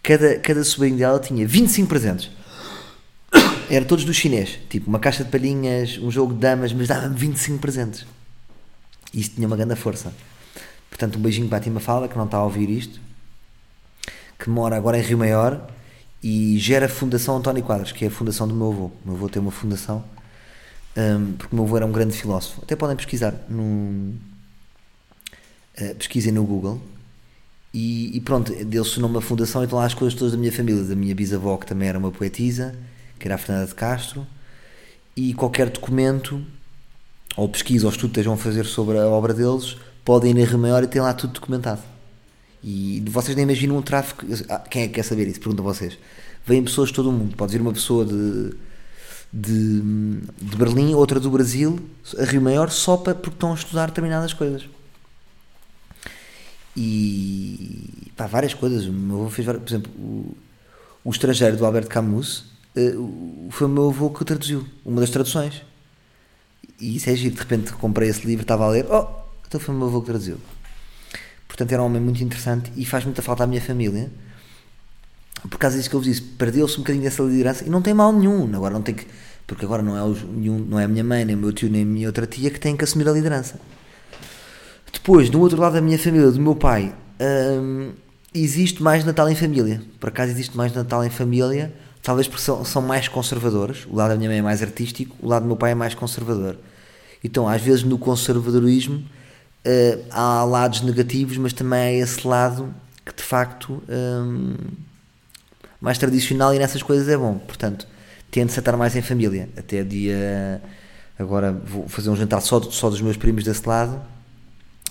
cada, 0.02 0.40
cada 0.40 0.64
sobrinho 0.64 0.98
dela 0.98 1.20
tinha 1.20 1.46
25 1.46 1.90
presentes 1.90 2.32
era 3.70 3.84
todos 3.84 4.06
do 4.06 4.14
chinês, 4.14 4.58
tipo 4.70 4.88
uma 4.88 4.98
caixa 4.98 5.26
de 5.26 5.30
palhinhas, 5.30 6.00
um 6.02 6.10
jogo 6.10 6.34
de 6.34 6.40
damas, 6.40 6.72
mas 6.72 6.88
dava-me 6.88 7.16
25 7.16 7.60
presentes. 7.60 8.06
E 9.14 9.20
isso 9.20 9.32
tinha 9.32 9.46
uma 9.46 9.58
grande 9.58 9.76
força. 9.76 10.14
Portanto, 10.90 11.18
um 11.18 11.22
beijinho 11.22 11.50
para 11.50 11.58
a 11.58 11.62
Tima 11.62 11.82
Fala, 11.82 12.08
que 12.08 12.18
não 12.18 12.24
está 12.24 12.38
a 12.38 12.44
ouvir 12.44 12.70
isto, 12.70 13.00
que 14.38 14.50
mora 14.50 14.76
agora 14.76 14.98
em 14.98 15.02
Rio 15.02 15.18
Maior 15.18 15.68
e 16.22 16.58
gera 16.58 16.86
a 16.86 16.90
Fundação 16.90 17.38
António 17.38 17.64
Quadros, 17.64 17.92
que 17.92 18.06
é 18.06 18.08
a 18.08 18.12
fundação 18.12 18.48
do 18.48 18.54
meu 18.54 18.72
avô. 18.72 18.86
O 18.86 18.94
meu 19.06 19.16
avô 19.16 19.30
tem 19.30 19.42
uma 19.42 19.52
fundação, 19.52 20.04
um, 20.96 21.34
porque 21.34 21.54
o 21.54 21.56
meu 21.56 21.66
avô 21.66 21.78
era 21.78 21.86
um 21.86 21.92
grande 21.92 22.16
filósofo. 22.16 22.62
Até 22.64 22.76
podem 22.76 22.96
pesquisar, 22.96 23.34
no, 23.50 24.14
uh, 25.80 25.96
pesquisem 25.98 26.32
no 26.32 26.44
Google. 26.44 26.82
E, 27.74 28.16
e 28.18 28.22
pronto, 28.22 28.54
deu-se 28.66 29.00
numa 29.00 29.22
fundação 29.22 29.62
e 29.62 29.66
estão 29.66 29.80
lá 29.80 29.86
as 29.86 29.94
coisas 29.94 30.18
todas 30.18 30.32
da 30.34 30.38
minha 30.38 30.52
família, 30.52 30.84
da 30.84 30.96
minha 30.96 31.14
bisavó, 31.14 31.58
que 31.58 31.66
também 31.66 31.90
era 31.90 32.00
uma 32.00 32.12
poetisa, 32.12 32.76
que 33.20 33.28
era 33.28 33.36
a 33.36 33.38
Fernanda 33.38 33.68
de 33.68 33.76
Castro, 33.76 34.26
e 35.16 35.34
qualquer 35.34 35.70
documento, 35.70 36.44
ou 37.36 37.48
pesquisa 37.50 37.86
ou 37.86 37.92
estudo 37.92 38.10
que 38.10 38.20
estejam 38.20 38.34
a 38.34 38.38
fazer 38.38 38.66
sobre 38.66 38.98
a 38.98 39.08
obra 39.08 39.34
deles, 39.34 39.78
podem 40.04 40.32
ir 40.32 40.38
em 40.38 40.44
Rio 40.44 40.58
Maior 40.58 40.84
e 40.84 40.88
tem 40.88 41.02
lá 41.02 41.14
tudo 41.14 41.34
documentado. 41.34 41.82
E 42.64 43.04
vocês 43.08 43.36
nem 43.36 43.44
imaginam 43.44 43.78
um 43.78 43.82
tráfico. 43.82 44.26
Ah, 44.50 44.60
quem 44.60 44.84
é 44.84 44.88
que 44.88 44.96
quer 44.96 45.04
saber 45.04 45.28
isso? 45.28 45.40
Pergunto 45.40 45.62
a 45.62 45.66
vocês. 45.66 45.98
Vêm 46.46 46.64
pessoas 46.64 46.90
de 46.90 46.96
todo 46.96 47.10
o 47.10 47.12
mundo. 47.12 47.36
Pode 47.36 47.52
vir 47.52 47.62
uma 47.62 47.74
pessoa 47.74 48.06
de, 48.06 48.54
de, 49.32 49.82
de 50.42 50.56
Berlim, 50.58 50.94
outra 50.94 51.20
do 51.20 51.30
Brasil, 51.30 51.80
a 52.18 52.24
Rio 52.24 52.42
Maior, 52.42 52.70
só 52.70 52.98
para, 52.98 53.14
porque 53.14 53.36
estão 53.36 53.52
a 53.52 53.56
estudar 53.56 53.88
determinadas 53.88 54.34
coisas. 54.34 54.68
E 56.76 58.12
pá, 58.16 58.28
várias 58.28 58.54
coisas. 58.54 58.86
O 58.86 58.94
meu 58.94 59.22
avô 59.22 59.30
fez, 59.30 59.46
por 59.46 59.62
exemplo, 59.68 59.92
o, 59.98 60.38
o 61.04 61.10
Estrangeiro 61.10 61.58
do 61.58 61.66
Alberto 61.66 61.90
Camus 61.90 62.46
uh, 62.76 63.48
foi 63.50 63.68
o 63.68 63.70
meu 63.70 63.90
avô 63.90 64.10
que 64.10 64.24
traduziu, 64.24 64.66
uma 64.86 65.02
das 65.02 65.10
traduções. 65.10 65.64
E 66.80 66.96
isso 66.96 67.10
é 67.10 67.16
giro, 67.16 67.34
de 67.34 67.40
repente 67.40 67.74
comprei 67.74 68.10
esse 68.10 68.26
livro, 68.26 68.44
estava 68.44 68.66
a 68.66 68.70
ler, 68.70 68.86
oh, 68.92 69.08
então 69.48 69.60
foi 69.60 69.74
o 69.74 69.78
meu 69.78 69.88
avô 69.88 70.02
que 70.02 70.08
traduziu. 70.08 70.38
Portanto, 71.58 71.72
era 71.72 71.82
um 71.82 71.88
homem 71.88 72.00
muito 72.00 72.24
interessante 72.24 72.72
e 72.78 72.86
faz 72.86 73.04
muita 73.04 73.24
falta 73.24 73.44
à 73.44 73.48
minha 73.48 73.60
família. 73.60 74.12
Por 75.50 75.58
causa 75.58 75.76
disso 75.76 75.90
que 75.90 75.96
eu 75.96 76.00
vos 76.00 76.08
disse, 76.08 76.22
perdeu-se 76.22 76.76
um 76.76 76.84
bocadinho 76.84 77.04
dessa 77.04 77.24
liderança 77.24 77.66
e 77.66 77.70
não 77.70 77.82
tem 77.82 77.96
mal 77.96 78.14
nenhum. 78.14 78.48
Agora 78.56 78.76
não 78.76 78.84
tem 78.84 78.94
que, 78.94 79.08
porque 79.48 79.66
agora 79.66 79.82
não 79.82 79.98
é, 79.98 80.16
nenhum, 80.36 80.60
não 80.60 80.80
é 80.80 80.84
a 80.84 80.88
minha 80.88 81.04
mãe, 81.04 81.26
nem 81.26 81.36
o 81.36 81.40
meu 81.40 81.52
tio, 81.52 81.68
nem 81.68 81.82
a 81.82 81.86
minha 81.86 82.08
outra 82.08 82.28
tia 82.28 82.52
que 82.52 82.60
têm 82.60 82.78
que 82.78 82.84
assumir 82.84 83.10
a 83.10 83.12
liderança. 83.12 83.60
Depois, 84.94 85.32
do 85.32 85.42
outro 85.42 85.60
lado 85.60 85.74
da 85.74 85.82
minha 85.82 85.98
família, 85.98 86.30
do 86.30 86.40
meu 86.40 86.56
pai, 86.56 86.94
hum, 87.20 87.94
existe 88.36 88.84
mais 88.84 89.04
Natal 89.04 89.28
em 89.28 89.36
família. 89.36 89.82
Por 90.00 90.10
acaso 90.10 90.32
existe 90.32 90.56
mais 90.56 90.72
Natal 90.74 91.04
em 91.04 91.10
família 91.10 91.74
talvez 92.08 92.26
porque 92.26 92.42
são, 92.42 92.64
são 92.64 92.82
mais 92.82 93.10
conservadores. 93.10 93.86
O 93.86 93.96
lado 93.96 94.12
da 94.12 94.16
minha 94.16 94.30
mãe 94.30 94.40
é 94.40 94.42
mais 94.42 94.62
artístico, 94.62 95.14
o 95.22 95.28
lado 95.28 95.44
do 95.44 95.48
meu 95.48 95.58
pai 95.58 95.72
é 95.72 95.76
mais 95.76 95.94
conservador. 95.94 96.56
Então, 97.22 97.50
às 97.50 97.62
vezes, 97.62 97.84
no 97.84 97.98
conservadorismo 97.98 99.04
há 100.12 100.44
lados 100.44 100.82
negativos, 100.82 101.38
mas 101.38 101.54
também 101.54 101.80
há 101.80 101.94
esse 101.94 102.28
lado 102.28 102.74
que 103.06 103.16
de 103.16 103.24
facto 103.24 103.82
um, 103.88 104.56
mais 105.80 105.98
tradicional 105.98 106.54
e 106.54 106.60
nessas 106.60 106.84
coisas 106.84 107.08
é 107.08 107.18
bom. 107.18 107.38
Portanto, 107.38 107.88
tende-se 108.32 108.60
a 108.60 108.62
estar 108.62 108.76
mais 108.78 108.96
em 108.96 109.02
família. 109.02 109.50
Até 109.58 109.84
dia. 109.84 110.62
Agora 111.20 111.52
vou 111.52 111.88
fazer 111.88 112.10
um 112.10 112.16
jantar 112.16 112.42
só, 112.42 112.62
só 112.62 112.90
dos 112.90 113.02
meus 113.02 113.18
primos 113.18 113.44
desse 113.44 113.68
lado 113.68 114.00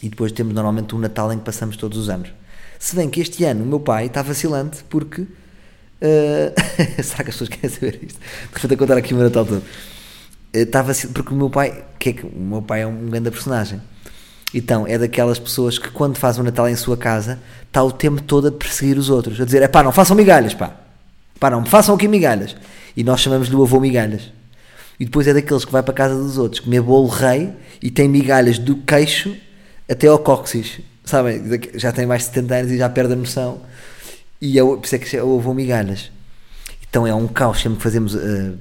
e 0.03 0.09
depois 0.09 0.33
temos 0.33 0.53
normalmente 0.53 0.95
um 0.95 0.99
Natal 0.99 1.33
em 1.33 1.39
que 1.39 1.45
passamos 1.45 1.77
todos 1.77 1.97
os 1.97 2.09
anos. 2.09 2.33
Se 2.79 2.97
bem 2.97 3.09
que 3.09 3.21
este 3.21 3.45
ano 3.45 3.63
o 3.63 3.67
meu 3.67 3.79
pai 3.79 4.07
está 4.07 4.23
vacilante 4.23 4.83
porque 4.91 5.27
Uh, 5.97 6.53
será 7.03 7.25
que 7.25 7.31
as 7.31 7.37
pessoas 7.37 7.49
querem 7.49 7.71
saber 7.71 8.01
isto? 8.03 8.21
De 8.69 8.75
a 8.75 8.77
contar 8.77 8.99
aqui 8.99 9.15
o 9.15 9.17
meu 9.17 9.25
Natal 9.25 9.47
todo. 9.47 9.63
Uh, 9.63 11.13
porque 11.13 11.33
o 11.33 11.37
meu 11.37 11.51
pai, 11.51 11.85
que 11.99 12.11
é 12.11 12.13
que 12.13 12.27
o 12.27 12.39
meu 12.39 12.63
pai 12.63 12.83
é 12.83 12.87
um 12.87 13.07
grande 13.07 13.31
personagem. 13.31 13.81
Então, 14.59 14.87
é 14.87 14.97
daquelas 14.97 15.39
pessoas 15.39 15.79
que 15.79 15.91
quando 15.91 16.17
faz 16.17 16.39
o 16.39 16.43
Natal 16.43 16.67
em 16.67 16.75
sua 16.75 16.97
casa, 16.97 17.39
está 17.67 17.83
o 17.83 17.93
tempo 17.93 18.23
todo 18.23 18.49
a 18.49 18.51
perseguir 18.51 18.97
os 18.97 19.11
outros, 19.11 19.39
a 19.39 19.45
dizer: 19.45 19.61
é 19.61 19.69
pá, 19.69 19.83
não 19.83 19.93
façam 19.93 20.17
migalhas, 20.17 20.55
pá, 20.55 20.75
pá, 21.39 21.51
não 21.51 21.63
façam 21.67 21.95
aqui 21.95 22.09
migalhas. 22.09 22.57
E 22.97 23.05
nós 23.05 23.21
chamamos-lhe 23.21 23.55
o 23.55 23.63
avô 23.63 23.79
migalhas. 23.79 24.33
E 24.99 25.05
depois 25.05 25.27
é 25.27 25.35
daqueles 25.35 25.67
que 25.67 25.71
vai 25.71 25.83
para 25.83 25.93
a 25.93 25.95
casa 25.95 26.15
dos 26.15 26.39
outros 26.39 26.61
comer 26.61 26.81
bolo 26.81 27.07
rei 27.07 27.53
e 27.83 27.91
tem 27.91 28.09
migalhas 28.09 28.59
do 28.59 28.77
queixo 28.77 29.37
até 29.87 30.07
ao 30.07 30.19
cóccix, 30.19 30.81
sabem? 31.05 31.43
Já 31.75 31.93
tem 31.93 32.07
mais 32.07 32.23
de 32.23 32.29
70 32.29 32.55
anos 32.55 32.73
e 32.73 32.79
já 32.79 32.89
perde 32.89 33.13
a 33.13 33.17
noção 33.17 33.61
e 34.41 34.57
eu, 34.57 34.79
por 34.79 34.87
isso 34.87 34.95
é 34.95 34.99
que 34.99 35.21
houve 35.21 35.51
migalhas. 35.51 36.11
Então 36.89 37.07
é 37.07 37.15
um 37.15 37.29
caos 37.29 37.61
sempre 37.61 37.77
que 37.77 37.83
fazemos 37.83 38.15
uh, 38.15 38.59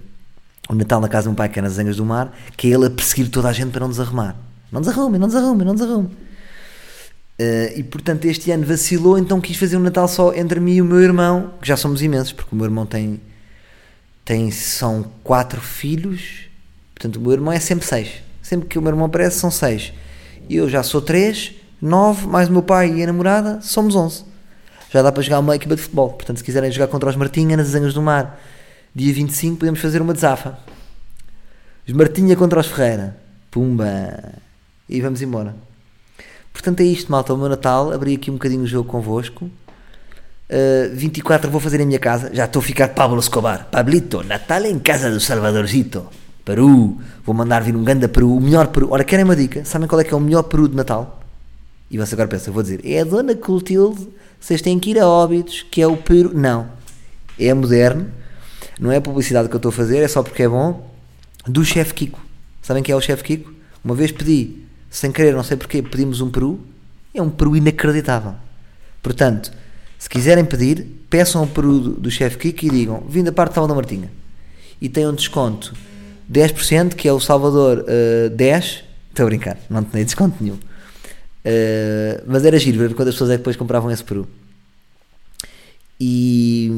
o 0.67 0.75
Natal 0.75 0.99
na 0.99 1.08
casa 1.08 1.23
do 1.23 1.29
meu 1.29 1.38
pai, 1.38 1.47
que 1.47 1.58
é 1.58 1.62
nas 1.62 1.79
Angas 1.79 1.95
do 1.95 2.03
Mar, 2.03 2.38
que 2.58 2.67
é 2.67 2.75
ele 2.75 2.88
a 2.88 2.89
perseguir 2.89 3.29
toda 3.29 3.47
a 3.47 3.53
gente 3.53 3.71
para 3.71 3.79
não 3.79 3.89
desarrumar. 3.89 4.36
Não 4.75 4.81
desarrume, 4.81 5.17
não 5.17 5.27
desarrume, 5.27 5.63
não 5.63 5.73
desarrume. 5.73 6.09
Uh, 7.39 7.77
e 7.77 7.83
portanto 7.83 8.25
este 8.25 8.51
ano 8.51 8.65
vacilou, 8.65 9.17
então 9.17 9.41
quis 9.41 9.57
fazer 9.57 9.77
um 9.77 9.79
Natal 9.79 10.07
só 10.07 10.33
entre 10.33 10.59
mim 10.59 10.75
e 10.75 10.81
o 10.81 10.85
meu 10.85 10.99
irmão, 10.99 11.53
que 11.61 11.67
já 11.67 11.75
somos 11.75 12.01
imensos, 12.01 12.31
porque 12.31 12.53
o 12.53 12.55
meu 12.55 12.65
irmão 12.65 12.85
tem, 12.85 13.19
tem 14.23 14.51
são 14.51 15.05
quatro 15.23 15.59
filhos, 15.59 16.47
portanto 16.93 17.15
o 17.15 17.21
meu 17.21 17.31
irmão 17.31 17.53
é 17.53 17.59
sempre 17.59 17.85
seis. 17.85 18.09
Sempre 18.41 18.67
que 18.67 18.77
o 18.77 18.81
meu 18.81 18.91
irmão 18.91 19.05
aparece 19.05 19.39
são 19.39 19.49
seis. 19.49 19.91
Eu 20.49 20.69
já 20.69 20.83
sou 20.83 21.01
três, 21.01 21.53
nove, 21.81 22.27
mais 22.27 22.49
o 22.49 22.51
meu 22.51 22.61
pai 22.61 22.93
e 22.93 23.03
a 23.03 23.07
namorada, 23.07 23.59
somos 23.61 23.95
onze 23.95 24.35
já 24.95 25.01
dá 25.01 25.11
para 25.11 25.21
jogar 25.21 25.39
uma 25.39 25.53
equipa 25.53 25.75
de 25.75 25.81
futebol. 25.81 26.13
Portanto, 26.13 26.38
se 26.38 26.43
quiserem 26.43 26.71
jogar 26.71 26.88
contra 26.88 27.09
os 27.09 27.17
Martinha 27.17 27.57
nas 27.57 27.75
Angas 27.75 27.93
do 27.93 28.01
Mar, 28.01 28.39
dia 28.95 29.13
25, 29.13 29.57
podemos 29.57 29.81
fazer 29.81 30.01
uma 30.01 30.13
desafa. 30.13 30.57
Os 31.85 31.93
Martinha 31.93 32.33
contra 32.38 32.61
os 32.61 32.67
Ferreira. 32.67 33.17
Pumba! 33.51 34.44
E 34.88 35.02
vamos 35.02 35.21
embora. 35.21 35.56
Portanto, 36.54 36.82
é 36.82 36.84
isto, 36.84 37.12
malta. 37.12 37.34
O 37.34 37.38
meu 37.38 37.50
Natal. 37.50 37.91
Abri 37.91 38.15
aqui 38.15 38.30
um 38.30 38.36
bocadinho 38.36 38.63
o 38.63 38.67
jogo 38.67 38.89
convosco. 38.89 39.45
Uh, 40.48 40.93
24 40.93 41.50
vou 41.50 41.60
fazer 41.60 41.80
em 41.80 41.86
minha 41.86 42.00
casa. 42.00 42.30
Já 42.34 42.45
estou 42.45 42.60
a 42.60 42.63
ficar 42.63 42.89
Pablo 42.89 43.19
Escobar. 43.19 43.67
Pablito, 43.71 44.24
Natal 44.24 44.63
em 44.65 44.80
casa 44.80 45.10
do 45.10 45.19
Salvadorcito. 45.19 46.06
Peru, 46.45 47.00
vou 47.26 47.34
mandar 47.34 47.63
vir 47.63 47.76
um 47.76 47.84
ganda 47.84 48.08
Peru, 48.08 48.36
o 48.36 48.39
melhor 48.39 48.67
Peru. 48.67 48.89
Ora, 48.91 49.04
querem 49.04 49.26
uma 49.26 49.36
dica? 49.36 49.65
Sabem 49.65 49.88
qual 49.88 50.00
é 50.00 50.04
que 50.04 50.13
é 50.13 50.17
o 50.17 50.19
melhor 50.19 50.43
Peru 50.43 50.69
de 50.69 50.76
Natal? 50.76 51.19
E 51.89 51.98
você 51.98 52.13
agora 52.13 52.30
pensa, 52.30 52.52
vou 52.52 52.62
dizer, 52.62 52.82
é 52.86 53.02
a 53.02 53.04
Dona 53.04 53.36
Clotilde, 53.36 54.08
vocês 54.39 54.62
têm 54.62 54.78
que 54.78 54.91
ir 54.91 55.00
a 55.00 55.08
Óbidos, 55.08 55.65
que 55.71 55.82
é 55.82 55.88
o 55.88 55.98
Peru. 55.98 56.32
Não, 56.36 56.69
é 57.39 57.52
moderno, 57.52 58.12
não 58.80 58.91
é 58.91 58.98
a 58.98 59.02
publicidade 59.02 59.50
que 59.50 59.56
eu 59.56 59.58
estou 59.58 59.69
a 59.69 59.74
fazer, 59.74 59.98
é 59.98 60.08
só 60.08 60.21
porque 60.21 60.43
é 60.43 60.48
bom, 60.48 60.88
do 61.48 61.65
chefe 61.65 61.95
Kiko. 61.95 62.19
Sabem 62.62 62.84
quem 62.84 62.93
é 62.93 62.95
o 62.95 63.02
chefe 63.02 63.24
Kiko? 63.24 63.52
Uma 63.84 63.95
vez 63.95 64.12
pedi, 64.12 64.64
sem 64.95 65.12
querer, 65.12 65.34
não 65.34 65.43
sei 65.43 65.58
porquê, 65.58 65.81
pedimos 65.81 66.21
um 66.21 66.29
Peru, 66.29 66.58
é 67.13 67.21
um 67.21 67.29
Peru 67.29 67.53
inacreditável. 67.53 68.34
Portanto, 69.03 69.51
se 69.99 70.10
quiserem 70.10 70.45
pedir, 70.45 70.88
peçam 71.10 71.43
o 71.43 71.47
Peru 71.47 71.79
do, 71.79 71.89
do 71.95 72.10
chefe 72.10 72.38
Kiko 72.38 72.65
e 72.65 72.69
digam, 72.69 73.03
vim 73.08 73.21
da 73.21 73.31
parte 73.31 73.49
de 73.49 73.55
Salvador 73.55 73.75
Martinha. 73.75 74.10
E 74.79 74.88
tem 74.88 75.05
um 75.05 75.13
desconto 75.13 75.75
10%, 76.31 76.95
que 76.95 77.10
é 77.10 77.12
o 77.12 77.19
Salvador 77.19 77.79
uh, 77.79 78.29
10, 78.29 78.84
estou 79.10 79.23
a 79.23 79.25
brincar, 79.25 79.58
não 79.69 79.84
tem 79.84 80.05
desconto 80.05 80.41
nenhum. 80.41 80.55
Uh, 80.55 82.23
mas 82.25 82.45
era 82.45 82.58
giro 82.58 82.79
ver 82.79 82.93
quando 82.95 83.10
as 83.10 83.15
pessoas 83.15 83.31
é 83.31 83.34
que 83.34 83.39
depois 83.39 83.58
compravam 83.58 83.91
esse 83.91 84.03
peru. 84.03 84.25
E 85.99 86.71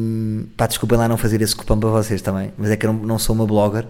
pá, 0.58 0.66
desculpem 0.66 0.98
lá 0.98 1.08
não 1.08 1.18
fazer 1.18 1.40
esse 1.44 1.56
cupom 1.56 1.80
para 1.80 1.90
vocês 1.90 2.20
também, 2.24 2.52
mas 2.58 2.72
é 2.72 2.76
que 2.76 2.86
eu 2.88 2.94
não, 2.94 3.00
não 3.00 3.20
sou 3.20 3.36
uma 3.36 3.46
blogger 3.46 3.86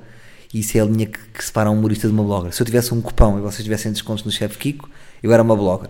e 0.54 0.60
isso 0.60 0.78
é 0.78 0.82
a 0.82 0.86
linha 0.86 1.06
que, 1.06 1.20
que 1.34 1.44
separa 1.44 1.70
um 1.70 1.78
humorista 1.78 2.08
de 2.08 2.14
uma 2.14 2.24
blogger. 2.24 2.54
Se 2.54 2.62
eu 2.62 2.66
tivesse 2.66 2.94
um 2.94 3.02
cupom 3.02 3.38
e 3.38 3.42
vocês 3.42 3.64
tivessem 3.64 3.92
descontos 3.92 4.24
no 4.24 4.32
chefe 4.32 4.58
Kiko, 4.58 4.90
eu 5.22 5.32
era 5.32 5.44
uma 5.44 5.56
blogger. 5.56 5.90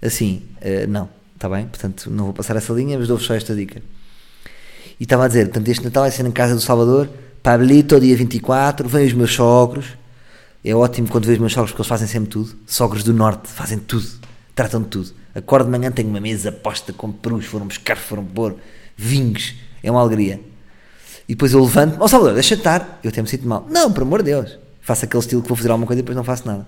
Assim, 0.00 0.42
uh, 0.56 0.88
não, 0.88 1.08
está 1.34 1.48
bem? 1.48 1.66
Portanto, 1.66 2.10
não 2.10 2.24
vou 2.24 2.34
passar 2.34 2.56
essa 2.56 2.72
linha, 2.72 2.98
mas 2.98 3.08
dou-vos 3.08 3.26
só 3.26 3.34
esta 3.34 3.54
dica. 3.54 3.82
E 4.98 5.04
estava 5.04 5.24
a 5.24 5.28
dizer, 5.28 5.46
portanto, 5.46 5.68
este 5.68 5.84
Natal 5.84 6.02
vai 6.02 6.10
ser 6.10 6.22
na 6.22 6.32
casa 6.32 6.54
do 6.54 6.60
Salvador, 6.60 7.08
Pablito, 7.42 7.98
dia 7.98 8.14
24, 8.16 8.88
vêm 8.88 9.06
os 9.06 9.12
meus 9.14 9.34
sogros. 9.34 9.86
É 10.62 10.74
ótimo 10.74 11.08
quando 11.08 11.24
vejo 11.24 11.36
os 11.36 11.40
meus 11.40 11.52
sogros 11.52 11.70
porque 11.70 11.80
eles 11.80 11.88
fazem 11.88 12.06
sempre 12.06 12.28
tudo. 12.28 12.54
Sogros 12.66 13.02
do 13.02 13.14
Norte 13.14 13.48
fazem 13.48 13.78
tudo, 13.78 14.06
tratam 14.54 14.82
de 14.82 14.88
tudo. 14.88 15.10
Acordo 15.34 15.64
de 15.64 15.70
manhã, 15.70 15.90
tenho 15.90 16.08
uma 16.08 16.20
mesa 16.20 16.52
posta 16.52 16.92
com 16.92 17.10
perus, 17.10 17.46
foram 17.46 17.66
buscar, 17.66 17.96
foram 17.96 18.24
pôr 18.24 18.56
vinhos, 18.96 19.54
é 19.82 19.90
uma 19.90 20.00
alegria. 20.00 20.40
E 21.30 21.34
depois 21.34 21.52
eu 21.52 21.62
levanto, 21.62 21.96
ó 22.00 22.06
oh, 22.06 22.08
Salvador, 22.08 22.34
deixa 22.34 22.56
de 22.56 22.60
estar. 22.62 22.98
Eu 23.04 23.08
até 23.08 23.22
me 23.22 23.28
sinto 23.28 23.46
mal. 23.46 23.64
Não, 23.70 23.92
por 23.92 24.02
amor 24.02 24.20
de 24.20 24.32
Deus. 24.32 24.58
Faço 24.80 25.04
aquele 25.04 25.20
estilo 25.20 25.40
que 25.40 25.46
vou 25.48 25.56
fazer 25.56 25.70
alguma 25.70 25.86
coisa 25.86 26.00
e 26.00 26.02
depois 26.02 26.16
não 26.16 26.24
faço 26.24 26.44
nada. 26.44 26.66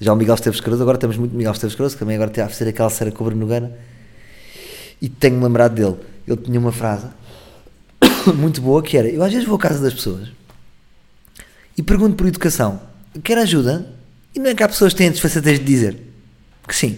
Já 0.00 0.12
o 0.12 0.16
Miguel 0.16 0.36
Esteves 0.36 0.60
Cardoso, 0.60 0.80
agora 0.84 0.96
temos 0.96 1.16
muito 1.16 1.34
Miguel 1.34 1.50
Esteves 1.50 1.74
Cardoso, 1.74 1.96
que 1.96 1.98
também 1.98 2.14
agora 2.14 2.30
está 2.30 2.44
a 2.44 2.48
fazer 2.48 2.68
aquela 2.68 2.88
cera 2.88 3.10
com 3.10 3.24
o 3.24 3.26
Bruno. 3.26 3.72
E 5.00 5.08
tenho-me 5.08 5.42
lembrado 5.42 5.74
dele. 5.74 5.96
Ele 6.24 6.36
tinha 6.36 6.60
uma 6.60 6.70
frase 6.70 7.08
muito 8.32 8.60
boa 8.60 8.80
que 8.80 8.96
era: 8.96 9.08
Eu 9.08 9.24
às 9.24 9.32
vezes 9.32 9.48
vou 9.48 9.56
à 9.56 9.58
casa 9.58 9.82
das 9.82 9.92
pessoas 9.92 10.28
e 11.76 11.82
pergunto 11.82 12.14
por 12.14 12.28
educação, 12.28 12.80
quer 13.24 13.38
ajuda? 13.38 13.86
E 14.32 14.38
não 14.38 14.50
é 14.50 14.54
que 14.54 14.62
há 14.62 14.68
pessoas 14.68 14.92
que 14.92 14.98
têm 14.98 15.08
a 15.08 15.10
desfaçatez 15.10 15.58
de 15.58 15.64
dizer 15.64 15.98
que 16.68 16.76
sim. 16.76 16.96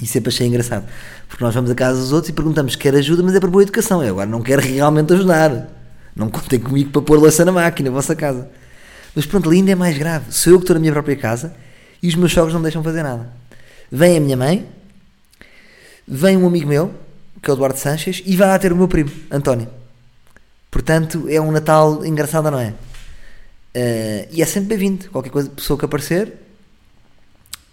E 0.00 0.06
sempre 0.06 0.28
achei 0.28 0.46
engraçado. 0.46 0.86
Porque 1.28 1.44
nós 1.44 1.54
vamos 1.54 1.70
à 1.70 1.74
casa 1.74 2.00
dos 2.00 2.12
outros 2.12 2.30
e 2.30 2.32
perguntamos 2.32 2.74
quer 2.74 2.94
ajuda, 2.94 3.22
mas 3.22 3.34
é 3.34 3.40
para 3.40 3.50
boa 3.50 3.62
educação. 3.62 4.02
Eu 4.02 4.10
agora 4.10 4.28
não 4.28 4.42
quero 4.42 4.62
realmente 4.62 5.12
ajudar. 5.12 5.68
Não 6.16 6.28
contem 6.28 6.58
comigo 6.58 6.90
para 6.90 7.02
pôr 7.02 7.18
louça 7.18 7.44
na 7.44 7.52
máquina, 7.52 7.90
na 7.90 7.94
vossa 7.94 8.16
casa. 8.16 8.50
Mas 9.14 9.26
pronto, 9.26 9.48
ali 9.48 9.58
ainda 9.58 9.72
é 9.72 9.74
mais 9.74 9.96
grave. 9.96 10.32
Sou 10.32 10.54
eu 10.54 10.58
que 10.58 10.64
estou 10.64 10.74
na 10.74 10.80
minha 10.80 10.92
própria 10.92 11.16
casa 11.16 11.54
e 12.02 12.08
os 12.08 12.14
meus 12.14 12.32
sogros 12.32 12.54
não 12.54 12.62
deixam 12.62 12.82
fazer 12.82 13.02
nada. 13.02 13.30
Vem 13.90 14.16
a 14.16 14.20
minha 14.20 14.36
mãe, 14.36 14.68
vem 16.06 16.36
um 16.36 16.46
amigo 16.46 16.66
meu, 16.66 16.94
que 17.42 17.50
é 17.50 17.52
o 17.52 17.56
Eduardo 17.56 17.78
Sanches, 17.78 18.22
e 18.26 18.36
vai 18.36 18.48
lá 18.48 18.58
ter 18.58 18.72
o 18.72 18.76
meu 18.76 18.88
primo, 18.88 19.10
António. 19.30 19.68
Portanto, 20.70 21.26
é 21.28 21.40
um 21.40 21.50
Natal 21.50 22.04
engraçado, 22.04 22.50
não 22.50 22.58
é? 22.58 22.74
Uh, 23.76 24.28
e 24.30 24.42
é 24.42 24.46
sempre 24.46 24.68
bem-vindo. 24.70 25.08
Qualquer 25.10 25.30
coisa, 25.30 25.48
pessoa 25.48 25.78
que 25.78 25.84
aparecer, 25.84 26.28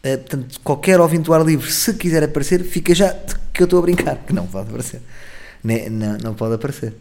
uh, 0.04 0.18
portanto, 0.18 0.60
qualquer 0.64 1.00
ouvinte 1.00 1.24
do 1.24 1.34
ar 1.34 1.46
livre, 1.46 1.72
se 1.72 1.94
quiser 1.94 2.24
aparecer, 2.24 2.64
fica 2.64 2.94
já 2.94 3.16
que 3.56 3.64
eu 3.64 3.66
estou 3.66 3.80
a 3.80 3.82
brincar, 3.82 4.18
que 4.18 4.34
não 4.34 4.46
pode 4.48 4.70
aparecer. 4.70 5.02
Nem, 5.64 5.90
não, 5.90 6.18
não 6.18 6.34
pode 6.34 6.56
aparecer. 6.56 6.94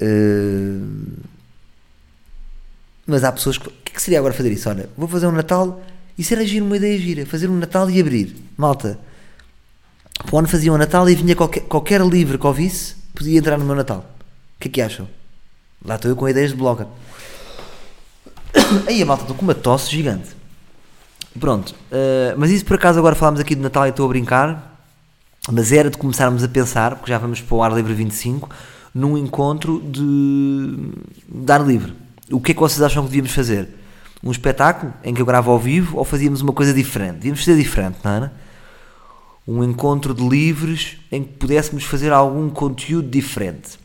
Uh, 0.00 1.22
mas 3.06 3.24
há 3.24 3.32
pessoas 3.32 3.58
que. 3.58 3.68
O 3.68 3.70
que, 3.70 3.92
é 3.92 3.94
que 3.94 4.02
seria 4.02 4.18
agora 4.18 4.32
fazer 4.32 4.50
isso? 4.52 4.68
Olha, 4.68 4.88
vou 4.96 5.08
fazer 5.08 5.26
um 5.26 5.32
Natal. 5.32 5.82
Isso 6.16 6.32
era 6.34 6.46
giro, 6.46 6.64
uma 6.64 6.76
ideia 6.76 6.98
gira. 6.98 7.26
Fazer 7.26 7.48
um 7.48 7.56
Natal 7.56 7.90
e 7.90 8.00
abrir. 8.00 8.36
Malta. 8.56 8.98
O 10.30 10.38
ano 10.38 10.48
fazia 10.48 10.72
um 10.72 10.78
Natal 10.78 11.08
e 11.08 11.14
vinha 11.14 11.34
qualquer, 11.34 11.60
qualquer 11.60 12.00
livro 12.02 12.38
que 12.38 12.46
ouvisse, 12.46 12.94
podia 13.14 13.38
entrar 13.38 13.58
no 13.58 13.64
meu 13.64 13.74
Natal. 13.74 13.98
O 14.56 14.60
que 14.60 14.68
é 14.68 14.70
que 14.70 14.80
acham? 14.80 15.08
Lá 15.84 15.96
estou 15.96 16.10
eu 16.10 16.16
com 16.16 16.28
ideias 16.28 16.50
de 16.50 16.56
blogger. 16.56 16.86
Aí 18.86 19.02
a 19.02 19.06
malta, 19.06 19.24
estou 19.24 19.36
com 19.36 19.42
uma 19.42 19.54
tosse 19.54 19.90
gigante. 19.90 20.30
Pronto, 21.38 21.70
uh, 21.70 22.36
mas 22.36 22.50
isso 22.50 22.64
por 22.64 22.76
acaso 22.76 22.98
agora 22.98 23.14
falámos 23.14 23.40
aqui 23.40 23.54
de 23.54 23.62
Natal 23.62 23.86
e 23.86 23.90
estou 23.90 24.04
a 24.04 24.08
brincar, 24.08 24.71
mas 25.50 25.72
era 25.72 25.90
de 25.90 25.98
começarmos 25.98 26.44
a 26.44 26.48
pensar, 26.48 26.96
porque 26.96 27.10
já 27.10 27.18
vamos 27.18 27.40
para 27.40 27.54
o 27.54 27.62
Ar 27.62 27.72
Livre 27.72 27.94
25, 27.94 28.48
num 28.94 29.16
encontro 29.16 29.80
de, 29.80 30.92
de 31.28 31.52
ar 31.52 31.66
livre. 31.66 31.94
O 32.30 32.40
que 32.40 32.52
é 32.52 32.54
que 32.54 32.60
vocês 32.60 32.80
acham 32.82 33.02
que 33.02 33.08
devíamos 33.08 33.32
fazer? 33.32 33.68
Um 34.22 34.30
espetáculo 34.30 34.92
em 35.02 35.12
que 35.12 35.20
eu 35.20 35.26
gravo 35.26 35.50
ao 35.50 35.58
vivo 35.58 35.98
ou 35.98 36.04
fazíamos 36.04 36.40
uma 36.42 36.52
coisa 36.52 36.72
diferente? 36.72 37.16
Devíamos 37.16 37.44
ser 37.44 37.56
diferente, 37.56 37.98
não 38.04 38.12
era? 38.12 38.32
Um 39.46 39.64
encontro 39.64 40.14
de 40.14 40.26
livres 40.26 40.98
em 41.10 41.24
que 41.24 41.32
pudéssemos 41.32 41.82
fazer 41.84 42.12
algum 42.12 42.48
conteúdo 42.48 43.08
diferente. 43.08 43.78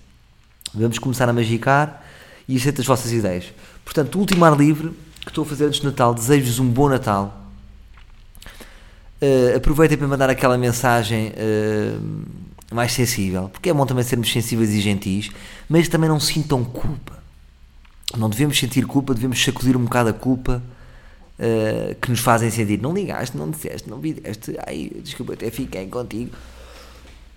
Vamos 0.74 1.00
começar 1.00 1.28
a 1.28 1.34
magicar 1.34 2.04
e 2.48 2.56
aceito 2.56 2.82
as 2.82 2.88
vossas 2.88 3.12
ideias. 3.12 3.52
Portanto, 3.84 4.16
o 4.16 4.20
último 4.20 4.46
ar 4.46 4.56
livre 4.56 4.92
que 5.22 5.32
estou 5.32 5.44
a 5.44 5.48
fazer 5.48 5.66
antes 5.66 5.80
de 5.80 5.86
Natal, 5.86 6.14
desejo-vos 6.14 6.60
um 6.60 6.68
bom 6.68 6.88
Natal. 6.88 7.37
Uh, 9.20 9.58
aproveitem 9.58 9.98
para 9.98 10.08
mandar 10.08 10.30
aquela 10.30 10.58
mensagem 10.58 11.34
uh, 11.34 12.76
mais 12.76 12.94
sensível, 12.94 13.50
porque 13.50 13.70
é 13.70 13.74
bom 13.74 13.86
também 13.86 14.04
sermos 14.04 14.32
sensíveis 14.32 14.70
e 14.72 14.80
gentis, 14.80 15.32
mas 15.68 15.88
também 15.88 16.08
não 16.08 16.20
sintam 16.20 16.64
culpa. 16.64 17.18
Não 18.16 18.30
devemos 18.30 18.58
sentir 18.58 18.86
culpa, 18.86 19.14
devemos 19.14 19.44
sacudir 19.44 19.76
um 19.76 19.84
bocado 19.84 20.10
a 20.10 20.14
culpa 20.14 20.62
uh, 21.40 21.96
que 21.96 22.10
nos 22.10 22.20
fazem 22.20 22.50
sentir. 22.52 22.80
Não 22.80 22.94
ligaste, 22.94 23.36
não 23.36 23.50
disseste, 23.50 23.90
não 23.90 24.00
videste, 24.00 24.56
ai, 24.66 24.92
desculpa, 25.04 25.34
até 25.34 25.50
fiquei 25.50 25.88
contigo. 25.88 26.32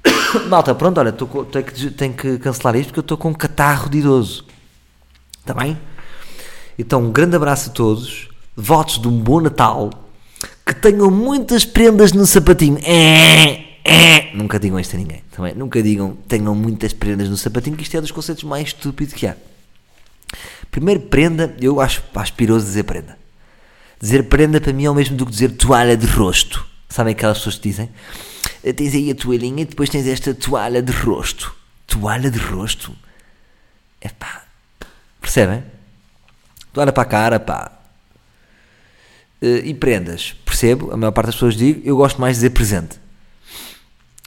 Malta, 0.49 0.75
pronto, 0.75 0.99
olha, 0.99 1.13
tô, 1.13 1.27
tenho, 1.45 1.65
que, 1.65 1.91
tenho 1.91 2.13
que 2.13 2.39
cancelar 2.39 2.77
isto 2.77 2.89
porque 2.89 3.01
eu 3.01 3.03
estou 3.03 3.17
com 3.17 3.31
um 3.31 3.35
catarro 3.35 3.89
de 3.89 3.99
idoso. 3.99 4.45
Está 5.41 5.55
bem? 5.55 5.79
Então, 6.79 7.03
um 7.03 7.11
grande 7.11 7.37
abraço 7.37 7.71
a 7.71 7.73
todos, 7.73 8.29
votos 8.55 9.01
de 9.01 9.09
um 9.09 9.19
bom 9.19 9.41
Natal, 9.41 9.91
que 10.65 10.75
tenham 10.75 11.11
muitas 11.11 11.65
prendas 11.65 12.13
no 12.13 12.27
sapatinho. 12.27 12.79
É, 12.85 13.81
é. 13.85 14.35
Nunca 14.35 14.59
digam 14.59 14.79
isto 14.79 14.95
a 14.95 14.99
ninguém, 14.99 15.23
também. 15.31 15.55
Nunca 15.55 15.83
digam 15.83 16.17
tenham 16.29 16.55
muitas 16.55 16.93
prendas 16.93 17.29
no 17.29 17.37
sapatinho, 17.37 17.77
que 17.77 17.83
isto 17.83 17.97
é 17.97 18.01
dos 18.01 18.11
conceitos 18.11 18.45
mais 18.45 18.69
estúpidos 18.69 19.15
que 19.15 19.27
há. 19.27 19.37
Primeiro, 20.71 21.01
prenda, 21.01 21.55
eu 21.61 21.81
acho 21.81 22.03
aspiroso 22.15 22.67
dizer 22.67 22.85
prenda. 22.85 23.19
Dizer 24.01 24.29
prenda 24.29 24.61
para 24.61 24.73
mim 24.73 24.85
é 24.85 24.91
o 24.91 24.95
mesmo 24.95 25.17
do 25.17 25.27
que 25.27 25.33
dizer 25.33 25.51
toalha 25.53 25.97
de 25.97 26.07
rosto. 26.07 26.65
Sabem 26.89 27.13
aquelas 27.13 27.39
pessoas 27.39 27.57
que 27.57 27.69
dizem? 27.69 27.91
Tens 28.77 28.95
aí 28.95 29.11
a 29.11 29.15
toalhinha 29.15 29.63
e 29.63 29.65
depois 29.65 29.91
tens 29.91 30.07
esta 30.07 30.35
toalha 30.35 30.83
de 30.83 30.93
rosto. 30.93 31.55
Toalha 31.87 32.31
de 32.31 32.39
rosto? 32.39 32.97
É 34.01 34.09
pá. 34.09 34.45
Percebem? 35.21 35.63
Toalha 36.73 36.93
para 36.93 37.03
a 37.03 37.07
cara, 37.07 37.41
pá. 37.41 37.73
E 39.43 39.75
prendas. 39.75 40.35
Percebo, 40.61 40.93
a 40.93 40.97
maior 40.99 41.11
parte 41.13 41.27
das 41.27 41.37
pessoas 41.37 41.57
digo, 41.57 41.81
eu 41.87 41.97
gosto 41.97 42.21
mais 42.21 42.37
de 42.37 42.41
dizer 42.41 42.51
presente. 42.51 43.01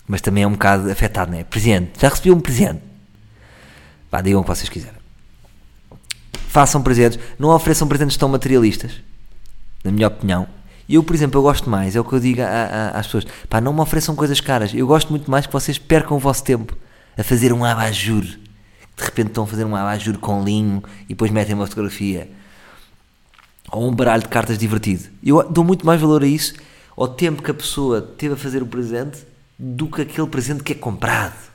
Mas 0.07 0.19
também 0.19 0.43
é 0.43 0.47
um 0.47 0.53
bocado 0.53 0.89
afetado, 0.89 1.31
não 1.31 1.37
é? 1.37 1.43
Presente. 1.43 1.91
Já 2.01 2.09
recebi 2.09 2.31
um 2.31 2.39
presente. 2.39 2.81
Pá, 4.09 4.19
digam 4.19 4.41
o 4.41 4.43
que 4.43 4.49
vocês 4.49 4.67
quiserem. 4.67 4.97
Façam 6.47 6.81
presentes. 6.81 7.19
Não 7.37 7.49
ofereçam 7.49 7.87
presentes 7.87 8.17
tão 8.17 8.27
materialistas. 8.29 8.93
Na 9.83 9.91
minha 9.91 10.07
opinião 10.07 10.47
eu, 10.89 11.03
por 11.03 11.15
exemplo, 11.15 11.37
eu 11.37 11.43
gosto 11.43 11.69
mais, 11.69 11.95
é 11.95 11.99
o 11.99 12.03
que 12.03 12.13
eu 12.13 12.19
digo 12.19 12.41
a, 12.41 12.45
a, 12.45 12.89
às 12.99 13.05
pessoas, 13.05 13.25
pá, 13.47 13.61
não 13.61 13.71
me 13.71 13.79
ofereçam 13.81 14.15
coisas 14.15 14.41
caras. 14.41 14.73
Eu 14.73 14.87
gosto 14.87 15.11
muito 15.11 15.29
mais 15.29 15.45
que 15.45 15.53
vocês 15.53 15.77
percam 15.77 16.17
o 16.17 16.19
vosso 16.19 16.43
tempo 16.43 16.75
a 17.15 17.23
fazer 17.23 17.53
um 17.53 17.63
abajur. 17.63 18.23
De 18.23 19.03
repente 19.03 19.27
estão 19.27 19.43
a 19.43 19.47
fazer 19.47 19.65
um 19.65 19.75
abajur 19.75 20.17
com 20.17 20.43
linho 20.43 20.83
e 21.05 21.09
depois 21.09 21.29
metem 21.29 21.53
uma 21.53 21.67
fotografia. 21.67 22.27
Ou 23.73 23.89
um 23.89 23.95
baralho 23.95 24.21
de 24.21 24.29
cartas 24.29 24.57
divertido. 24.57 25.09
Eu 25.23 25.49
dou 25.49 25.63
muito 25.63 25.83
mais 25.83 25.99
valor 25.99 26.23
a 26.23 26.27
isso, 26.27 26.53
ao 26.95 27.07
tempo 27.07 27.41
que 27.41 27.49
a 27.49 27.53
pessoa 27.55 28.01
teve 28.01 28.35
a 28.35 28.37
fazer 28.37 28.61
o 28.61 28.67
presente, 28.67 29.25
do 29.57 29.87
que 29.87 30.03
aquele 30.03 30.27
presente 30.27 30.63
que 30.63 30.73
é 30.73 30.75
comprado. 30.75 31.51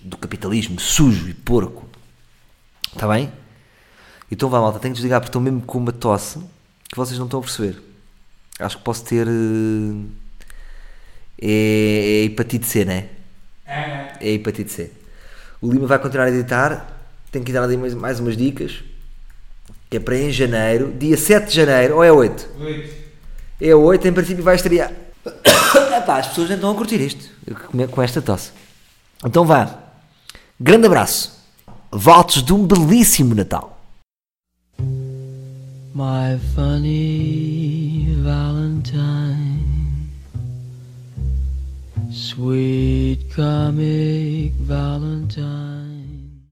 Do 0.00 0.16
capitalismo 0.16 0.78
sujo 0.78 1.28
e 1.28 1.34
porco. 1.34 1.88
Está 2.92 3.08
bem? 3.08 3.32
Então 4.30 4.48
vá 4.48 4.60
malta, 4.60 4.78
tenho 4.78 4.94
que 4.94 4.98
desligar 4.98 5.20
porque 5.20 5.30
estou 5.30 5.42
mesmo 5.42 5.60
com 5.62 5.78
uma 5.78 5.92
tosse 5.92 6.38
que 6.88 6.96
vocês 6.96 7.18
não 7.18 7.26
estão 7.26 7.40
a 7.40 7.42
perceber. 7.42 7.82
Acho 8.60 8.78
que 8.78 8.84
posso 8.84 9.04
ter. 9.04 9.26
É, 11.40 12.22
é 12.22 12.24
hepatite 12.24 12.66
C, 12.66 12.84
não 12.84 12.92
é? 12.92 13.08
É. 13.66 14.16
É 14.20 14.32
hepatite 14.34 14.70
C. 14.70 14.92
O 15.60 15.72
Lima 15.72 15.86
vai 15.88 15.98
continuar 15.98 16.26
a 16.26 16.30
editar. 16.30 16.86
Tenho 17.32 17.44
que 17.44 17.52
dar 17.52 17.64
ali 17.64 17.76
mais, 17.76 17.94
mais 17.94 18.20
umas 18.20 18.36
dicas. 18.36 18.84
Que 19.90 19.96
é 19.96 20.00
para 20.00 20.16
em 20.18 20.30
janeiro, 20.32 20.92
dia 20.98 21.16
7 21.16 21.48
de 21.48 21.54
janeiro, 21.54 21.96
ou 21.96 22.04
é 22.04 22.12
8? 22.12 22.48
Oito. 22.60 22.94
É 23.60 23.74
8, 23.74 24.08
em 24.08 24.12
princípio 24.12 24.44
vai 24.44 24.54
estrear. 24.56 24.92
Epá, 25.96 26.18
as 26.18 26.28
pessoas 26.28 26.48
não 26.50 26.56
estão 26.56 26.70
a 26.70 26.74
curtir 26.74 27.00
isto, 27.00 27.28
com- 27.70 27.88
com 27.88 28.02
esta 28.02 28.20
tosse. 28.22 28.50
Então 29.24 29.44
vá, 29.44 29.78
grande 30.60 30.86
abraço, 30.86 31.32
votos 31.90 32.42
de 32.42 32.52
um 32.52 32.66
belíssimo 32.66 33.34
Natal. 33.34 33.76
My 35.94 36.38
funny 36.54 38.16
Valentine, 38.22 39.64
sweet 42.12 43.24
comic 43.34 44.52
Valentine. 44.60 45.77